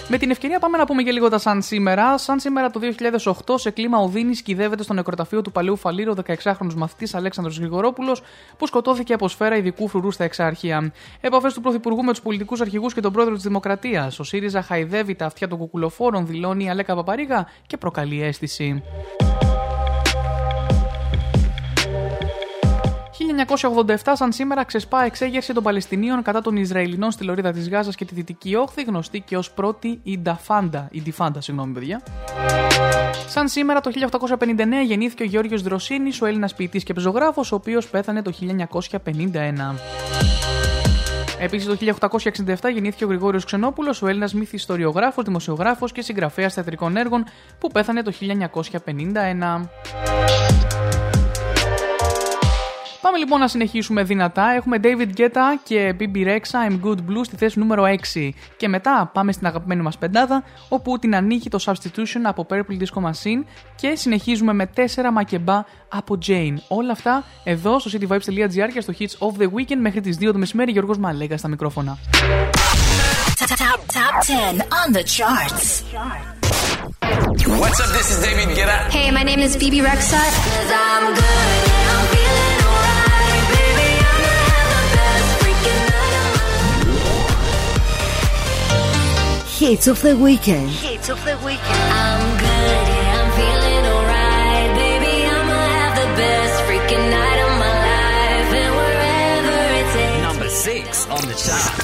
Με 0.07 0.19
την 0.19 0.31
ευκαιρία 0.31 0.59
πάμε 0.59 0.77
να 0.77 0.85
πούμε 0.85 1.03
και 1.03 1.11
λίγο 1.11 1.29
τα 1.29 1.37
σαν 1.37 1.61
σήμερα. 1.61 2.17
Σαν 2.17 2.39
σήμερα 2.39 2.69
το 2.69 2.79
2008, 2.79 3.53
σε 3.55 3.69
κλίμα 3.69 3.97
οδύνης, 3.97 4.41
κυδεύεται 4.41 4.83
στο 4.83 4.93
νεκροταφείο 4.93 5.41
του 5.41 5.51
Παλαιού 5.51 5.75
Φαλήρου 5.75 6.11
ο 6.11 6.21
16χρονο 6.25 6.73
μαθητής 6.75 7.15
Αλέξανδρος 7.15 7.57
Γρηγορόπουλος, 7.57 8.21
που 8.57 8.67
σκοτώθηκε 8.67 9.13
από 9.13 9.27
σφαίρα 9.27 9.55
ειδικού 9.55 9.87
φρουρού 9.87 10.11
στα 10.11 10.23
εξάρχεια. 10.23 10.91
Επαφές 11.21 11.53
του 11.53 11.61
Πρωθυπουργού 11.61 12.03
με 12.03 12.11
τους 12.11 12.21
πολιτικούς 12.21 12.61
αρχηγούς 12.61 12.93
και 12.93 13.01
τον 13.01 13.11
πρόεδρο 13.11 13.33
της 13.33 13.43
Δημοκρατίας. 13.43 14.19
Ο 14.19 14.23
ΣΥΡΙΖΑ 14.23 14.61
χαϊδεύει 14.61 15.15
τα 15.15 15.25
αυτιά 15.25 15.47
των 15.47 15.57
κουκουλοφόρων, 15.57 16.27
δηλώνει 16.27 16.63
η 16.63 16.69
Αλέκα 16.69 16.95
Παπαρίγα 16.95 17.47
και 17.67 17.77
προκαλεί 17.77 18.23
αίσθηση. 18.23 18.83
1987, 23.35 23.95
σαν 24.13 24.31
σήμερα, 24.31 24.63
ξεσπά 24.63 25.03
εξέγερση 25.03 25.53
των 25.53 25.63
Παλαιστινίων 25.63 26.21
κατά 26.21 26.41
των 26.41 26.55
Ισραηλινών 26.55 27.11
στη 27.11 27.23
λωρίδα 27.23 27.51
της 27.51 27.69
Γάζας 27.69 27.95
και 27.95 28.05
τη 28.05 28.13
Δυτική 28.13 28.55
Όχθη, 28.55 28.83
γνωστή 28.83 29.19
και 29.19 29.37
ως 29.37 29.51
πρώτη 29.51 29.99
Ινταφάντα. 30.03 30.87
Ιντιφάντα, 30.91 31.41
συγγνώμη, 31.41 31.73
παιδιά. 31.73 32.01
Σαν 33.27 33.47
σήμερα, 33.47 33.81
το 33.81 33.91
1859 33.91 34.83
γεννήθηκε 34.85 35.23
ο 35.23 35.25
Γιώργος 35.25 35.61
Δροσίνης, 35.61 36.21
ο 36.21 36.25
Έλληνας 36.25 36.53
ποιητής 36.53 36.83
και 36.83 36.93
πεζογράφος, 36.93 37.51
ο 37.51 37.55
οποίος 37.55 37.87
πέθανε 37.87 38.21
το 38.21 38.31
1951. 38.31 39.79
Επίσης, 41.39 41.67
το 41.67 41.75
1867 41.75 42.69
γεννήθηκε 42.69 43.03
ο 43.03 43.07
Γρηγόριος 43.07 43.45
Ξενόπουλος, 43.45 44.01
ο 44.01 44.07
Έλληνας 44.07 44.33
μυθιστοριογράφος, 44.33 45.23
δημοσιογράφος 45.23 45.91
και 45.91 46.01
συγγραφέας 46.01 46.53
θεατρικών 46.53 46.97
έργων, 46.97 47.25
που 47.59 47.67
πέθανε 47.67 48.01
το 48.01 48.11
1951. 48.11 49.69
Πάμε 53.03 53.17
λοιπόν 53.17 53.39
να 53.39 53.47
συνεχίσουμε 53.47 54.03
δυνατά. 54.03 54.51
Έχουμε 54.55 54.79
David 54.83 55.19
Guetta 55.19 55.57
και 55.63 55.95
BB 55.99 56.15
Rexa 56.15 56.69
I'm 56.69 56.79
Good 56.85 56.97
Blue 56.97 57.21
στη 57.23 57.35
θέση 57.35 57.59
νούμερο 57.59 57.83
6. 58.13 58.29
Και 58.57 58.67
μετά 58.67 59.09
πάμε 59.13 59.31
στην 59.31 59.47
αγαπημένη 59.47 59.81
μας 59.81 59.97
πεντάδα, 59.97 60.43
όπου 60.69 60.99
την 60.99 61.15
ανοίγει 61.15 61.49
το 61.49 61.59
Substitution 61.65 62.21
από 62.23 62.45
Purple 62.49 62.79
Disco 62.79 63.09
Machine 63.09 63.43
και 63.75 63.95
συνεχίζουμε 63.95 64.53
με 64.53 64.69
4 64.75 64.81
μακεμπά 65.13 65.63
από 65.87 66.17
Jane. 66.27 66.55
Όλα 66.67 66.91
αυτά 66.91 67.23
εδώ 67.43 67.79
στο 67.79 67.91
cityvibes.gr 67.93 68.69
και 68.73 68.81
στο 68.81 68.93
Hits 68.99 69.27
of 69.27 69.41
the 69.41 69.45
Weekend 69.45 69.79
μέχρι 69.79 70.01
τις 70.01 70.17
2 70.19 70.29
το 70.31 70.37
μεσημέρι. 70.37 70.71
Γιώργος 70.71 70.97
Μαλέγκα 70.97 71.37
στα 71.37 71.47
μικρόφωνα. 71.47 71.97
Top, 73.37 73.79
top 73.97 74.15
10 74.23 74.61
on 74.81 74.87
the 74.97 75.03
charts. 75.15 75.67
What's 77.61 77.79
up? 77.83 77.89
This 77.97 78.07
is 78.13 78.19
David 78.25 78.49
Guetta. 78.57 78.77
Hey, 78.97 79.07
my 79.17 79.23
name 79.29 79.41
is 79.47 79.51
Phoebe 79.59 79.81
Rexa. 79.87 80.21
I'm 80.81 81.05
good, 81.19 81.82
Hits 89.63 89.87
of 89.87 90.01
the 90.01 90.17
weekend. 90.17 90.69
Hits 90.71 91.07
of 91.07 91.23
the 91.23 91.37
weekend. 91.37 91.63
I'm 91.63 92.37
good, 92.37 92.87
yeah, 92.91 93.21
I'm 93.23 93.31
feeling 93.31 93.85
alright, 93.93 94.75
baby. 94.75 95.25
I'ma 95.25 95.53
have 95.53 95.95
the 95.95 96.09
best 96.19 96.63
freaking 96.65 97.09
night 97.09 97.39
of 97.47 97.51
my 97.63 97.73
life, 97.87 98.51
and 98.59 98.71
wherever 98.75 99.57
it 99.79 99.87
takes. 99.93 100.21
Number 100.21 100.49
six 100.49 101.07
on 101.07 101.21
the 101.29 101.35
charts. 101.35 101.82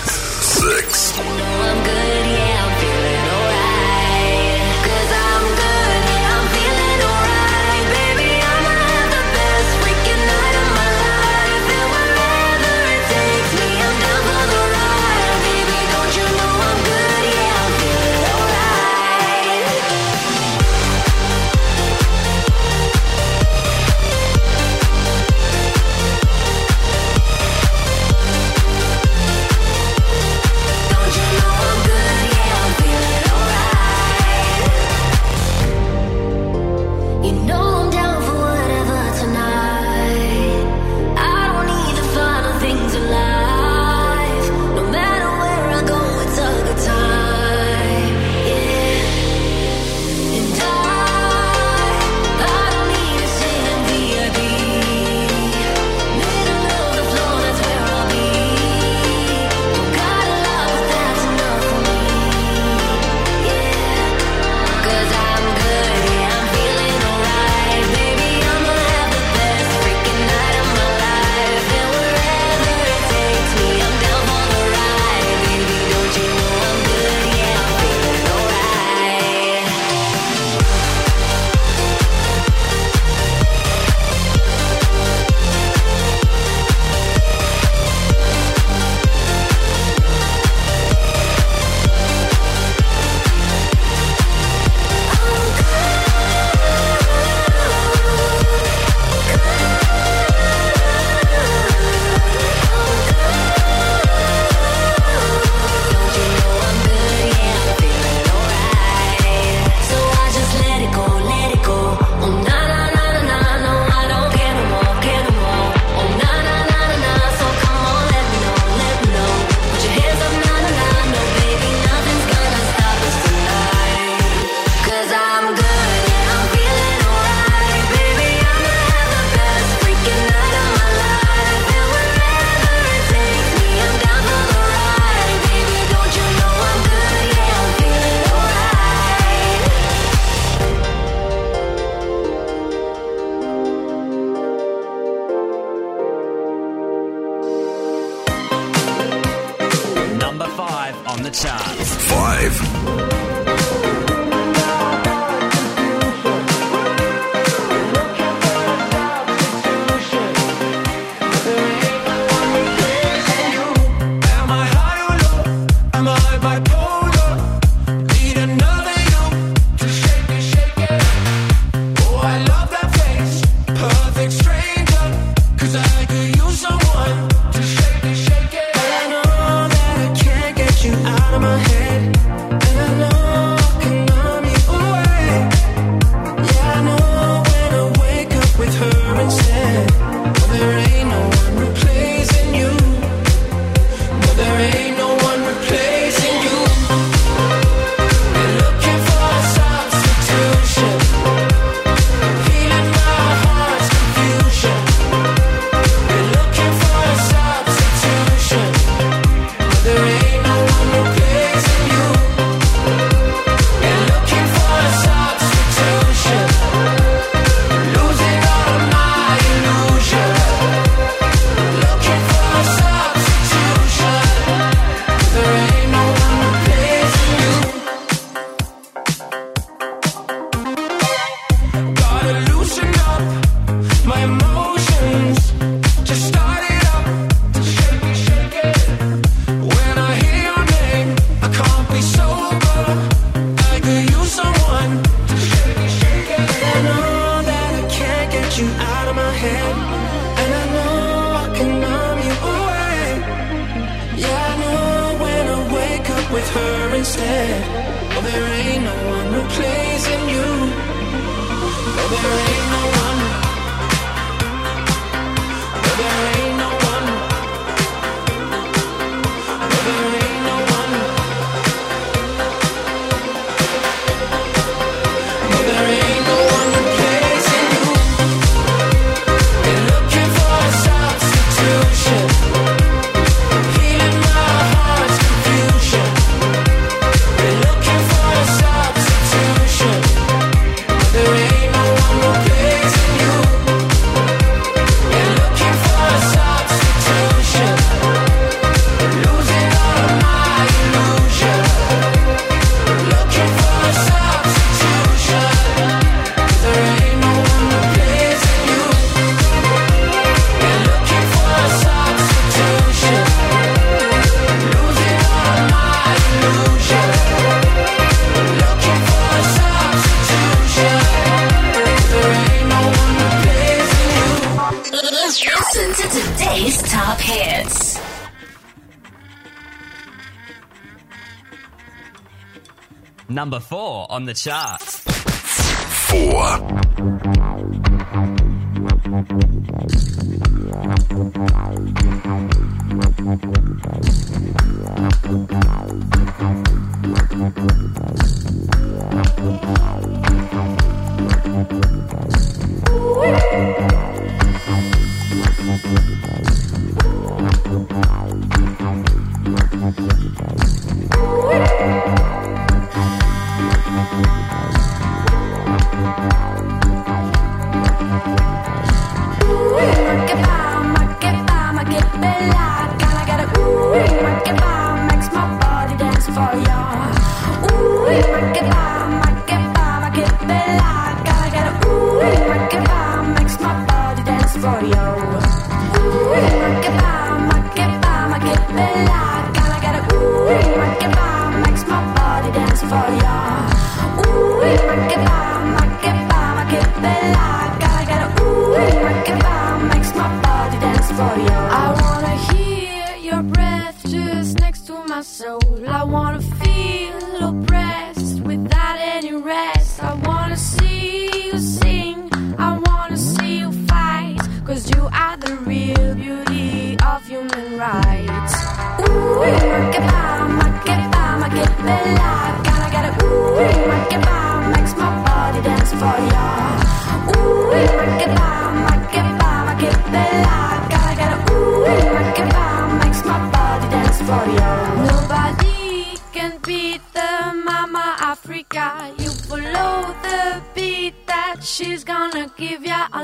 the 334.30 334.35
chart. 334.35 334.78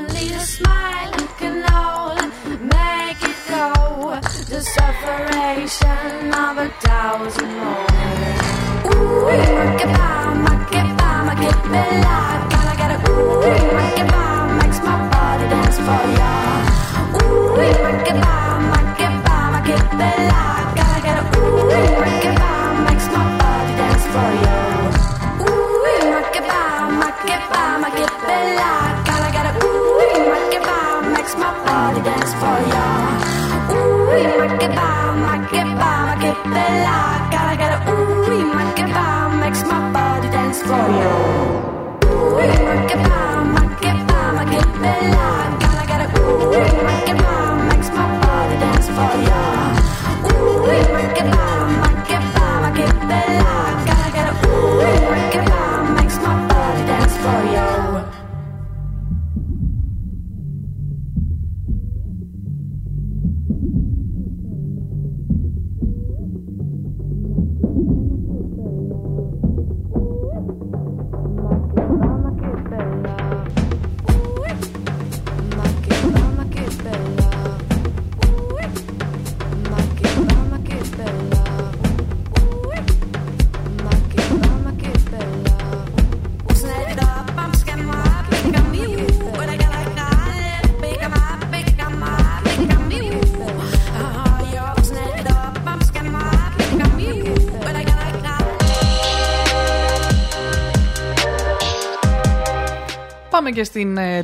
Need 0.02 0.32
a 0.32 0.40
smile 0.40 1.12
make 2.60 3.24
it. 3.24 3.36
The 4.50 4.62
separation 4.62 6.34
of 6.34 6.58
a 6.58 6.70
thousand 6.80 7.52
more. 7.58 7.88
Ooh, 8.94 9.26
make 9.26 9.82
it 9.82 9.92
by, 9.98 10.34
make 10.46 10.74
it 10.80 10.98
by, 10.98 11.36
make 11.36 11.50
it 11.50 11.64
be. 11.64 12.45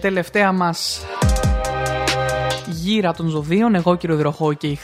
τελευταία 0.01 0.51
μας 0.51 1.05
γύρα 2.67 3.13
των 3.13 3.27
ζωδίων, 3.27 3.75
εγώ 3.75 3.95
κύριο 3.95 4.15
Δροχό 4.15 4.53
και 4.53 4.67
η 4.67 4.75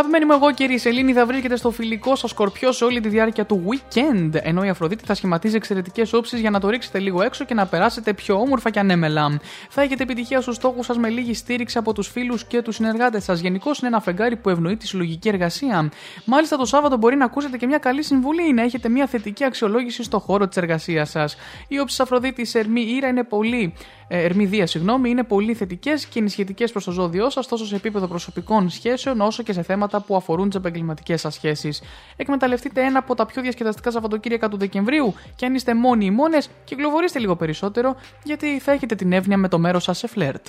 Αγαπημένοι 0.00 0.24
μου, 0.24 0.32
εγώ 0.32 0.52
κύριε 0.52 0.78
Σελήνη, 0.78 1.12
θα 1.12 1.26
βρίσκεται 1.26 1.56
στο 1.56 1.70
φιλικό 1.70 2.16
σας 2.16 2.30
σκορπιό 2.30 2.72
σε 2.72 2.84
όλη 2.84 3.00
τη 3.00 3.08
διάρκεια 3.08 3.46
του 3.46 3.64
weekend. 3.68 4.30
Ενώ 4.32 4.64
η 4.64 4.68
Αφροδίτη 4.68 5.04
θα 5.04 5.14
σχηματίζει 5.14 5.56
εξαιρετικές 5.56 6.12
όψεις 6.12 6.40
για 6.40 6.50
να 6.50 6.60
το 6.60 6.68
ρίξετε 6.68 6.98
λίγο 6.98 7.22
έξω 7.22 7.44
και 7.44 7.54
να 7.54 7.66
περάσετε 7.66 8.14
πιο 8.14 8.40
όμορφα 8.40 8.70
και 8.70 8.78
ανέμελα. 8.78 9.40
Θα 9.68 9.82
έχετε 9.82 10.02
επιτυχία 10.02 10.40
στους 10.40 10.54
στόχους 10.54 10.86
σας 10.86 10.98
με 10.98 11.08
λίγη 11.08 11.34
στήριξη 11.34 11.78
από 11.78 11.92
τους 11.92 12.08
φίλους 12.08 12.44
και 12.44 12.62
τους 12.62 12.74
συνεργάτες 12.74 13.24
σας. 13.24 13.40
Γενικώς 13.40 13.78
είναι 13.78 13.88
ένα 13.88 14.00
φεγγάρι 14.00 14.36
που 14.36 14.48
ευνοεί 14.48 14.76
τη 14.76 14.86
συλλογική 14.86 15.28
εργασία. 15.28 15.90
Μάλιστα 16.24 16.56
το 16.56 16.64
Σάββατο 16.64 16.96
μπορεί 16.96 17.16
να 17.16 17.24
ακούσετε 17.24 17.56
και 17.56 17.66
μια 17.66 17.78
καλή 17.78 18.02
συμβουλή 18.02 18.48
ή 18.48 18.52
να 18.52 18.62
έχετε 18.62 18.88
μια 18.88 19.06
θετική 19.06 19.44
αξιολόγηση 19.44 20.02
στο 20.02 20.18
χώρο 20.18 20.48
της 20.48 20.56
εργασίας 20.56 21.10
σας. 21.10 21.36
Οι 21.68 21.78
όψει 21.78 22.02
Αφροδίτης 22.02 22.54
Ερμή 22.54 22.80
Ήρα 22.80 23.08
είναι 23.08 23.24
πολύ 23.24 23.74
ε, 23.99 23.99
Ερμηδία, 24.12 24.66
συγγνώμη, 24.66 25.10
είναι 25.10 25.22
πολύ 25.22 25.54
θετικές 25.54 26.06
και 26.06 26.18
ενισχυτικές 26.18 26.70
προς 26.72 26.84
το 26.84 26.90
ζώδιό 26.90 27.30
σας, 27.30 27.46
τόσο 27.46 27.66
σε 27.66 27.76
επίπεδο 27.76 28.06
προσωπικών 28.06 28.70
σχέσεων, 28.70 29.20
όσο 29.20 29.42
και 29.42 29.52
σε 29.52 29.62
θέματα 29.62 30.00
που 30.00 30.16
αφορούν 30.16 30.48
τις 30.48 30.58
επαγγελματικές 30.58 31.20
σας 31.20 31.34
σχέσεις. 31.34 31.82
Εκμεταλλευτείτε 32.16 32.82
ένα 32.82 32.98
από 32.98 33.14
τα 33.14 33.26
πιο 33.26 33.42
διασκεδαστικά 33.42 33.90
Σαββατοκύριακα 33.90 34.48
του 34.48 34.56
Δεκεμβρίου 34.56 35.14
και 35.36 35.46
αν 35.46 35.54
είστε 35.54 35.74
μόνοι 35.74 36.04
ή 36.04 36.10
μόνες, 36.10 36.50
κυκλοφορήστε 36.64 37.18
λίγο 37.18 37.36
περισσότερο, 37.36 37.96
γιατί 38.24 38.58
θα 38.58 38.72
έχετε 38.72 38.94
την 38.94 39.12
εύνοια 39.12 39.36
με 39.36 39.48
το 39.48 39.58
μέρος 39.58 39.82
σας 39.82 39.98
σε 39.98 40.06
φλερτ. 40.06 40.46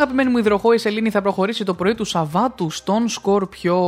Αγαπημένη 0.00 0.30
μου 0.30 0.38
υδροχό, 0.38 0.72
η 0.72 0.78
Σελήνη 0.78 1.10
θα 1.10 1.22
προχωρήσει 1.22 1.64
το 1.64 1.74
πρωί 1.74 1.94
του 1.94 2.04
Σαββάτου 2.04 2.70
στον 2.70 3.08
Σκόρπιο 3.08 3.80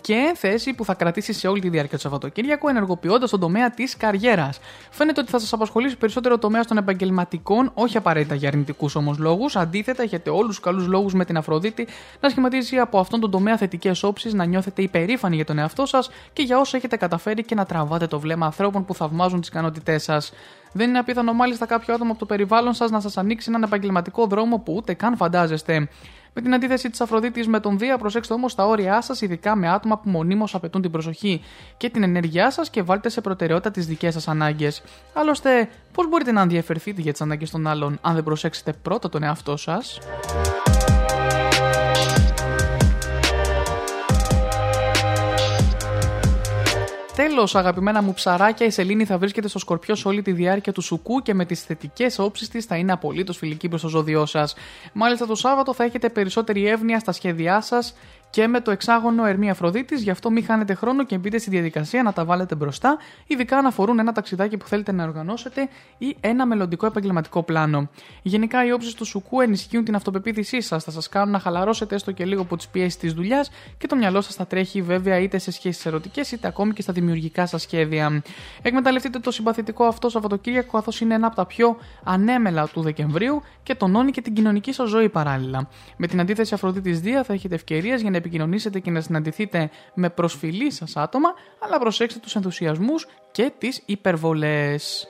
και 0.00 0.32
θέση 0.34 0.74
που 0.74 0.84
θα 0.84 0.94
κρατήσει 0.94 1.32
σε 1.32 1.48
όλη 1.48 1.60
τη 1.60 1.68
διάρκεια 1.68 1.96
του 1.96 2.02
Σαββατοκύριακου, 2.02 2.68
ενεργοποιώντας 2.68 3.30
τον 3.30 3.40
τομέα 3.40 3.70
της 3.70 3.96
καριέρας. 3.96 4.58
Φαίνεται 4.90 5.20
ότι 5.20 5.30
θα 5.30 5.38
σας 5.38 5.52
απασχολήσει 5.52 5.96
περισσότερο 5.96 6.34
ο 6.34 6.38
τομέα 6.38 6.64
των 6.64 6.76
επαγγελματικών, 6.76 7.70
όχι 7.74 7.96
απαραίτητα 7.96 8.34
για 8.34 8.48
αρνητικούς 8.48 8.94
όμως 8.94 9.18
λόγους. 9.18 9.56
Αντίθετα, 9.56 10.02
έχετε 10.02 10.30
όλους 10.30 10.46
τους 10.46 10.60
καλούς 10.60 10.86
λόγους 10.86 11.14
με 11.14 11.24
την 11.24 11.36
Αφροδίτη 11.36 11.86
να 12.20 12.28
σχηματίζει 12.28 12.76
από 12.76 12.98
αυτόν 12.98 13.20
τον 13.20 13.30
τομέα 13.30 13.56
θετικές 13.56 14.02
όψεις, 14.02 14.34
να 14.34 14.44
νιώθετε 14.44 14.82
υπερήφανοι 14.82 15.36
για 15.36 15.44
τον 15.44 15.58
εαυτό 15.58 15.86
σας 15.86 16.10
και 16.32 16.42
για 16.42 16.58
όσα 16.58 16.76
έχετε 16.76 16.96
καταφέρει 16.96 17.44
και 17.44 17.54
να 17.54 17.64
τραβάτε 17.64 18.06
το 18.06 18.20
βλέμμα 18.20 18.46
ανθρώπων 18.46 18.84
που 18.84 18.94
θαυμάζουν 18.94 19.40
τις 19.40 19.48
ικανότητές 19.48 20.02
σας. 20.02 20.32
Δεν 20.76 20.88
είναι 20.88 20.98
απίθανο 20.98 21.32
μάλιστα 21.32 21.66
κάποιο 21.66 21.94
άτομο 21.94 22.10
από 22.10 22.18
το 22.18 22.26
περιβάλλον 22.26 22.74
σας 22.74 22.90
να 22.90 23.00
σας 23.00 23.16
ανοίξει 23.16 23.46
έναν 23.48 23.62
επαγγελματικό 23.62 24.26
δρόμο 24.26 24.58
που 24.58 24.74
ούτε 24.74 24.94
καν 24.94 25.16
φαντάζεστε. 25.16 25.88
Με 26.36 26.42
την 26.42 26.54
αντίθεση 26.54 26.90
της 26.90 27.00
Αφροδίτης 27.00 27.48
με 27.48 27.60
τον 27.60 27.78
Δία, 27.78 27.98
προσέξτε 27.98 28.34
όμως 28.34 28.54
τα 28.54 28.66
όρια 28.66 29.00
σας, 29.00 29.20
ειδικά 29.20 29.56
με 29.56 29.68
άτομα 29.68 29.98
που 29.98 30.10
μονίμως 30.10 30.54
απαιτούν 30.54 30.82
την 30.82 30.90
προσοχή 30.90 31.42
και 31.76 31.90
την 31.90 32.02
ενέργειά 32.02 32.50
σας 32.50 32.70
και 32.70 32.82
βάλτε 32.82 33.08
σε 33.08 33.20
προτεραιότητα 33.20 33.70
τις 33.70 33.86
δικές 33.86 34.12
σας 34.12 34.28
ανάγκες. 34.28 34.82
Άλλωστε, 35.12 35.68
πώς 35.92 36.08
μπορείτε 36.08 36.32
να 36.32 36.40
ενδιαφερθείτε 36.40 37.00
για 37.00 37.12
τις 37.12 37.20
ανάγκες 37.20 37.50
των 37.50 37.66
άλλων 37.66 37.98
αν 38.00 38.14
δεν 38.14 38.24
προσέξετε 38.24 38.72
πρώτα 38.72 39.08
τον 39.08 39.22
εαυτό 39.22 39.56
σας; 39.56 39.98
Τέλος, 47.16 47.54
αγαπημένα 47.54 48.02
μου 48.02 48.14
ψαράκια, 48.14 48.66
η 48.66 48.70
Σελήνη 48.70 49.04
θα 49.04 49.18
βρίσκεται 49.18 49.48
στο 49.48 49.58
σκορπιό 49.58 49.94
σε 49.94 50.08
όλη 50.08 50.22
τη 50.22 50.32
διάρκεια 50.32 50.72
του 50.72 50.80
σουκού 50.80 51.22
και 51.22 51.34
με 51.34 51.44
τις 51.44 51.62
θετικές 51.62 52.18
όψεις 52.18 52.48
της 52.48 52.64
θα 52.64 52.76
είναι 52.76 52.92
απολύτως 52.92 53.36
φιλική 53.36 53.68
προς 53.68 53.80
το 53.82 53.88
ζώδιό 53.88 54.26
σας. 54.26 54.54
Μάλιστα, 54.92 55.26
το 55.26 55.34
Σάββατο 55.34 55.74
θα 55.74 55.84
έχετε 55.84 56.08
περισσότερη 56.08 56.68
εύνοια 56.68 56.98
στα 56.98 57.12
σχέδιά 57.12 57.60
σας 57.60 57.94
και 58.34 58.46
με 58.48 58.60
το 58.60 58.70
εξάγωνο 58.70 59.24
Ερμή 59.24 59.50
Αφροδίτης, 59.50 60.02
γι' 60.02 60.10
αυτό 60.10 60.30
μην 60.30 60.44
χάνετε 60.44 60.74
χρόνο 60.74 61.04
και 61.04 61.18
μπείτε 61.18 61.38
στη 61.38 61.50
διαδικασία 61.50 62.02
να 62.02 62.12
τα 62.12 62.24
βάλετε 62.24 62.54
μπροστά, 62.54 62.98
ειδικά 63.26 63.56
αν 63.56 63.66
αφορούν 63.66 63.98
ένα 63.98 64.12
ταξιδάκι 64.12 64.56
που 64.56 64.66
θέλετε 64.66 64.92
να 64.92 65.04
οργανώσετε 65.04 65.68
ή 65.98 66.16
ένα 66.20 66.46
μελλοντικό 66.46 66.86
επαγγελματικό 66.86 67.42
πλάνο. 67.42 67.88
Γενικά, 68.22 68.64
οι 68.64 68.72
όψεις 68.72 68.94
του 68.94 69.04
σουκού 69.04 69.40
ενισχύουν 69.40 69.84
την 69.84 69.94
αυτοπεποίθησή 69.94 70.60
σας, 70.60 70.84
θα 70.84 70.90
σας 70.90 71.08
κάνουν 71.08 71.30
να 71.30 71.38
χαλαρώσετε 71.38 71.94
έστω 71.94 72.12
και 72.12 72.24
λίγο 72.24 72.42
από 72.42 72.56
τις 72.56 72.68
πιέσεις 72.68 72.96
της 72.96 73.12
δουλειάς 73.12 73.50
και 73.78 73.86
το 73.86 73.96
μυαλό 73.96 74.20
σας 74.20 74.34
θα 74.34 74.46
τρέχει 74.46 74.82
βέβαια 74.82 75.18
είτε 75.18 75.38
σε 75.38 75.50
σχέσεις 75.50 75.86
ερωτικές 75.86 76.32
είτε 76.32 76.46
ακόμη 76.46 76.72
και 76.72 76.82
στα 76.82 76.92
δημιουργικά 76.92 77.46
σας 77.46 77.62
σχέδια. 77.62 78.22
Εκμεταλλευτείτε 78.62 79.18
το 79.18 79.30
συμπαθητικό 79.30 79.84
αυτό 79.84 80.08
Σαββατοκύριακο, 80.08 80.70
καθώς 80.70 81.00
είναι 81.00 81.14
ένα 81.14 81.26
από 81.26 81.36
τα 81.36 81.46
πιο 81.46 81.76
ανέμελα 82.04 82.68
του 82.68 82.80
Δεκεμβρίου 82.80 83.42
και 83.62 83.74
τονώνει 83.74 84.10
και 84.10 84.20
την 84.20 84.34
κοινωνική 84.34 84.72
σας 84.72 84.88
ζωή 84.88 85.08
παράλληλα. 85.08 85.68
Με 85.96 86.06
την 86.06 86.20
αντίθεση 86.20 86.54
Αφροδίτης 86.54 87.00
Δία 87.00 87.24
θα 87.24 87.32
έχετε 87.32 87.54
ευκαιρίες 87.54 88.00
για 88.00 88.10
να 88.10 88.16
επικοινωνήσετε 88.24 88.78
και 88.78 88.90
να 88.90 89.00
συναντηθείτε 89.00 89.70
με 89.94 90.10
προσφυλή 90.10 90.70
σας 90.70 90.96
άτομα, 90.96 91.28
αλλά 91.58 91.78
προσέξτε 91.78 92.20
τους 92.20 92.36
ενθουσιασμούς 92.36 93.06
και 93.32 93.52
τις 93.58 93.82
υπερβολές. 93.86 95.08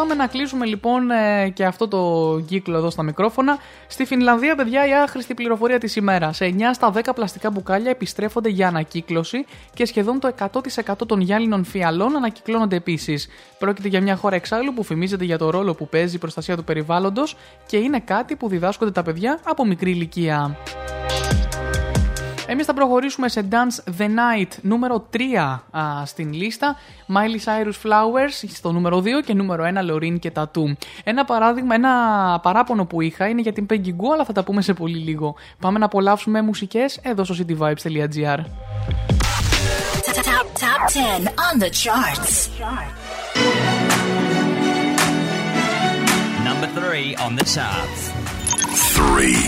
Πάμε 0.00 0.14
να 0.14 0.26
κλείσουμε 0.26 0.66
λοιπόν 0.66 1.10
ε, 1.10 1.48
και 1.48 1.64
αυτό 1.64 1.88
το 1.88 2.40
κύκλο 2.46 2.76
εδώ 2.76 2.90
στα 2.90 3.02
μικρόφωνα. 3.02 3.58
Στη 3.86 4.04
Φινλανδία, 4.04 4.54
παιδιά, 4.54 4.88
η 4.88 4.92
άχρηστη 4.92 5.34
πληροφορία 5.34 5.78
της 5.78 5.96
ημέρας. 5.96 6.36
Σε 6.36 6.54
9 6.58 6.60
στα 6.72 6.92
10 6.94 7.00
πλαστικά 7.14 7.50
μπουκάλια 7.50 7.90
επιστρέφονται 7.90 8.48
για 8.48 8.68
ανακύκλωση 8.68 9.44
και 9.74 9.84
σχεδόν 9.84 10.20
το 10.20 10.34
100% 10.38 11.06
των 11.06 11.20
γυάλινων 11.20 11.64
φιαλών 11.64 12.16
ανακυκλώνονται 12.16 12.76
επίσης. 12.76 13.28
Πρόκειται 13.58 13.88
για 13.88 14.00
μια 14.00 14.16
χώρα 14.16 14.36
εξάλλου 14.36 14.74
που 14.74 14.82
φημίζεται 14.82 15.24
για 15.24 15.38
το 15.38 15.50
ρόλο 15.50 15.74
που 15.74 15.88
παίζει 15.88 16.14
η 16.14 16.18
προστασία 16.18 16.56
του 16.56 16.64
περιβάλλοντος 16.64 17.36
και 17.66 17.76
είναι 17.76 18.00
κάτι 18.00 18.36
που 18.36 18.48
διδάσκονται 18.48 18.90
τα 18.90 19.02
παιδιά 19.02 19.38
από 19.44 19.66
μικρή 19.66 19.90
ηλικία. 19.90 20.56
Εμείς 22.52 22.66
θα 22.66 22.74
προχωρήσουμε 22.74 23.28
σε 23.28 23.48
Dance 23.50 23.98
the 23.98 24.04
Night 24.04 24.48
νούμερο 24.62 25.08
3 25.12 25.18
α, 25.70 26.06
στην 26.06 26.32
λίστα. 26.32 26.76
Miley 27.08 27.44
Cyrus 27.44 27.88
Flowers 27.88 28.48
στο 28.54 28.72
νούμερο 28.72 28.98
2 28.98 29.04
και 29.24 29.34
νούμερο 29.34 29.64
1 29.64 29.90
Loreen 29.90 30.18
και 30.18 30.32
Tattoo. 30.34 30.72
Ένα 31.04 31.24
παράδειγμα, 31.24 31.74
ένα 31.74 31.90
παράπονο 32.42 32.84
που 32.84 33.00
είχα 33.00 33.28
είναι 33.28 33.40
για 33.40 33.52
την 33.52 33.66
Peggy 33.70 33.88
Goo, 33.88 34.12
αλλά 34.14 34.24
θα 34.24 34.32
τα 34.32 34.44
πούμε 34.44 34.62
σε 34.62 34.74
πολύ 34.74 34.98
λίγο. 34.98 35.34
Πάμε 35.58 35.78
να 35.78 35.84
απολαύσουμε 35.84 36.42
μουσικές 36.42 36.98
εδώ 37.02 37.24
στο 37.24 37.34
cityvibes.gr. 37.38 38.38
Top, 40.30 40.46
top 40.64 40.80
10 40.88 41.28
on 41.46 41.54
the 41.64 41.70
charts. 41.82 42.32
Number 46.48 46.68
three 46.78 47.08
on 47.24 47.32
the 47.38 47.46
charts. 47.54 48.00
Three. 48.94 49.40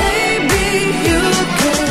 Baby, 0.00 0.66
you 1.08 1.20
can 1.60 1.85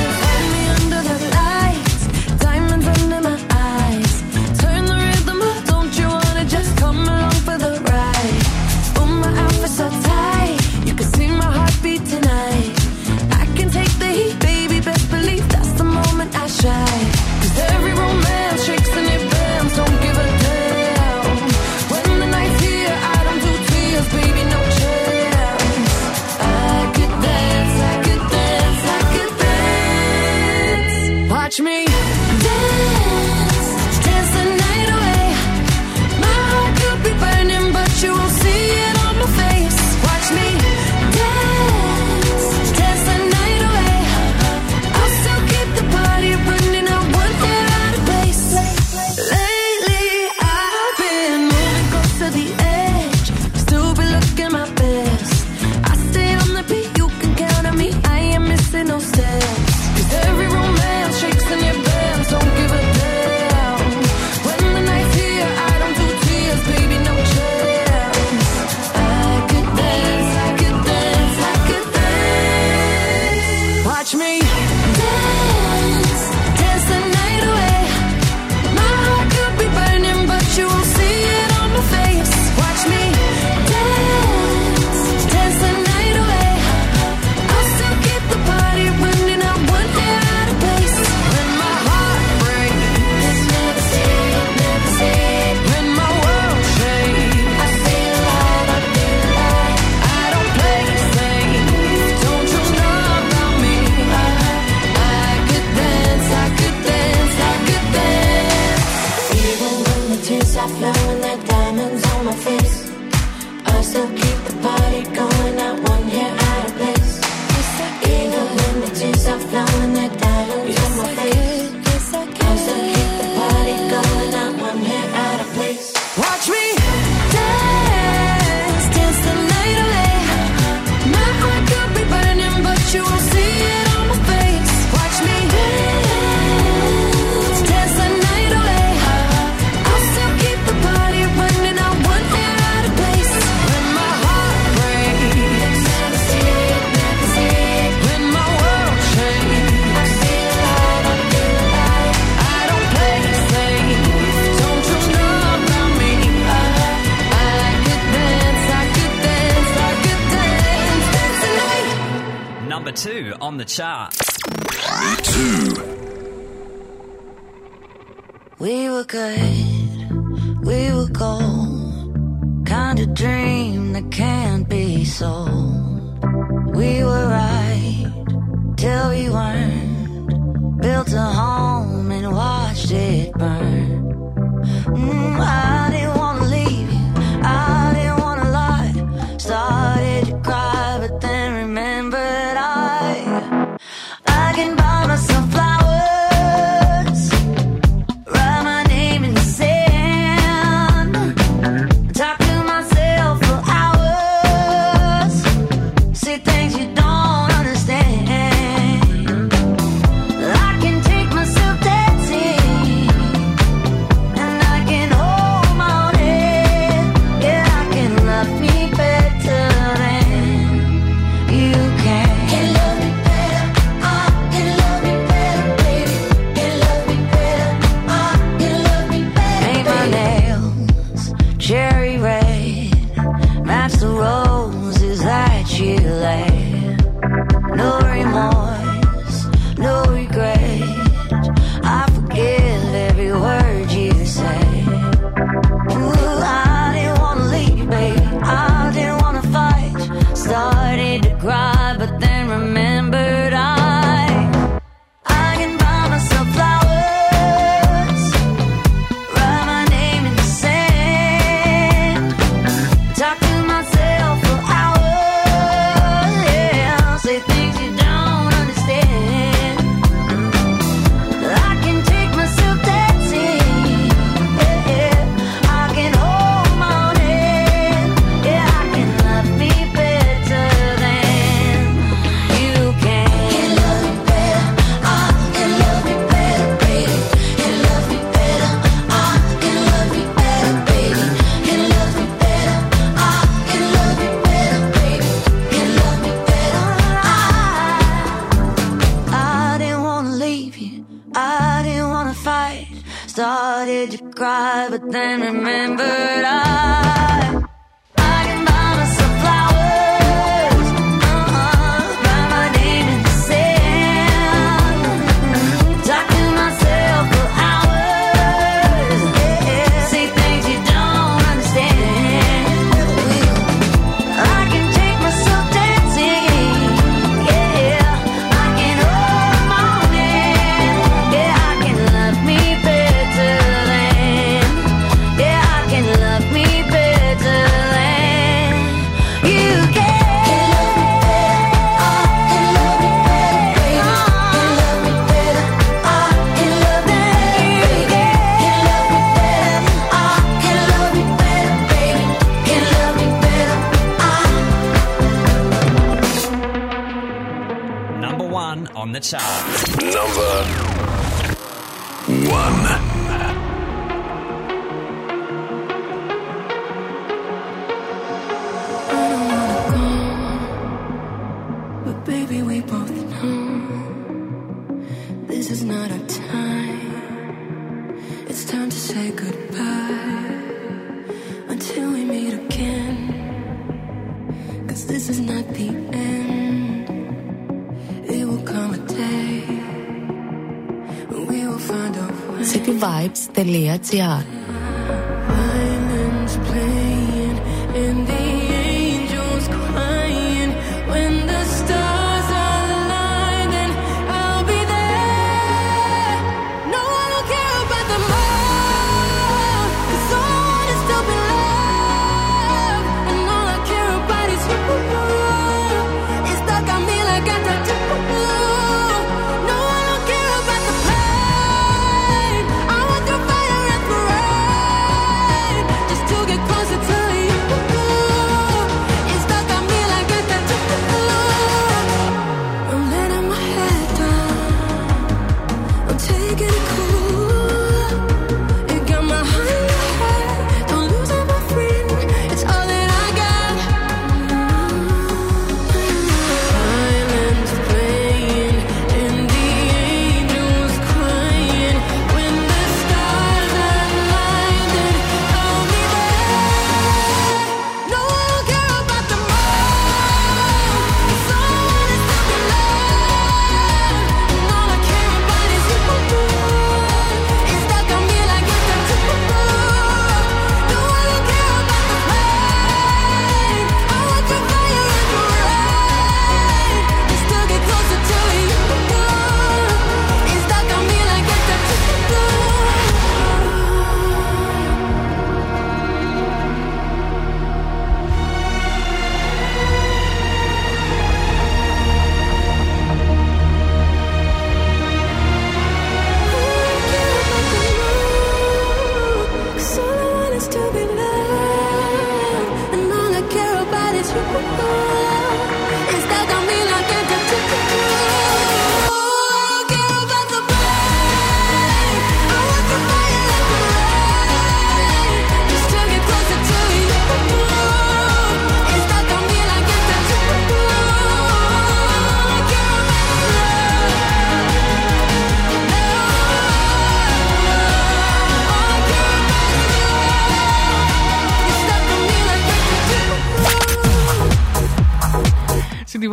Jahr. 394.14 394.55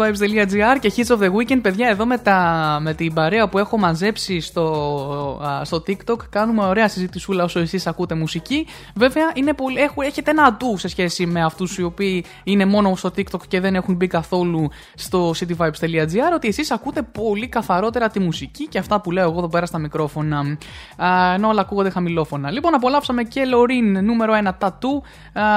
cityvibes.gr 0.04 0.78
και 0.80 0.92
hits 0.96 1.16
of 1.16 1.18
the 1.18 1.30
weekend. 1.32 1.60
Παιδιά, 1.62 1.88
εδώ 1.88 2.06
με, 2.06 2.18
τα, 2.18 2.78
με 2.80 2.94
την 2.94 3.14
παρέα 3.14 3.48
που 3.48 3.58
έχω 3.58 3.78
μαζέψει 3.78 4.40
στο, 4.40 4.62
α, 4.62 4.91
στο 5.64 5.82
TikTok 5.86 6.16
κάνουμε 6.30 6.64
ωραία 6.64 6.88
συζητησούλα 6.88 7.44
όσο 7.44 7.60
εσείς 7.60 7.86
ακούτε 7.86 8.14
μουσική. 8.14 8.66
Βέβαια, 8.94 9.30
είναι 9.34 9.52
πολύ, 9.52 9.78
έχω, 9.80 10.02
έχετε 10.02 10.30
ένα 10.30 10.44
ατού 10.44 10.76
σε 10.76 10.88
σχέση 10.88 11.26
με 11.26 11.44
αυτούς 11.44 11.78
οι 11.78 11.82
οποίοι 11.82 12.24
είναι 12.44 12.64
μόνο 12.64 12.96
στο 12.96 13.10
TikTok 13.16 13.46
και 13.48 13.60
δεν 13.60 13.74
έχουν 13.74 13.94
μπει 13.94 14.06
καθόλου 14.06 14.68
στο 14.94 15.30
cityvibes.gr 15.30 16.32
ότι 16.34 16.48
εσείς 16.48 16.70
ακούτε 16.70 17.02
πολύ 17.02 17.48
καθαρότερα 17.48 18.08
τη 18.08 18.20
μουσική 18.20 18.66
και 18.68 18.78
αυτά 18.78 19.00
που 19.00 19.10
λέω 19.10 19.28
εγώ 19.28 19.38
εδώ 19.38 19.48
πέρα 19.48 19.66
στα 19.66 19.78
μικρόφωνα. 19.78 20.38
Α, 20.96 21.32
ενώ 21.34 21.48
όλα 21.48 21.60
ακούγονται 21.60 21.90
χαμηλόφωνα. 21.90 22.50
Λοιπόν, 22.50 22.74
απολαύσαμε 22.74 23.22
και 23.22 23.42
Loreen 23.54 24.02
νούμερο 24.02 24.34
1 24.44 24.50
τατού 24.58 25.02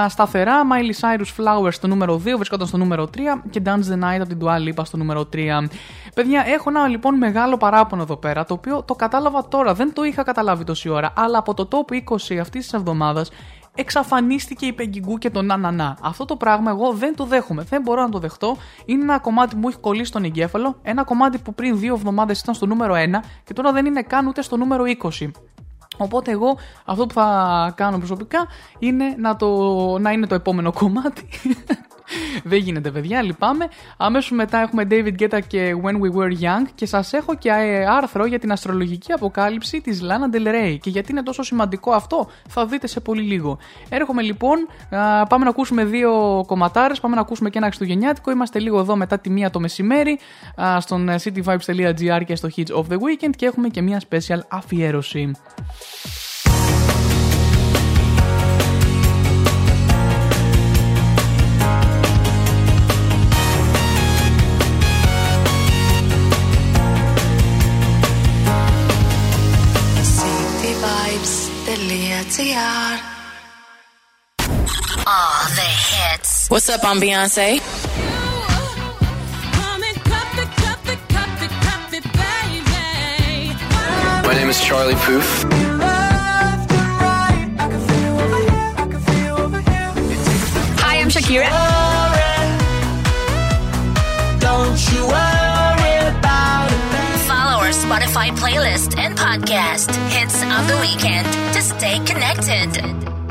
σταθερά. 0.08 0.62
Miley 0.72 1.00
Cyrus 1.02 1.44
Flowers 1.44 1.74
στο 1.74 1.88
νούμερο 1.88 2.16
2 2.16 2.36
βρισκόταν 2.36 2.68
στο 2.68 2.78
νούμερο 2.78 3.10
3 3.18 3.20
και 3.50 3.62
Dance 3.66 3.70
the 3.70 4.04
Night 4.04 4.20
από 4.20 4.28
την 4.28 4.38
Dua 4.42 4.58
Lipa 4.68 4.86
στο 4.86 4.98
νούμερο 4.98 5.30
3. 5.34 5.38
Παιδιά, 6.16 6.44
έχω 6.48 6.70
ένα 6.70 6.88
λοιπόν 6.88 7.18
μεγάλο 7.18 7.58
παράπονο 7.58 8.02
εδώ 8.02 8.16
πέρα 8.16 8.46
το 8.46 8.54
οποίο 8.54 8.84
το 8.84 8.96
κατάλαβα 8.96 9.48
τώρα. 9.48 9.74
Δεν 9.74 9.94
το 9.96 10.04
είχα 10.04 10.24
καταλάβει 10.24 10.64
τόση 10.64 10.90
ώρα. 10.90 11.14
Αλλά 11.16 11.38
από 11.38 11.54
το 11.54 11.68
top 11.72 11.94
20 11.94 12.36
αυτής 12.36 12.64
της 12.64 12.74
εβδομάδας 12.74 13.32
εξαφανίστηκε 13.76 14.66
η 14.66 14.74
Πεγκιγκού 14.74 15.18
και 15.18 15.30
το 15.30 15.42
να 15.42 15.58
να 15.58 15.72
να. 15.72 15.98
Αυτό 16.02 16.26
το 16.26 16.36
πράγμα 16.36 16.72
εγώ 16.72 16.92
δεν 16.92 17.16
το 17.16 17.26
δέχομαι. 17.26 17.64
Δεν 17.64 17.82
μπορώ 17.82 18.02
να 18.02 18.10
το 18.10 18.20
δεχτώ. 18.20 18.58
Είναι 18.86 19.04
ένα 19.04 19.20
κομμάτι 19.20 19.56
που 19.56 19.62
μου 19.62 19.68
έχει 19.68 19.78
κολλήσει 19.78 20.06
στον 20.06 20.24
εγκέφαλο. 20.24 20.80
Ένα 20.82 21.04
κομμάτι 21.04 21.38
που 21.38 21.54
πριν 21.54 21.80
δύο 21.80 21.94
εβδομάδες 21.94 22.40
ήταν 22.40 22.54
στο 22.54 22.66
νούμερο 22.66 22.94
1 22.94 22.98
και 23.44 23.54
τώρα 23.54 23.72
δεν 23.72 23.86
είναι 23.86 24.02
καν 24.02 24.28
ούτε 24.28 24.42
στο 24.42 24.58
νούμερο 24.58 24.84
20. 25.02 25.32
Οπότε 25.98 26.32
εγώ 26.32 26.58
αυτό 26.86 27.06
που 27.06 27.14
θα 27.14 27.74
κάνω 27.76 27.98
προσωπικά 27.98 28.48
είναι 28.80 29.16
να, 29.18 29.36
το, 29.36 29.50
να 30.00 30.12
είναι 30.12 30.28
το 30.28 30.36
επόμενο 30.36 30.74
κομμάτι. 30.74 31.28
Δεν 32.44 32.60
γίνεται, 32.60 32.92
παιδιά, 32.92 33.22
λυπάμαι. 33.22 33.68
Αμέσως 33.98 34.32
μετά 34.32 34.58
έχουμε 34.58 34.88
David 34.90 35.14
Guetta 35.20 35.40
και 35.48 35.76
When 35.84 35.94
We 35.94 36.18
Were 36.18 36.32
Young 36.42 36.70
και 36.76 36.86
σας 36.86 37.14
έχω 37.14 37.36
και 37.36 37.50
ε, 37.50 37.86
άρθρο 37.86 38.26
για 38.26 38.40
την 38.40 38.52
αστρολογική 38.52 39.12
αποκάλυψη 39.12 39.82
της 39.82 40.02
Lana 40.04 40.36
Del 40.36 40.48
Rey. 40.48 40.78
Και 40.82 40.90
γιατί 40.90 41.12
είναι 41.12 41.24
τόσο 41.24 41.44
σημαντικό 41.44 41.92
αυτό, 41.92 42.30
θα 42.48 42.66
δείτε 42.66 42.88
σε 42.88 43.00
πολύ 43.00 43.22
λίγο. 43.22 43.58
Έρχομαι 43.90 44.22
λοιπόν, 44.22 44.68
πάμε 45.30 45.44
να 45.44 45.50
ακούσουμε 45.50 45.86
δύο 45.86 46.44
κομματάρες, 46.48 47.00
πάμε 47.00 47.16
να 47.16 47.22
ακούσουμε 47.22 47.50
και 47.50 47.58
ένα 47.58 47.68
Χριστουγεννιάτικο. 47.68 48.32
Είμαστε 48.32 48.60
λίγο 48.60 48.80
εδώ 48.80 48.96
μετά 48.96 49.20
τη 49.20 49.30
μία 49.30 49.50
το 49.50 49.60
μεσημέρι 49.60 50.20
στον 50.80 51.10
ε, 51.10 51.16
cityvibes.gr 51.24 52.22
και 52.26 52.36
στο 52.36 52.50
Hits 52.56 52.76
of 52.76 52.84
the 52.90 52.96
Weekend 52.96 53.36
και 53.36 53.46
έχουμε 53.46 53.68
και 53.68 53.82
μια 53.82 54.02
special 54.10 54.40
αφιέρωση. 54.48 55.32
cityvibes.gr 72.36 73.02
All 75.08 75.46
the 75.56 75.62
hits. 75.62 76.50
What's 76.50 76.70
up? 76.70 76.84
I'm 76.84 77.00
Beyonce. 77.00 77.62
My 84.26 84.34
name 84.34 84.50
is 84.50 84.60
Charlie 84.62 84.96
Puth. 84.96 85.46
Hi, 90.82 91.00
I'm 91.00 91.10
Shakira. 91.10 91.85
Spotify 97.96 98.30
playlist 98.32 98.98
and 98.98 99.18
podcast, 99.18 99.90
Hits 100.12 100.42
of 100.42 100.68
the 100.68 100.78
Weekend, 100.82 101.26
to 101.54 101.62
stay 101.62 101.98
connected. 102.00 103.25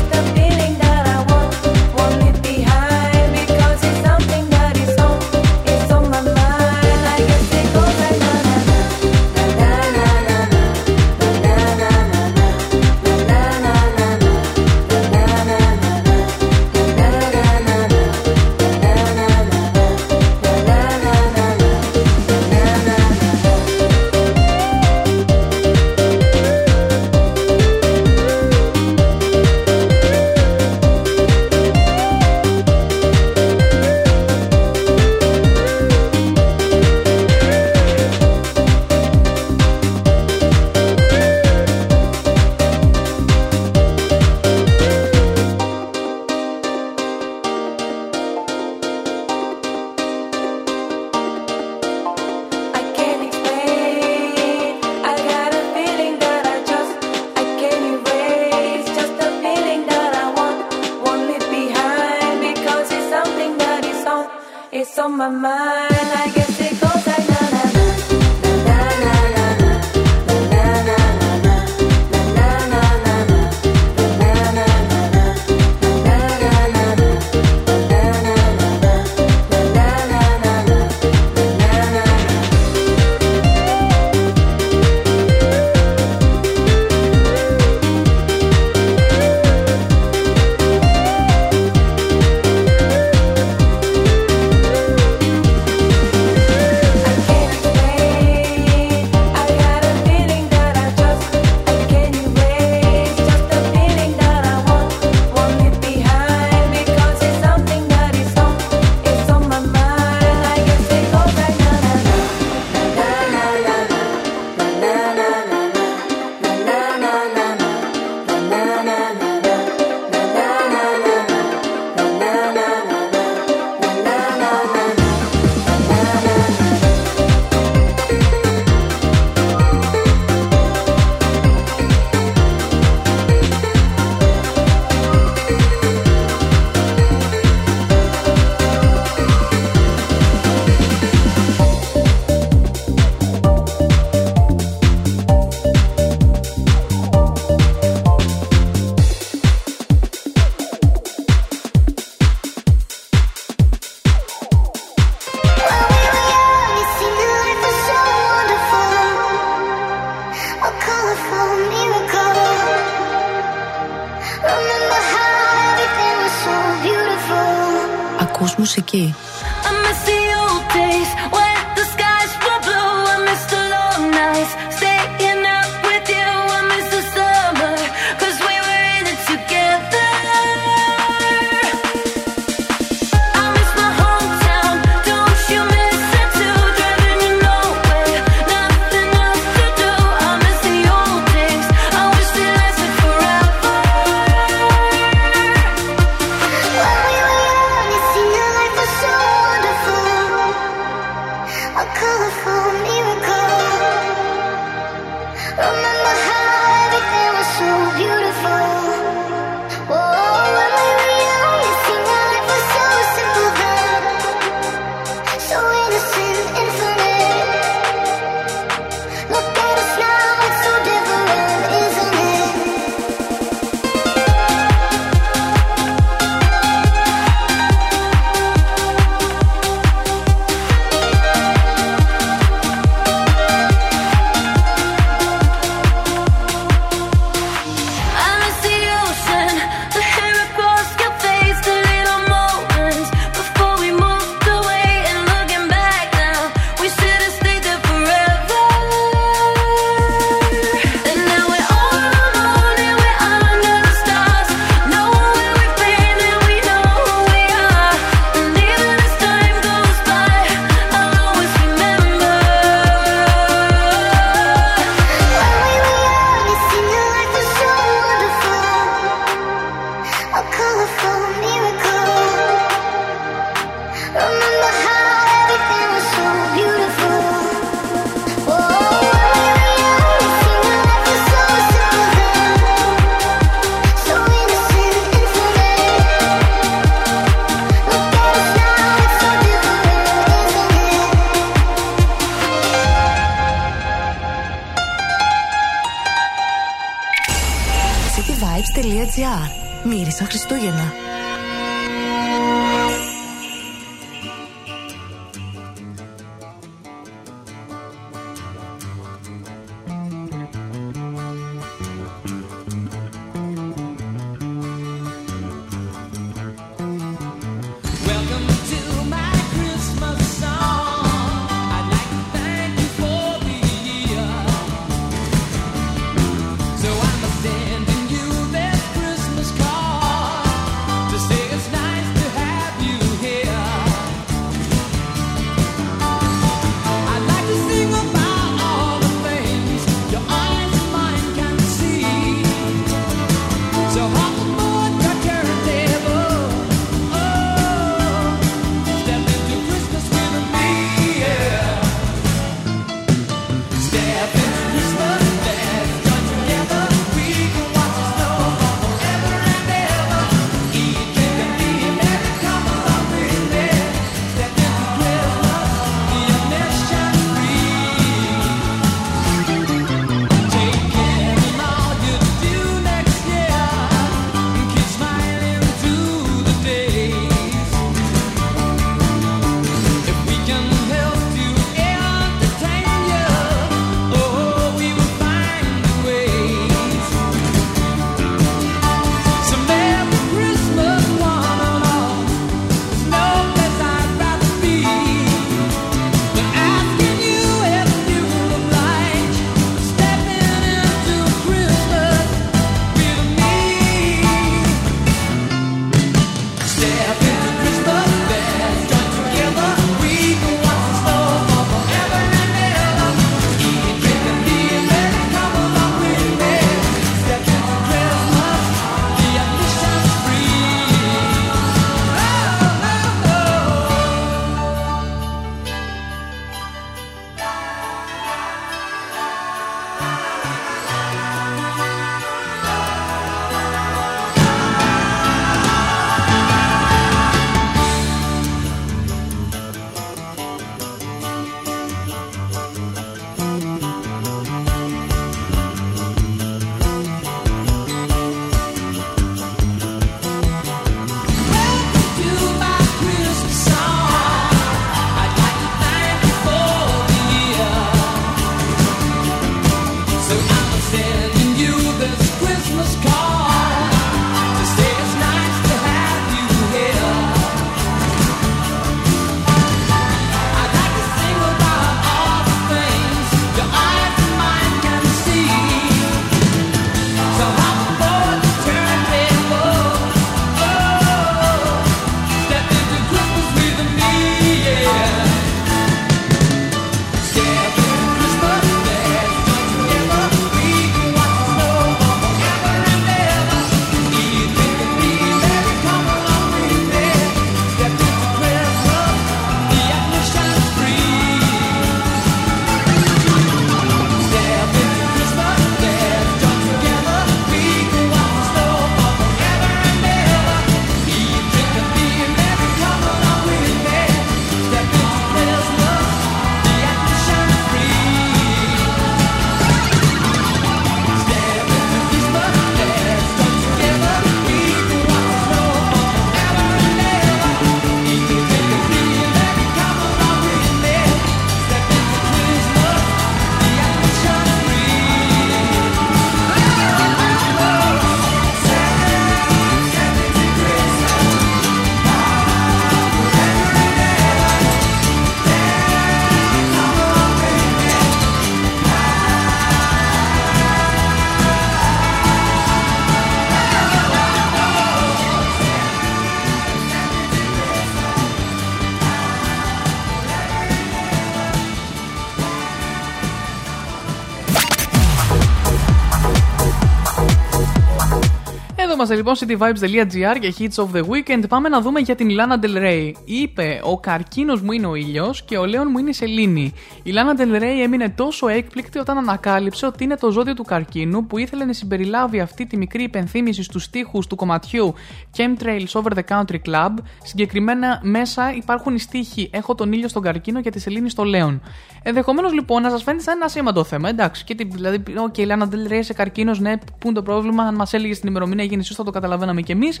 Είμαστε 569.12 569.46
λοιπόν 569.46 569.70
cityvibes.gr 569.74 570.38
και 570.40 570.54
hits 570.58 570.84
of 570.84 570.96
the 570.96 571.02
weekend. 571.02 571.48
Πάμε 571.48 571.68
να 571.68 571.80
δούμε 571.80 572.00
για 572.00 572.14
την 572.14 572.28
Lana 572.30 572.64
Del 572.64 572.76
Rey. 572.76 573.12
Είπε: 573.24 573.80
Ο 573.84 574.00
καρκίνος 574.00 574.60
μου 574.60 574.72
είναι 574.72 574.86
ο 574.86 574.94
ήλιος 574.94 575.42
και 575.42 575.58
ο 575.58 575.66
Λέων 575.66 575.86
μου 575.90 575.98
είναι 575.98 576.10
η 576.10 576.12
σελήνη. 576.12 576.72
Η 577.04 577.12
Lana 577.14 577.40
Del 577.40 577.62
Rey 577.62 577.82
έμεινε 577.82 578.08
τόσο 578.08 578.48
έκπληκτη 578.48 578.98
όταν 578.98 579.18
ανακάλυψε 579.18 579.86
ότι 579.86 580.04
είναι 580.04 580.16
το 580.16 580.30
ζώδιο 580.30 580.54
του 580.54 580.62
καρκίνου 580.62 581.26
που 581.26 581.38
ήθελε 581.38 581.64
να 581.64 581.72
συμπεριλάβει 581.72 582.40
αυτή 582.40 582.66
τη 582.66 582.76
μικρή 582.76 583.02
υπενθύμηση 583.02 583.62
στους 583.62 583.84
στίχους 583.84 584.26
του 584.26 584.36
κομματιού 584.36 584.94
Chemtrails 585.36 585.86
Over 585.92 586.12
the 586.14 586.22
Country 586.28 586.58
Club. 586.66 586.90
Συγκεκριμένα 587.22 588.00
μέσα 588.02 588.52
υπάρχουν 588.54 588.94
οι 588.94 588.98
στίχοι 588.98 589.50
Έχω 589.52 589.74
τον 589.74 589.92
ήλιο 589.92 590.08
στον 590.08 590.22
καρκίνο 590.22 590.60
και 590.60 590.70
τη 590.70 590.80
σελήνη 590.80 591.10
στο 591.10 591.24
Λέων. 591.24 591.62
Ενδεχομένως 592.02 592.52
λοιπόν 592.52 592.82
να 592.82 592.90
σας 592.90 593.02
φαίνεται 593.02 593.22
σαν 593.22 593.36
ένα 593.36 593.48
ασήμαντο 593.48 593.84
θέμα. 593.84 594.08
Εντάξει, 594.08 594.44
και 594.44 594.54
τι, 594.54 594.64
δηλαδή, 594.64 595.02
OK, 595.18 595.34
okay, 595.36 595.46
Lana 595.46 595.62
Del 595.62 595.92
Rey 595.92 596.00
είσαι 596.00 596.12
καρκίνος, 596.12 596.60
ναι, 596.60 596.76
πού 596.76 597.06
είναι 597.06 597.14
το 597.14 597.22
πρόβλημα. 597.22 597.62
Αν 597.62 597.74
μας 597.74 597.92
έλεγε 597.92 598.14
την 598.14 598.28
ημερομηνία 598.28 598.64
γέννησής 598.64 598.94
θα 598.94 599.04
το 599.04 599.10
καταλαβαίναμε 599.10 599.62
κι 599.62 599.72
εμείς. 599.72 600.00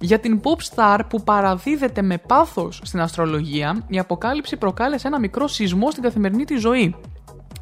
Για 0.00 0.18
την 0.18 0.40
pop 0.42 0.74
star 0.74 0.98
που 1.08 1.22
παραδίδεται 1.22 2.02
με 2.02 2.18
πάθος 2.18 2.80
στην 2.84 3.00
αστρολογία, 3.00 3.84
η 3.88 3.98
αποκάλυψη 3.98 4.56
προκάλεσε 4.56 5.06
ένα 5.06 5.18
μικρό 5.18 5.46
σεισμό 5.46 5.90
στην 5.90 6.02
καθημερινή 6.02 6.35
τη 6.44 6.56
ζωή. 6.56 6.94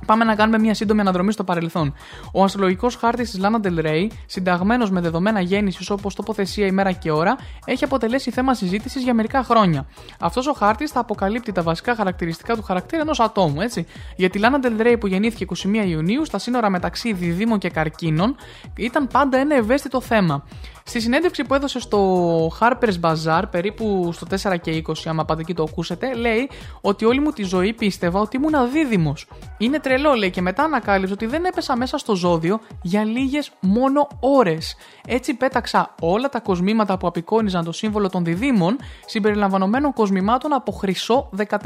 Πάμε 0.07 0.25
να 0.25 0.35
κάνουμε 0.35 0.59
μια 0.59 0.75
σύντομη 0.75 1.01
αναδρομή 1.01 1.33
στο 1.33 1.45
παρελθόν. 1.45 1.95
Ο 2.33 2.45
αστρολογικός 2.45 2.97
χάρτης 2.97 3.31
της 3.31 3.41
Lana 3.43 3.67
Del 3.67 3.85
Rey, 3.87 4.07
συνταγμένος 4.27 4.91
με 4.91 5.01
δεδομένα 5.01 5.41
γέννησης 5.41 5.91
όπως 5.91 6.15
τοποθεσία, 6.15 6.67
ημέρα 6.67 6.93
και 6.93 7.11
ώρα, 7.11 7.37
έχει 7.65 7.85
αποτελέσει 7.85 8.31
θέμα 8.31 8.55
συζήτησης 8.55 9.03
για 9.03 9.15
μερικά 9.15 9.43
χρόνια. 9.43 9.87
Αυτός 10.21 10.47
ο 10.47 10.53
χάρτης 10.53 10.91
θα 10.91 11.01
αποκαλύπτει 11.01 11.53
τα 11.53 11.63
βασικά 11.63 11.95
χαρακτηριστικά 11.95 12.57
του 12.57 12.63
χαρακτήρα 12.63 13.03
ενός 13.03 13.21
ατόμου, 13.21 13.61
έτσι. 13.61 13.87
Για 14.17 14.31
τη 14.31 14.41
Lana 14.43 14.65
Del 14.65 14.87
Rey 14.87 14.97
που 15.01 15.07
γεννήθηκε 15.07 15.45
21 15.45 15.87
Ιουνίου, 15.87 16.25
στα 16.25 16.39
σύνορα 16.39 16.71
μεταξύ 16.71 17.13
διδήμων 17.13 17.59
και 17.59 17.71
καρκίνων, 17.71 18.37
ήταν 18.77 19.07
πάντα 19.07 19.39
ένα 19.39 19.55
ευαίσθητο 19.57 20.01
θέμα. 20.01 20.45
Στη 20.87 21.01
συνέντευξη 21.01 21.45
που 21.45 21.55
έδωσε 21.55 21.81
στο 21.81 22.49
Harper's 22.61 23.01
Bazaar, 23.01 23.43
περίπου 23.51 24.11
στο 24.13 24.27
4 24.43 24.57
και 24.61 24.83
20, 24.87 24.93
άμα 25.05 25.25
πάτε 25.25 25.41
εκεί 25.41 25.55
το 25.55 25.63
ακούσετε, 25.63 26.15
λέει 26.15 26.51
ότι 26.81 27.05
όλη 27.05 27.21
μου 27.21 27.31
τη 27.31 27.43
ζωή 27.43 27.73
πίστευα 27.73 28.21
ότι 28.21 28.37
ήμουν 28.37 28.55
αδίδυμος. 28.55 29.27
Είναι 29.59 29.81
τρελό, 29.81 30.13
λέει, 30.13 30.31
και 30.31 30.41
μετά 30.41 30.63
ανακάλυψε 30.63 31.13
ότι 31.13 31.27
δεν 31.27 31.45
έπεσα 31.45 31.77
μέσα 31.77 31.99
στο 31.99 32.15
ζώδιο 32.15 32.61
για 32.83 33.05
λίγες 33.05 33.53
μόνο 33.61 34.09
ώρες. 34.21 34.77
Έτσι 35.07 35.35
πέταξα 35.35 35.95
όλα 36.01 36.29
τα 36.29 36.41
κοσμήματα 36.41 36.97
που 36.97 37.07
απεικόνιζαν 37.07 37.65
το 37.65 37.73
σύμβολο 37.73 38.09
των 38.09 38.25
διδήμων, 38.25 38.77
συμπεριλαμβανομένων 39.07 39.93
κοσμημάτων 39.93 40.53
από 40.53 40.73
χρυσό 40.73 41.31
14 41.37 41.57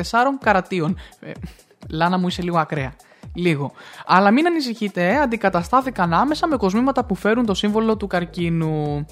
καρατίων. 0.41 0.99
Ε, 1.21 1.33
Λάνα 1.91 2.19
μου 2.19 2.27
είσαι 2.27 2.43
λίγο 2.43 2.59
ακραία. 2.59 2.95
Λίγο. 3.35 3.73
Αλλά 4.07 4.31
μην 4.31 4.47
ανησυχείτε, 4.47 5.09
ε, 5.09 5.17
αντικαταστάθηκαν 5.21 6.13
άμεσα 6.13 6.47
με 6.47 6.57
κοσμήματα 6.57 7.05
που 7.05 7.15
φέρουν 7.15 7.47
το 7.47 7.55
σύμβολο 7.55 7.97
του 7.97 8.07
καρκίνου. 8.07 9.07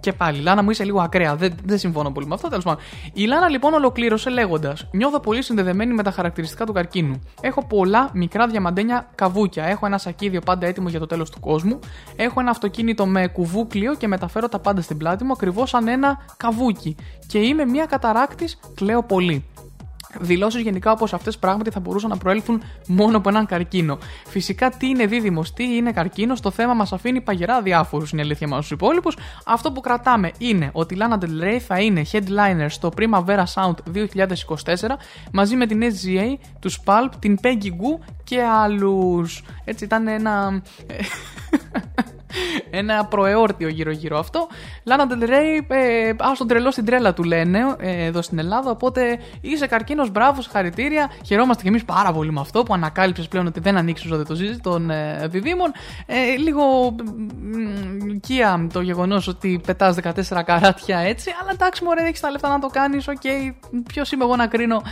Και 0.00 0.12
πάλι, 0.12 0.40
Λάνα 0.40 0.62
μου 0.62 0.70
είσαι 0.70 0.84
λίγο 0.84 1.00
ακραία. 1.00 1.36
Δεν, 1.36 1.54
δεν 1.64 1.78
συμφωνώ 1.78 2.10
πολύ 2.10 2.26
με 2.26 2.34
αυτό. 2.34 2.48
Τέλος 2.48 2.64
πάντων. 2.64 2.80
Η 3.12 3.24
Λάνα 3.24 3.48
λοιπόν 3.48 3.72
ολοκλήρωσε 3.72 4.30
λέγοντας: 4.30 4.88
Νιώθω 4.92 5.20
πολύ 5.20 5.42
συνδεδεμένη 5.42 5.94
με 5.94 6.02
τα 6.02 6.10
χαρακτηριστικά 6.10 6.66
του 6.66 6.72
καρκίνου. 6.72 7.20
Έχω 7.40 7.66
πολλά 7.66 8.10
μικρά 8.12 8.46
διαμαντένια 8.46 9.10
καβούκια. 9.14 9.64
Έχω 9.64 9.86
ένα 9.86 9.98
σακίδιο 9.98 10.40
πάντα 10.40 10.66
έτοιμο 10.66 10.88
για 10.88 10.98
το 10.98 11.06
τέλος 11.06 11.30
του 11.30 11.40
κόσμου. 11.40 11.78
Έχω 12.16 12.40
ένα 12.40 12.50
αυτοκίνητο 12.50 13.06
με 13.06 13.28
κουβούκλιο 13.28 13.94
και 13.94 14.08
μεταφέρω 14.08 14.48
τα 14.48 14.58
πάντα 14.58 14.80
στην 14.80 14.96
πλάτη 14.96 15.24
μου 15.24 15.32
ακριβώς 15.32 15.68
σαν 15.68 15.88
ένα 15.88 16.18
καβούκι. 16.36 16.96
Και 17.26 17.38
είμαι 17.38 17.64
μια 17.64 17.86
καταράκτη, 17.86 18.48
κλαίω 18.74 19.02
πολύ. 19.02 19.44
Δηλώσεις 20.18 20.62
γενικά 20.62 20.92
όπως 20.92 21.12
αυτές 21.12 21.38
πράγματι 21.38 21.70
θα 21.70 21.80
μπορούσαν 21.80 22.10
να 22.10 22.16
προέλθουν 22.16 22.62
μόνο 22.86 23.16
από 23.16 23.28
έναν 23.28 23.46
καρκίνο. 23.46 23.98
Φυσικά, 24.26 24.70
τι 24.70 24.86
είναι 24.86 25.06
δίδυμος, 25.06 25.52
τι 25.52 25.64
είναι 25.76 25.92
καρκίνος, 25.92 26.40
το 26.40 26.50
θέμα 26.50 26.74
μας 26.74 26.92
αφήνει 26.92 27.20
παγερά 27.20 27.62
διάφορου, 27.62 28.06
είναι 28.12 28.20
η 28.20 28.24
αλήθεια 28.24 28.48
μα 28.48 28.62
στου 28.62 28.74
υπόλοιπους. 28.74 29.16
Αυτό 29.46 29.72
που 29.72 29.80
κρατάμε 29.80 30.30
είναι 30.38 30.70
ότι 30.72 30.94
η 30.94 30.98
Lana 31.00 31.18
Del 31.24 31.44
Rey 31.44 31.58
θα 31.66 31.80
είναι 31.80 32.02
headliner 32.12 32.66
στο 32.68 32.90
Primavera 32.96 33.44
Sound 33.54 33.74
2024 33.94 34.96
μαζί 35.32 35.56
με 35.56 35.66
την 35.66 35.82
SGA, 35.82 36.34
τους 36.58 36.80
Pulp, 36.84 37.10
την 37.18 37.38
Peggy 37.42 37.66
Goo 37.66 38.04
και 38.24 38.42
άλλους. 38.42 39.42
Έτσι 39.64 39.84
ήταν 39.84 40.08
ένα. 40.08 40.62
Ένα 42.70 43.04
προεόρτιο 43.04 43.68
γύρω-γύρω 43.68 44.18
αυτό. 44.18 44.48
Λάνα 44.84 45.06
Ντελρέι, 45.06 45.66
ε, 45.68 46.12
ας 46.18 46.38
τον 46.38 46.46
τρελό 46.46 46.70
στην 46.70 46.84
τρέλα 46.84 47.12
του 47.12 47.22
λένε 47.22 47.58
ε, 47.78 48.04
εδώ 48.04 48.22
στην 48.22 48.38
Ελλάδα. 48.38 48.70
Οπότε 48.70 49.18
είσαι 49.40 49.66
καρκίνος, 49.66 50.10
μπράβο, 50.10 50.42
συγχαρητήρια. 50.42 51.10
Χαιρόμαστε 51.26 51.62
κι 51.62 51.68
εμείς 51.68 51.84
πάρα 51.84 52.12
πολύ 52.12 52.32
με 52.32 52.40
αυτό 52.40 52.62
που 52.62 52.74
ανακάλυψες 52.74 53.28
πλέον 53.28 53.46
ότι 53.46 53.60
δεν 53.60 53.76
ανοίξεις 53.76 54.10
ο 54.10 54.24
το 54.24 54.34
ζήτηση 54.34 54.60
των 54.60 54.90
ε, 54.90 55.18
επιδήμων. 55.22 55.72
Ε, 56.06 56.36
λίγο 56.36 56.94
κία 58.20 58.66
το 58.72 58.80
γεγονός 58.80 59.28
ότι 59.28 59.60
πετάς 59.66 59.96
14 60.02 60.42
καράτια 60.44 60.98
έτσι. 60.98 61.30
Αλλά 61.40 61.50
εντάξει, 61.52 61.84
μωρέ, 61.84 62.02
έχεις 62.02 62.20
τα 62.20 62.30
λεφτά 62.30 62.48
να 62.48 62.58
το 62.58 62.66
κάνεις. 62.66 63.08
Οκ, 63.08 63.16
okay, 63.22 63.54
ποιος 63.86 64.12
είμαι 64.12 64.24
εγώ 64.24 64.36
να 64.36 64.46
κρίνω. 64.46 64.82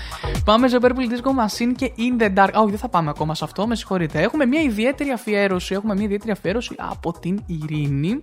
Πάμε 0.45 0.69
σε 0.69 0.79
Purple 0.81 0.87
Disco 0.87 1.31
Machine 1.45 1.73
και 1.77 1.93
In 1.97 2.23
the 2.23 2.35
Dark. 2.35 2.53
Όχι, 2.55 2.71
δεν 2.71 2.79
θα 2.79 2.89
πάμε 2.89 3.11
ακόμα 3.11 3.35
σε 3.35 3.45
αυτό, 3.45 3.67
με 3.67 3.75
συγχωρείτε. 3.75 4.21
Έχουμε 4.21 4.47
μια 4.47 4.61
ιδιαίτερη 4.61 5.11
αφιέρωση. 5.11 5.75
Έχουμε 5.75 5.95
μια 5.95 6.05
ιδιαίτερη 6.05 6.31
αφιέρωση 6.31 6.75
από 6.79 7.13
την 7.29 7.43
Ειρήνη 7.47 8.21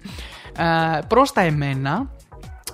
ε, 0.58 1.00
προς 1.08 1.32
τα 1.32 1.42
εμένα 1.42 2.10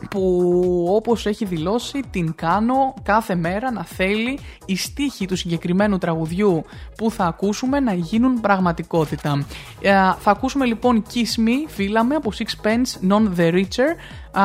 που 0.09 0.85
όπως 0.89 1.25
έχει 1.25 1.45
δηλώσει 1.45 2.01
την 2.11 2.35
κάνω 2.35 2.93
κάθε 3.03 3.35
μέρα 3.35 3.71
να 3.71 3.83
θέλει 3.83 4.39
οι 4.65 4.75
στίχοι 4.75 5.25
του 5.25 5.35
συγκεκριμένου 5.35 5.97
τραγουδιού 5.97 6.63
που 6.97 7.11
θα 7.11 7.25
ακούσουμε 7.25 7.79
να 7.79 7.93
γίνουν 7.93 8.41
πραγματικότητα. 8.41 9.45
Ε, 9.81 9.91
θα 10.19 10.31
ακούσουμε 10.31 10.65
λοιπόν 10.65 11.03
Kiss 11.13 11.39
Me, 11.39 11.67
φίλαμε 11.67 12.15
από 12.15 12.31
Sixpence, 12.37 13.09
Non 13.09 13.39
The 13.39 13.53
Richer 13.53 13.95
Α, 14.31 14.43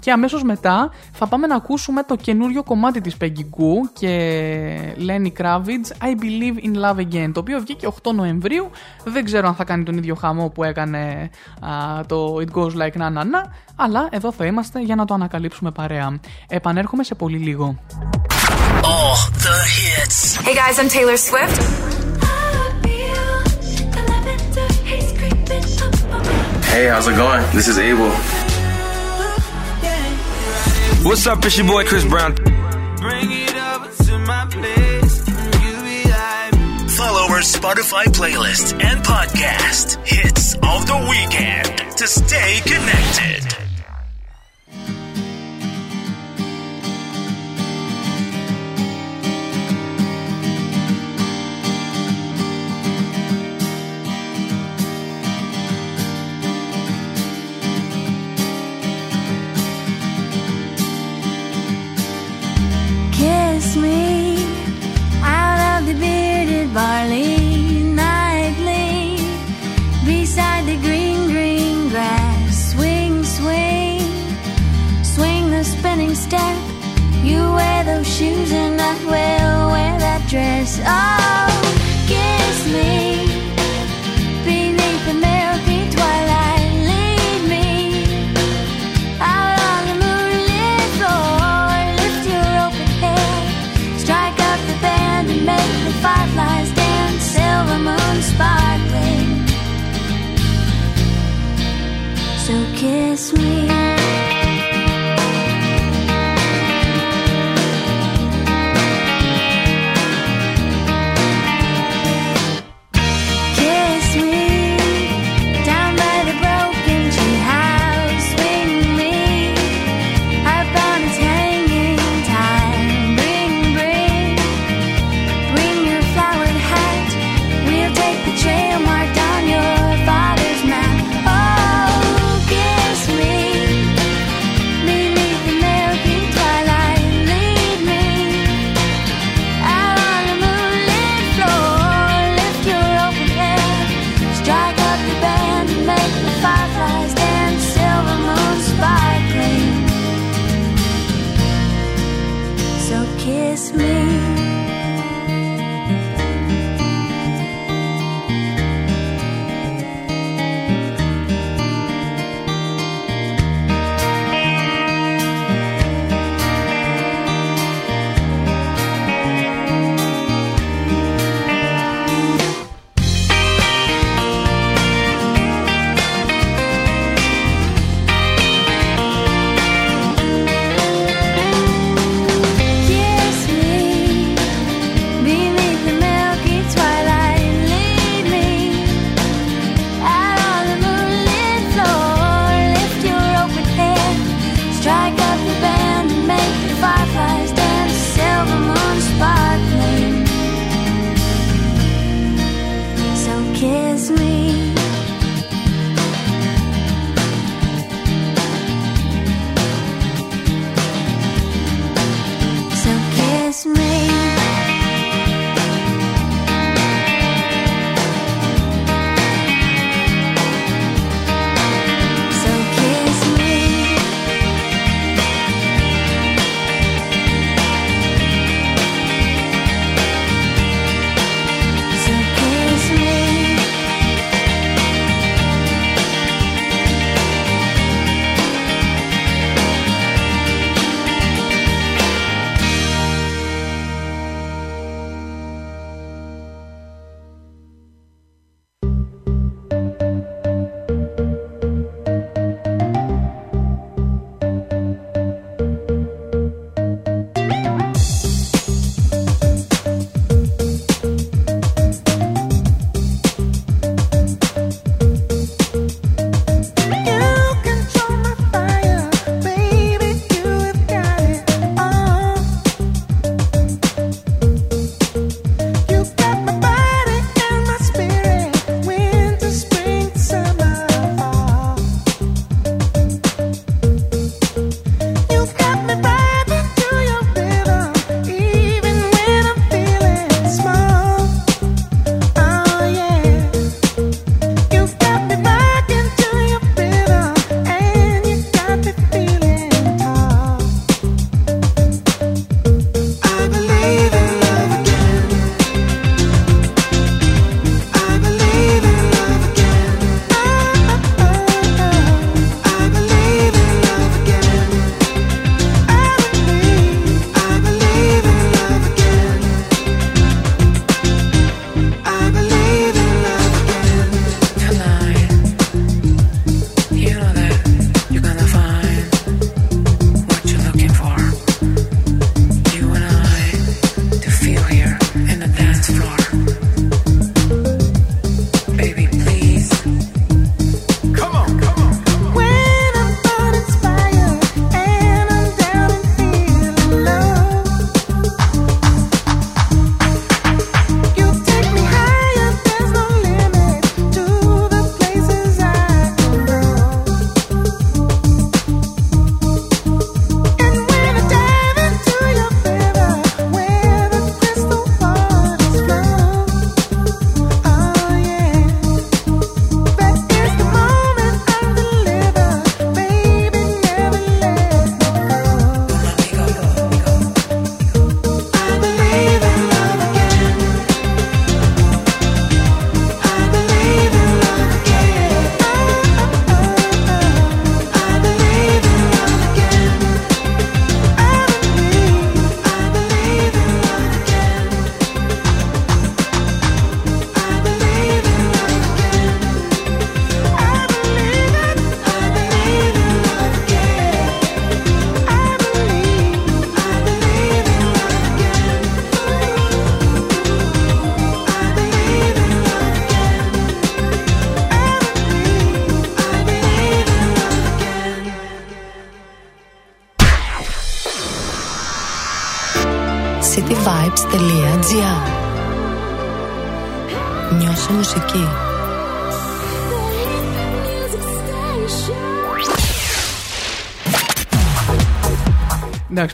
και 0.00 0.12
αμέσως 0.12 0.42
μετά 0.42 0.90
θα 1.12 1.26
πάμε 1.26 1.46
να 1.46 1.54
ακούσουμε 1.54 2.02
το 2.02 2.16
καινούριο 2.16 2.62
κομμάτι 2.62 3.00
της 3.00 3.16
Peggy 3.20 3.24
Goo 3.40 3.88
και 3.92 4.94
Lenny 5.06 5.42
Kravitz 5.42 6.04
I 6.04 6.22
Believe 6.22 6.64
in 6.66 6.74
Love 6.84 6.96
Again 7.00 7.30
το 7.32 7.40
οποίο 7.40 7.60
βγήκε 7.60 7.88
8 8.02 8.12
Νοεμβρίου 8.14 8.70
δεν 9.04 9.24
ξέρω 9.24 9.48
αν 9.48 9.54
θα 9.54 9.64
κάνει 9.64 9.84
τον 9.84 9.96
ίδιο 9.96 10.14
χαμό 10.14 10.48
που 10.48 10.64
έκανε 10.64 11.30
α, 11.60 12.00
το 12.06 12.36
It 12.40 12.58
Goes 12.58 12.72
Like 12.82 13.00
Na 13.00 13.06
Na 13.18 13.22
Na 13.22 13.48
αλλά 13.76 14.08
εδώ 14.10 14.32
θα 14.32 14.46
είμαστε 14.46 14.80
για 14.80 14.94
να 14.94 15.04
το 15.04 15.14
ανακαλύψουμε 15.14 15.70
παρέα 15.70 16.18
επανέρχομαι 16.48 17.04
σε 17.04 17.14
πολύ 17.14 17.36
λίγο 17.38 17.76
Oh, 18.84 19.14
the 19.46 19.56
hits. 19.76 20.18
Hey 20.46 20.54
guys, 20.60 20.76
I'm 20.80 20.88
Taylor 20.96 21.18
Swift. 21.28 21.58
Hey, 26.74 26.86
how's 26.92 27.06
it 27.06 27.16
going? 27.16 27.42
This 27.56 27.68
is 27.68 27.78
Abel. 27.78 28.10
What's 31.04 31.26
up, 31.26 31.44
it's 31.44 31.58
your 31.58 31.66
boy 31.66 31.84
Chris 31.84 32.04
Brown. 32.04 32.36
Follow 36.90 37.24
our 37.32 37.40
Spotify 37.40 38.04
playlist 38.04 38.80
and 38.80 39.04
podcast, 39.04 39.96
Hits 40.06 40.54
of 40.54 40.86
the 40.86 41.06
Weekend, 41.10 41.96
to 41.96 42.06
stay 42.06 42.60
connected. 42.64 43.71
Barley 66.72 67.82
nightly 67.82 69.18
beside 70.06 70.64
the 70.66 70.76
green, 70.76 71.30
green 71.30 71.88
grass. 71.90 72.72
Swing, 72.72 73.24
swing, 73.24 74.00
swing 75.02 75.50
the 75.50 75.64
spinning 75.64 76.14
step. 76.14 76.56
You 77.22 77.40
wear 77.52 77.84
those 77.84 78.08
shoes 78.08 78.52
and 78.52 78.80
I 78.80 78.94
will 79.04 79.70
wear 79.74 79.98
that 79.98 80.22
dress. 80.28 80.80
Oh, 80.84 81.48
kiss 82.08 82.72
me 82.72 83.31
sweet. 103.22 104.01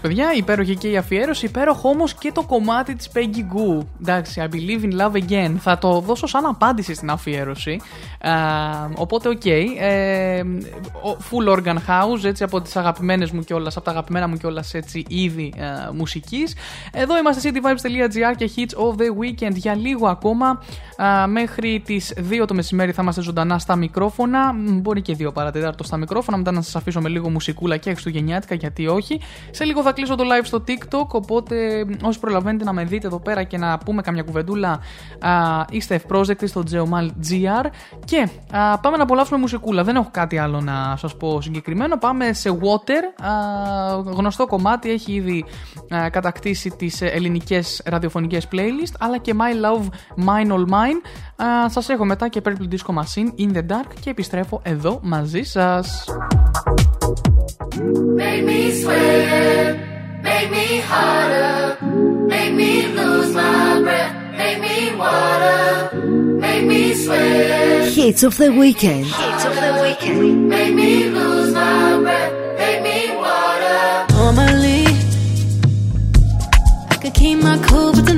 Παιδιά, 0.08 0.32
υπέροχη 0.36 0.76
και 0.76 0.88
η 0.88 0.96
αφιέρωση, 0.96 1.46
υπέροχο 1.46 1.88
όμως 1.88 2.14
και 2.14 2.32
το 2.32 2.42
κομμάτι 2.42 2.94
της 2.94 3.10
Peggy 3.14 3.38
Gou. 3.38 3.86
Εντάξει, 4.00 4.42
I 4.44 4.54
believe 4.54 4.84
in 4.84 5.00
love 5.00 5.12
again. 5.12 5.54
Θα 5.58 5.78
το 5.78 6.00
δώσω 6.00 6.26
σαν 6.26 6.46
απάντηση 6.46 6.94
στην 6.94 7.10
αφιέρωση. 7.10 7.80
Α, 8.20 8.30
οπότε, 8.94 9.28
οκ. 9.28 9.44
ε, 9.44 10.42
full 11.30 11.56
organ 11.56 11.76
house, 11.76 12.24
έτσι 12.24 12.42
από 12.42 12.60
τις 12.60 12.76
αγαπημένες 12.76 13.30
μου 13.30 13.40
κιόλας, 13.40 13.76
από 13.76 13.84
τα 13.84 13.90
αγαπημένα 13.90 14.28
μου 14.28 14.36
κιόλας 14.36 14.74
έτσι 14.74 15.04
είδη 15.08 15.52
ε, 15.56 15.92
μουσικής. 15.92 16.56
Εδώ 16.92 17.18
είμαστε 17.18 17.50
cityvibes.gr 17.50 18.36
και 18.36 18.50
hits 18.56 18.88
of 18.88 18.94
the 19.00 19.08
weekend 19.22 19.54
για 19.54 19.74
λίγο 19.74 20.08
ακόμα. 20.08 20.62
Α, 21.02 21.26
μέχρι 21.26 21.82
τις 21.84 22.14
2 22.30 22.44
το 22.46 22.54
μεσημέρι 22.54 22.92
θα 22.92 23.02
είμαστε 23.02 23.22
ζωντανά 23.22 23.58
στα 23.58 23.76
μικρόφωνα. 23.76 24.52
Μ, 24.52 24.80
Μπορεί 24.80 25.02
και 25.02 25.16
2 25.18 25.32
παρά 25.32 25.51
τέταρτο 25.51 25.84
στα 25.84 25.96
μικρόφωνα. 25.96 26.36
Μετά 26.36 26.52
να 26.52 26.60
σας 26.60 26.76
αφήσω 26.76 27.00
με 27.00 27.08
λίγο 27.08 27.30
μουσικούλα 27.30 27.76
και 27.76 27.90
χριστουγεννιάτικα, 27.90 28.54
γιατί 28.54 28.86
όχι. 28.86 29.20
Σε 29.50 29.64
λίγο 29.64 29.82
θα 29.82 29.92
κλείσω 29.92 30.14
το 30.14 30.24
live 30.24 30.44
στο 30.44 30.64
TikTok. 30.68 31.06
Οπότε 31.08 31.84
όσοι 32.02 32.18
προλαβαίνετε 32.18 32.64
να 32.64 32.72
με 32.72 32.84
δείτε 32.84 33.06
εδώ 33.06 33.18
πέρα 33.20 33.42
και 33.42 33.58
να 33.58 33.78
πούμε 33.78 34.02
καμιά 34.02 34.22
κουβεντούλα, 34.22 34.80
α, 35.20 35.64
είστε 35.70 35.94
ευπρόσδεκτοι 35.94 36.46
στο 36.46 36.62
Geomal 36.70 37.06
GR. 37.06 37.66
Και 38.04 38.28
α, 38.50 38.78
πάμε 38.78 38.96
να 38.96 39.02
απολαύσουμε 39.02 39.38
μουσικούλα. 39.38 39.84
Δεν 39.84 39.96
έχω 39.96 40.08
κάτι 40.10 40.38
άλλο 40.38 40.60
να 40.60 40.96
σας 40.96 41.16
πω 41.16 41.40
συγκεκριμένο. 41.40 41.96
Πάμε 41.98 42.32
σε 42.32 42.58
Water. 42.60 43.24
Α, 43.26 43.32
γνωστό 44.04 44.46
κομμάτι. 44.46 44.90
Έχει 44.90 45.12
ήδη 45.12 45.44
α, 45.94 46.10
κατακτήσει 46.10 46.70
τις 46.70 47.00
ελληνικές 47.02 47.82
ραδιοφωνικές 47.84 48.48
playlist. 48.52 48.94
Αλλά 48.98 49.18
και 49.18 49.34
My 49.38 49.66
Love 49.66 49.84
Mine 50.26 50.52
All 50.52 50.64
Mine. 50.72 50.87
Α, 51.36 51.70
σας 51.70 51.88
έχω 51.88 52.04
μετά 52.04 52.28
και 52.28 52.40
Purple 52.44 52.68
Disco 52.72 52.94
Machine 52.94 53.40
In 53.40 53.56
The 53.56 53.62
Dark 53.72 53.90
και 54.00 54.10
επιστρέφω 54.10 54.60
εδώ 54.62 54.98
μαζί 55.02 55.42
σας. 55.42 56.04
Make 58.20 58.42
me 58.50 58.60
sweat, 58.80 59.74
make 60.28 60.48
me 60.56 60.66
harder, 60.90 61.60
make 62.32 62.52
me 62.60 62.72
lose 62.98 63.30
my 63.40 63.80
breath, 63.84 64.12
make 64.40 64.58
me 64.66 64.76
water, 65.02 65.60
make 66.44 66.64
me 66.70 66.82
sweat. 67.02 67.82
Hits 67.98 68.22
of 68.28 68.34
the 68.42 68.50
weekend. 68.62 69.04
Hits 69.22 69.44
of 69.48 69.54
the 69.64 69.70
weekend. 69.82 70.20
Make 70.54 70.72
me 70.80 70.90
lose 71.16 71.50
my 71.60 71.76
breath, 72.04 72.32
make 72.60 72.80
me 72.88 72.98
water. 73.24 73.80
Normally, 74.20 74.82
I 76.92 76.94
could 77.02 77.14
keep 77.20 77.36
my 77.48 77.56
cool, 77.68 77.90
but 78.06 78.17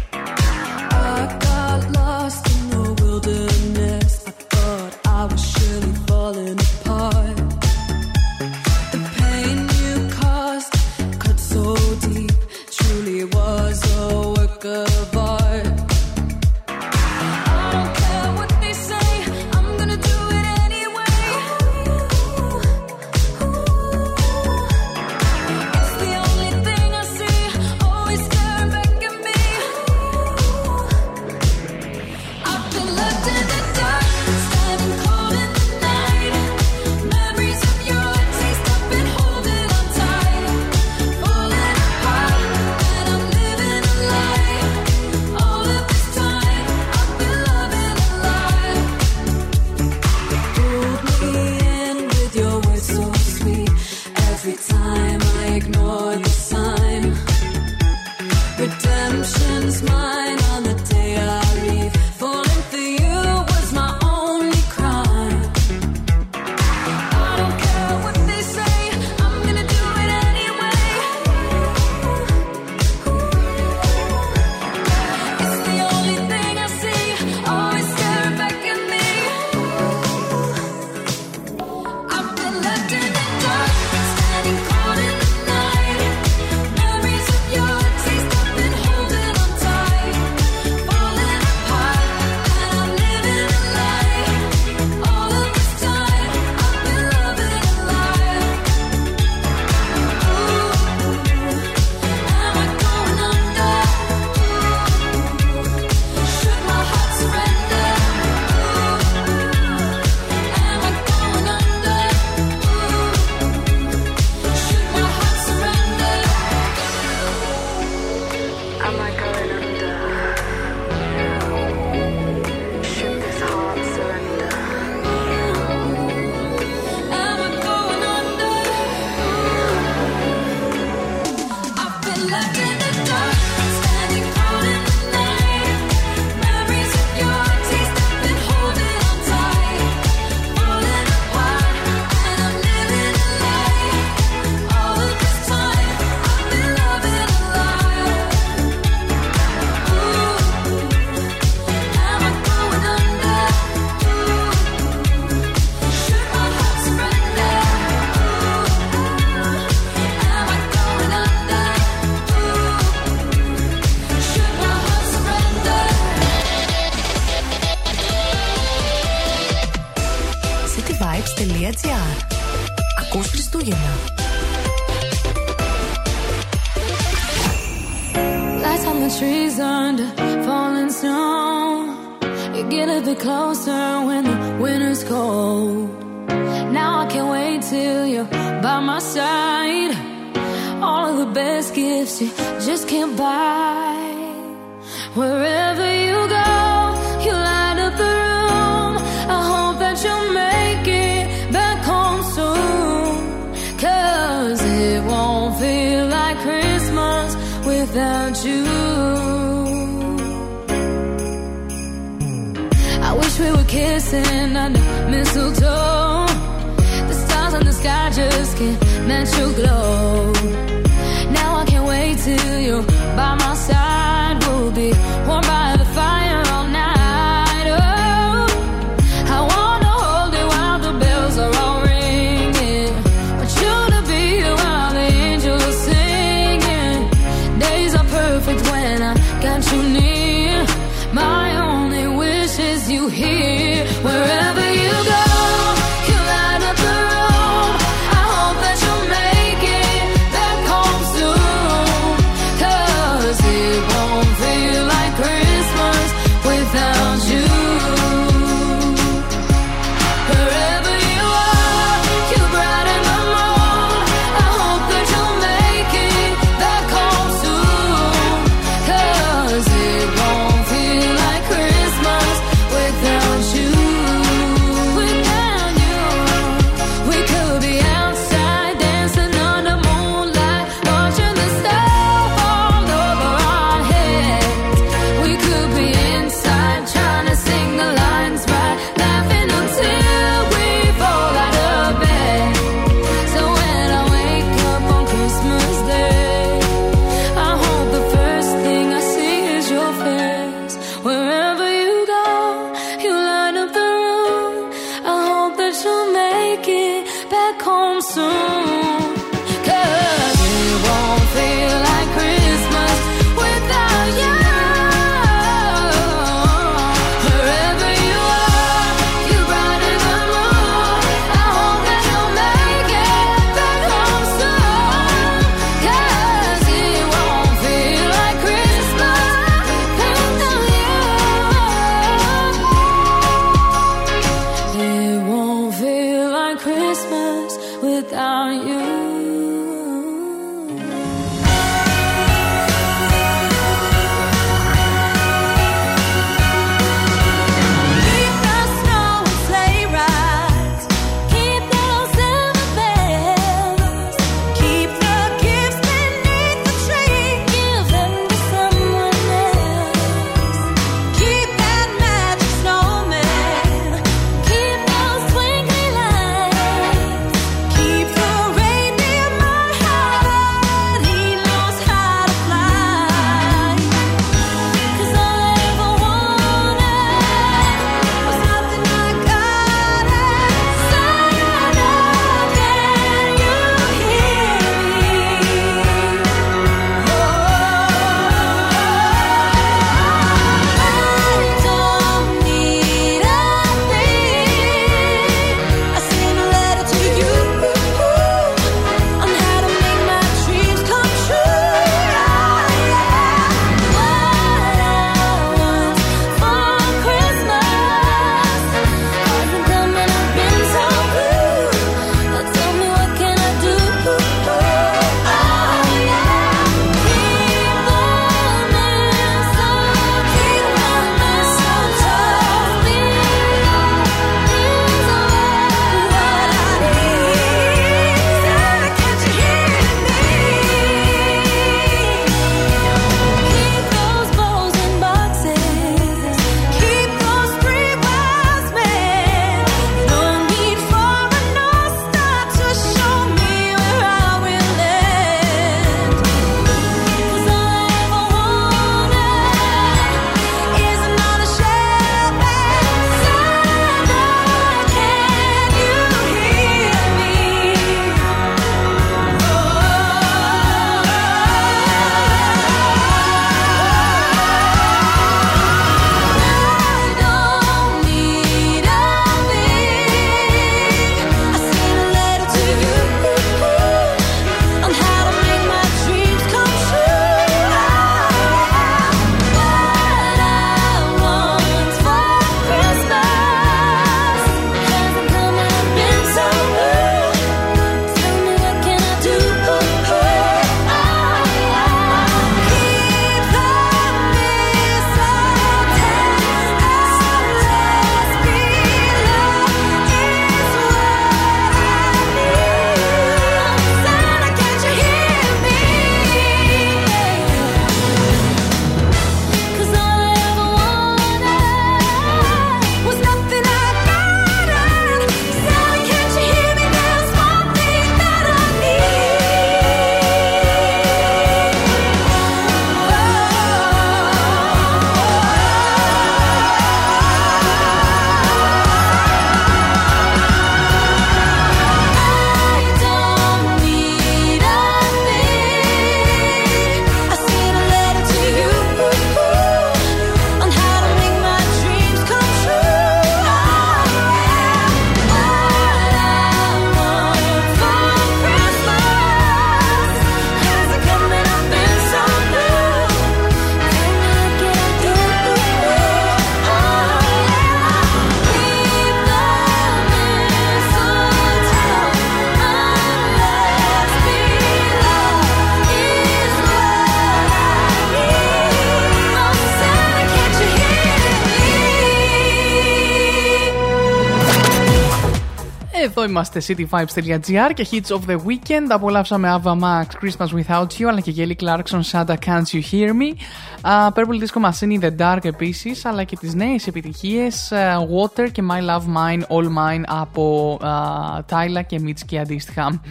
Εδώ 576.21 576.29
είμαστε 576.29 576.61
cityvibes.gr 576.67 577.73
και 577.73 577.87
hits 577.91 578.15
of 578.15 578.29
the 578.29 578.35
weekend. 578.35 578.87
Απολαύσαμε 578.89 579.59
Ava 579.63 579.79
Max, 579.79 580.05
Christmas 580.21 580.47
Without 580.47 580.87
You, 580.99 581.05
αλλά 581.09 581.19
και 581.19 581.33
Kelly 581.37 581.63
Clarkson, 581.63 582.01
Santa 582.11 582.35
Can't 582.45 582.65
You 582.71 582.81
Hear 582.91 583.09
Me. 583.09 583.33
Uh, 583.81 584.11
Purple 584.11 584.39
Disco 584.39 584.59
Machine 584.59 584.99
in 584.99 585.01
the 585.01 585.11
Dark 585.17 585.45
επίση, 585.45 586.01
αλλά 586.03 586.23
και 586.23 586.35
τι 586.35 586.55
νέε 586.55 586.75
επιτυχίε 586.85 587.47
uh, 587.69 587.97
Water 587.97 588.51
και 588.51 588.63
My 588.69 588.79
Love 588.89 589.05
Mine, 589.17 589.41
All 589.41 589.65
Mine 589.65 590.03
από 590.07 590.77
uh, 590.81 591.39
Tyla 591.49 591.81
και 591.87 592.01
Mitski 592.05 592.35
αντίστοιχα. 592.35 593.01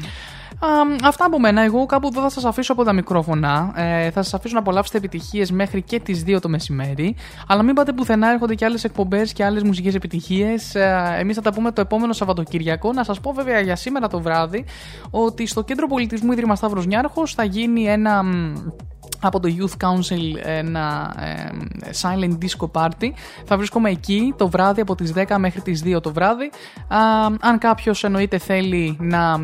Α, 0.80 0.96
αυτά 1.04 1.24
από 1.24 1.40
μένα. 1.40 1.62
Εγώ 1.62 1.86
κάπου 1.86 2.06
εδώ 2.06 2.20
θα 2.20 2.28
σας 2.28 2.44
αφήσω 2.44 2.72
από 2.72 2.84
τα 2.84 2.92
μικρόφωνα. 2.92 3.72
Ε, 3.76 4.10
θα 4.10 4.22
σας 4.22 4.34
αφήσω 4.34 4.54
να 4.54 4.60
απολαύσετε 4.60 4.98
επιτυχίες 4.98 5.50
μέχρι 5.50 5.82
και 5.82 6.00
τις 6.00 6.24
2 6.26 6.40
το 6.40 6.48
μεσημέρι. 6.48 7.16
Αλλά 7.46 7.62
μην 7.62 7.74
πάτε 7.74 7.92
πουθενά, 7.92 8.30
έρχονται 8.30 8.54
και 8.54 8.64
άλλες 8.64 8.84
εκπομπές 8.84 9.32
και 9.32 9.44
άλλες 9.44 9.62
μουσικές 9.62 9.94
επιτυχίες. 9.94 10.74
Ε, 10.74 11.16
Εμείς 11.18 11.36
θα 11.36 11.42
τα 11.42 11.52
πούμε 11.52 11.72
το 11.72 11.80
επόμενο 11.80 12.12
Σαββατοκύριακο. 12.12 12.92
Να 12.92 13.04
σας 13.04 13.20
πω 13.20 13.32
βέβαια 13.32 13.60
για 13.60 13.76
σήμερα 13.76 14.08
το 14.08 14.20
βράδυ 14.20 14.64
ότι 15.10 15.46
στο 15.46 15.62
Κέντρο 15.62 15.86
Πολιτισμού 15.86 16.32
Ίδρυμα 16.32 16.54
Σταύρος 16.54 16.86
Νιάρχος 16.86 17.34
θα 17.34 17.44
γίνει 17.44 17.84
ένα 17.84 18.22
από 19.20 19.40
το 19.40 19.48
Youth 19.58 19.86
Council 19.86 20.40
ένα 20.42 21.14
ε, 21.18 21.50
silent 22.00 22.38
disco 22.38 22.70
party. 22.72 23.10
Θα 23.44 23.56
βρίσκομαι 23.56 23.90
εκεί 23.90 24.34
το 24.36 24.48
βράδυ 24.48 24.80
από 24.80 24.94
τις 24.94 25.12
10 25.16 25.36
μέχρι 25.38 25.60
τις 25.60 25.82
2 25.84 26.02
το 26.02 26.12
βράδυ. 26.12 26.50
Α, 26.88 26.98
αν 27.40 27.58
κάποιος 27.58 28.04
εννοείται 28.04 28.38
θέλει 28.38 28.96
να 29.00 29.32
α, 29.32 29.40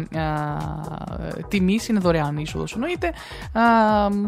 τιμήσει, 1.48 1.90
είναι 1.90 2.00
δωρεάν 2.00 2.36
είσοδος 2.36 2.74
εννοείται, 2.74 3.06
α, 3.52 3.62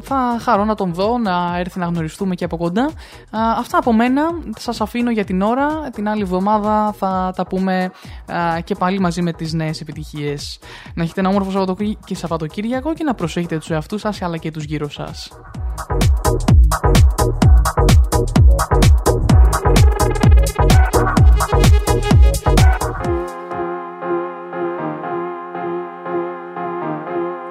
θα 0.00 0.38
χαρώ 0.40 0.64
να 0.64 0.74
τον 0.74 0.94
δω, 0.94 1.18
να 1.18 1.58
έρθει 1.58 1.78
να 1.78 1.86
γνωριστούμε 1.86 2.34
και 2.34 2.44
από 2.44 2.56
κοντά. 2.56 2.84
Α, 2.84 3.40
αυτά 3.58 3.78
από 3.78 3.92
μένα, 3.92 4.22
σας 4.58 4.80
αφήνω 4.80 5.10
για 5.10 5.24
την 5.24 5.42
ώρα. 5.42 5.90
Την 5.92 6.08
άλλη 6.08 6.22
εβδομάδα 6.22 6.94
θα 6.98 7.32
τα 7.36 7.46
πούμε 7.46 7.90
α, 8.26 8.60
και 8.60 8.74
πάλι 8.74 8.98
μαζί 8.98 9.22
με 9.22 9.32
τις 9.32 9.52
νέες 9.52 9.80
επιτυχίες. 9.80 10.58
Να 10.94 11.02
έχετε 11.02 11.20
ένα 11.20 11.28
όμορφο 11.28 11.50
Σαββατοκύριακο 11.50 12.00
και 12.06 12.14
Σαββατοκύριακο 12.14 12.94
και 12.94 13.04
να 13.04 13.14
προσέχετε 13.14 13.58
τους 13.58 13.70
εαυτούς 13.70 14.00
σας 14.00 14.22
αλλά 14.22 14.36
και 14.36 14.50
τους 14.50 14.64
γύρω 14.64 14.88
σας. 14.90 15.38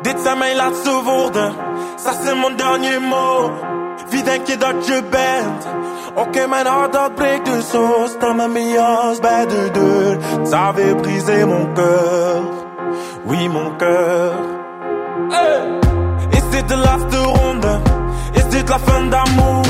Dit 0.03 0.13
c'est 0.17 0.35
mes 0.35 0.53
lastes 0.55 0.85
de 0.85 0.91
voix. 1.03 1.31
Ça 1.97 2.11
c'est 2.21 2.35
mon 2.35 2.51
dernier 2.51 2.99
mot. 2.99 3.51
Qui 4.09 4.23
denk 4.23 4.47
je 4.47 4.55
dat 4.55 4.75
je 4.87 5.01
bent? 5.01 5.59
Ok, 6.15 6.35
mon 6.47 6.65
arbre 6.65 6.89
dat 6.91 7.15
blix 7.15 7.43
de 7.43 7.61
sauce. 7.61 8.17
Dans 8.19 8.33
ma 8.33 8.47
mélance, 8.47 9.19
de 9.21 9.69
deux. 9.69 10.19
Ça 10.45 10.67
avait 10.69 10.93
brisé 10.93 11.45
mon 11.45 11.65
cœur, 11.73 12.41
Oui, 13.25 13.47
mon 13.49 13.71
cœur. 13.77 14.33
Et 16.31 16.41
c'est 16.51 16.65
de 16.67 16.75
la 16.75 16.97
fin 17.09 17.25
ronde. 17.25 17.96
Is 18.33 18.49
dit 18.49 18.69
la 18.69 18.79
fin 18.79 19.09
d'amour? 19.09 19.65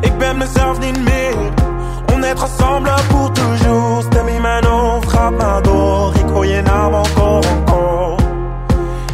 Ik 0.00 0.18
ben 0.18 0.36
mezelf 0.36 0.78
niet 0.78 1.04
meer. 1.04 1.34
On 2.14 2.22
est 2.24 2.42
ensemble 2.42 2.94
pour 3.08 3.32
toujours. 3.32 4.02
Stem 4.02 4.28
in 4.28 4.40
mijn 4.40 4.64
hoofd 4.64 5.08
gaat 5.08 5.30
maar 5.30 5.62
door. 5.62 6.14
Ik 6.14 6.28
hoor 6.32 6.46
je 6.46 6.62
naam 6.62 6.94
encore, 6.94 7.46
encore. 7.48 8.16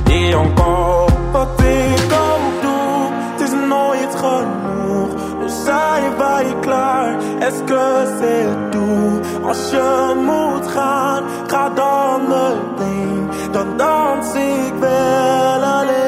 Et 0.04 0.34
encore. 0.34 1.12
Wat 1.32 1.60
ik 1.60 2.12
ook 2.12 2.62
doe, 2.62 3.10
het 3.32 3.40
is 3.40 3.54
nooit 3.68 4.14
genoeg. 4.16 5.08
We 5.38 5.62
zijn 5.64 6.16
wij 6.16 6.54
klaar? 6.60 7.16
Est-ce 7.40 7.64
que 7.64 8.16
c'est 8.20 8.70
tout? 8.70 9.46
Als 9.46 9.70
je 9.70 10.14
moet 10.24 10.70
gaan, 10.70 11.22
ga 11.46 11.70
dan 11.74 12.20
meteen. 12.28 13.28
Dan 13.50 13.76
dans 13.76 14.34
ik 14.34 14.72
wel 14.80 15.62
alleen. 15.62 16.07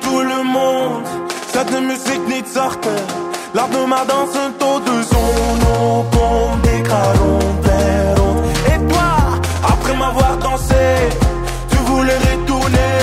tout 0.00 0.20
le 0.20 0.42
monde. 0.42 1.04
Cette 1.52 1.72
musique 1.80 2.26
ni 2.28 2.42
de 2.42 2.48
sorte, 2.48 2.88
l'art 3.54 3.68
ma 3.86 4.04
danse, 4.04 4.36
un 4.36 4.50
taux 4.52 4.80
de 4.80 5.02
zone. 5.02 5.64
On 5.80 6.02
pompe 6.04 6.62
des 6.62 6.82
carons, 6.82 7.38
Et 8.72 8.78
toi, 8.90 9.10
après 9.72 9.96
m'avoir 9.96 10.36
dansé, 10.38 10.84
tu 11.70 11.76
voulais 11.88 12.18
retourner. 12.28 12.96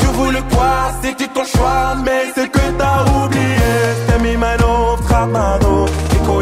Tu 0.00 0.06
voulais 0.06 0.44
quoi, 0.52 0.92
c'était 1.02 1.28
ton 1.28 1.44
choix, 1.44 1.94
mais 2.04 2.22
c'est 2.34 2.50
que 2.50 2.64
t'as 2.78 3.02
oublié. 3.18 3.72
T'es 4.06 4.18
mi 4.18 4.36
mano, 4.36 4.96
trapado, 5.06 5.86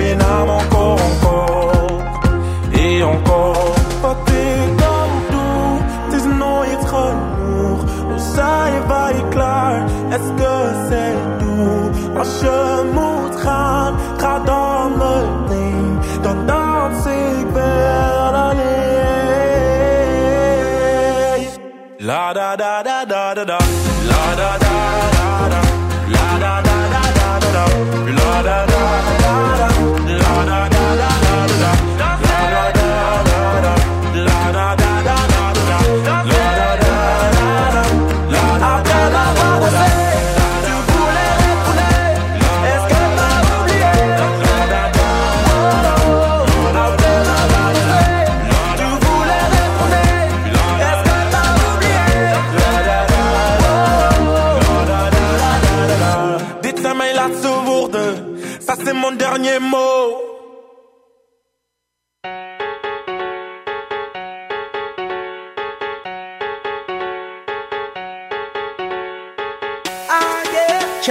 et 0.01 0.15
encore, 0.61 0.99
encore, 1.11 2.03
et 2.73 3.03
encore. 3.03 3.69
Zijn 8.39 8.87
wij 8.87 9.25
klaar? 9.31 9.87
Que 10.37 10.57
c'est 10.89 11.17
tout? 11.39 12.17
Als 12.19 12.41
je 12.41 12.91
moet 12.93 13.41
gaan, 13.41 13.95
ga 14.17 14.39
dan 14.39 14.93
meteen. 14.97 15.99
Dan 16.23 16.47
dans 16.47 17.07
ik 17.07 17.47
wel 17.53 18.35
alleen. 18.47 18.67
La 21.97 22.33
da 22.33 22.57
da 22.57 22.83
da 22.83 23.05
da 23.05 23.35
da 23.35 23.45
da. 23.45 23.59
La 24.09 24.35
da 24.37 24.59
da. 24.59 25.08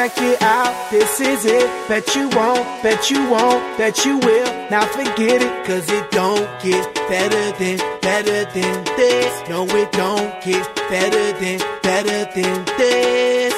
Check 0.08 0.22
it 0.22 0.42
out, 0.42 0.90
this 0.90 1.20
is 1.20 1.44
it. 1.44 1.90
Bet 1.90 2.16
you 2.16 2.30
won't, 2.30 2.64
bet 2.82 3.12
you 3.12 3.30
won't, 3.30 3.78
bet 3.78 4.06
you 4.06 4.18
will. 4.20 4.46
Now 4.72 4.86
forget 4.86 5.42
it, 5.42 5.66
cause 5.66 5.92
it 5.92 6.10
don't 6.12 6.48
get 6.64 6.96
better 7.10 7.52
than, 7.60 7.78
better 8.00 8.46
than 8.54 8.86
this. 8.96 9.50
No, 9.50 9.66
it 9.66 9.92
don't 9.92 10.42
get 10.42 10.64
better 10.90 11.34
than, 11.40 11.60
better 11.84 12.24
than 12.34 12.64
this. 12.78 13.54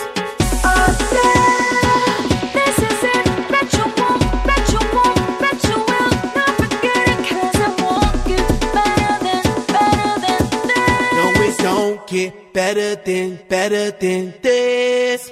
Oh, 0.66 0.90
yeah. 1.14 2.50
This 2.58 2.78
is 2.80 3.04
it. 3.14 3.26
Bet 3.52 3.72
you 3.78 3.86
won't, 4.02 4.22
bet 4.50 4.66
you 4.74 4.82
won't, 4.96 5.40
bet 5.40 5.64
you 5.70 5.78
will. 5.78 6.12
Now 6.34 6.52
forget 6.64 7.10
it, 7.14 7.20
cause 7.30 7.58
it 7.62 7.74
won't 7.84 8.26
get 8.26 8.48
better 8.74 9.14
than, 9.24 9.44
better 9.70 10.14
than 10.26 10.42
this. 10.66 11.14
No, 11.14 11.26
it 11.46 11.58
don't 11.60 12.08
get 12.08 12.54
better 12.54 12.96
than, 12.96 13.40
better 13.48 13.92
than 13.92 14.34
this. 14.42 15.32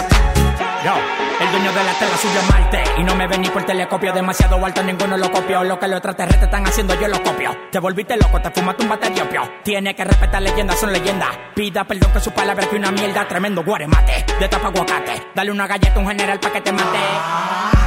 Yo, 0.83 0.93
el 1.39 1.51
dueño 1.51 1.71
de 1.73 1.83
la 1.83 1.93
tela 1.93 2.11
es 2.15 2.49
Marte. 2.49 2.83
Y 2.97 3.03
no 3.03 3.13
me 3.13 3.27
ven 3.27 3.41
ni 3.41 3.49
por 3.49 3.63
telescopio, 3.63 4.13
demasiado 4.13 4.63
alto, 4.65 4.81
ninguno 4.81 5.15
lo 5.15 5.31
copió. 5.31 5.63
Lo 5.63 5.79
que 5.79 5.87
los 5.87 5.97
extraterrestres 5.97 6.45
están 6.45 6.65
haciendo, 6.65 6.99
yo 6.99 7.07
lo 7.07 7.21
copio. 7.21 7.55
Te 7.71 7.77
volviste 7.77 8.17
loco, 8.17 8.41
te 8.41 8.49
fumaste 8.49 8.83
un 8.83 8.89
bate 8.89 9.11
de 9.11 9.21
opio. 9.21 9.41
Tiene 9.63 9.93
que 9.93 10.03
respetar 10.03 10.41
leyendas, 10.41 10.79
son 10.79 10.91
leyendas. 10.91 11.29
Pida 11.53 11.83
perdón 11.83 12.11
que 12.11 12.19
su 12.19 12.31
palabra 12.31 12.67
que 12.67 12.75
una 12.75 12.91
mierda, 12.91 13.27
tremendo 13.27 13.63
guaremate. 13.63 14.25
De 14.39 14.47
tapa 14.47 14.69
aguacate, 14.69 15.27
dale 15.35 15.51
una 15.51 15.67
galleta 15.67 15.95
a 15.95 15.99
un 15.99 16.07
general 16.07 16.39
pa' 16.39 16.51
que 16.51 16.61
te 16.61 16.71
mate. 16.71 16.99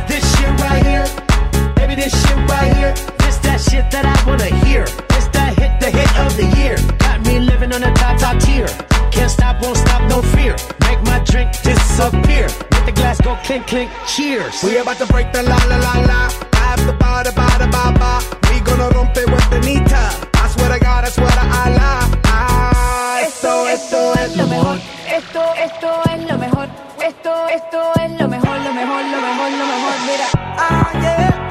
This 0.06 0.22
shit 0.36 0.48
right 0.60 0.86
here, 0.86 1.04
baby, 1.74 1.96
this 1.96 2.12
shit 2.12 2.36
right 2.48 2.76
here. 2.76 3.23
That 3.54 3.62
shit 3.70 3.88
that 3.92 4.02
I 4.02 4.18
wanna 4.26 4.50
hear. 4.66 4.82
This 5.14 5.30
that 5.30 5.54
hit, 5.54 5.78
the 5.78 5.86
hit 5.86 6.10
of 6.26 6.34
the 6.34 6.50
year. 6.58 6.74
Got 6.98 7.24
me 7.24 7.38
living 7.38 7.72
on 7.72 7.84
a 7.84 7.94
top, 7.94 8.18
top 8.18 8.42
tier. 8.42 8.66
Can't 9.12 9.30
stop, 9.30 9.62
won't 9.62 9.76
stop, 9.76 10.02
no 10.10 10.22
fear. 10.34 10.56
Make 10.90 11.00
my 11.06 11.22
drink 11.22 11.52
disappear. 11.62 12.50
Let 12.74 12.84
the 12.84 12.90
glass 12.90 13.20
go 13.20 13.38
clink, 13.46 13.68
clink, 13.68 13.92
cheers. 14.08 14.60
We 14.64 14.76
about 14.78 14.98
to 14.98 15.06
break 15.06 15.32
the 15.32 15.44
la 15.44 15.54
la 15.70 15.76
la 15.86 15.94
la. 16.02 16.20
Have 16.66 16.82
the 16.84 16.94
ba 16.98 17.22
da 17.22 17.30
ba 17.30 17.46
da 17.62 17.70
ba 17.70 17.94
ba. 17.94 18.12
We 18.50 18.58
gonna 18.58 18.90
rompe 18.90 19.22
with 19.22 19.48
the 19.50 19.60
nita. 19.60 20.02
I 20.34 20.48
swear 20.50 20.74
to 20.74 20.80
God, 20.80 21.04
I 21.04 21.10
swear 21.10 21.30
to 21.30 21.46
Allah. 21.62 22.23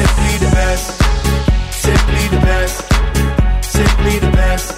Simply 0.00 0.34
the 0.38 0.50
best. 0.56 0.86
Simply 1.84 2.24
the 2.32 2.40
best. 2.48 2.76
Simply 3.76 4.18
the 4.18 4.30
best. 4.30 4.68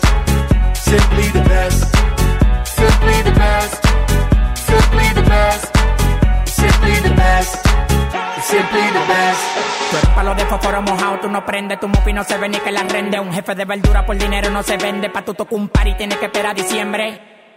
Simply 0.75 1.28
the 1.36 1.42
best. 1.52 1.81
Simply 2.67 3.23
the 3.23 3.33
best. 3.42 3.81
Simply 4.68 5.09
the 5.15 5.23
best. 5.23 5.65
Simply 6.60 6.97
the 7.07 7.15
best. 7.15 7.52
Simply 8.51 8.86
the 8.99 9.05
best. 9.07 9.42
Tú 9.92 10.09
palo 10.15 10.34
de 10.34 10.44
fósforo 10.47 10.83
mojado, 10.83 11.20
tú 11.20 11.28
no 11.28 11.44
prendes, 11.47 11.78
tu 11.78 11.86
mufi 11.86 12.12
no 12.12 12.25
se 12.25 12.36
ve 12.39 12.49
ni 12.49 12.59
que 12.59 12.73
la 12.73 12.83
rende. 12.83 13.20
Un 13.20 13.33
jefe 13.33 13.55
de 13.55 13.65
verdura 13.65 14.05
por 14.05 14.17
dinero 14.17 14.51
no 14.51 14.65
se 14.65 14.76
vende, 14.76 15.09
pa' 15.09 15.23
tu 15.23 15.34
tocar 15.34 15.55
un 15.55 15.68
par 15.68 15.86
y 15.86 15.94
tienes 15.94 16.18
que 16.18 16.26
esperar 16.26 16.57
diciembre. 16.57 17.42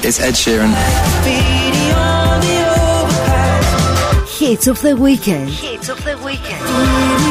It's 0.00 0.20
Ed 0.20 0.34
Sheeran. 0.34 0.72
Hits 4.38 4.68
of 4.68 4.80
the 4.80 4.96
weekend. 4.96 5.50
Hits 5.50 5.88
of 5.88 6.02
the 6.04 6.16
weekend. 6.18 7.27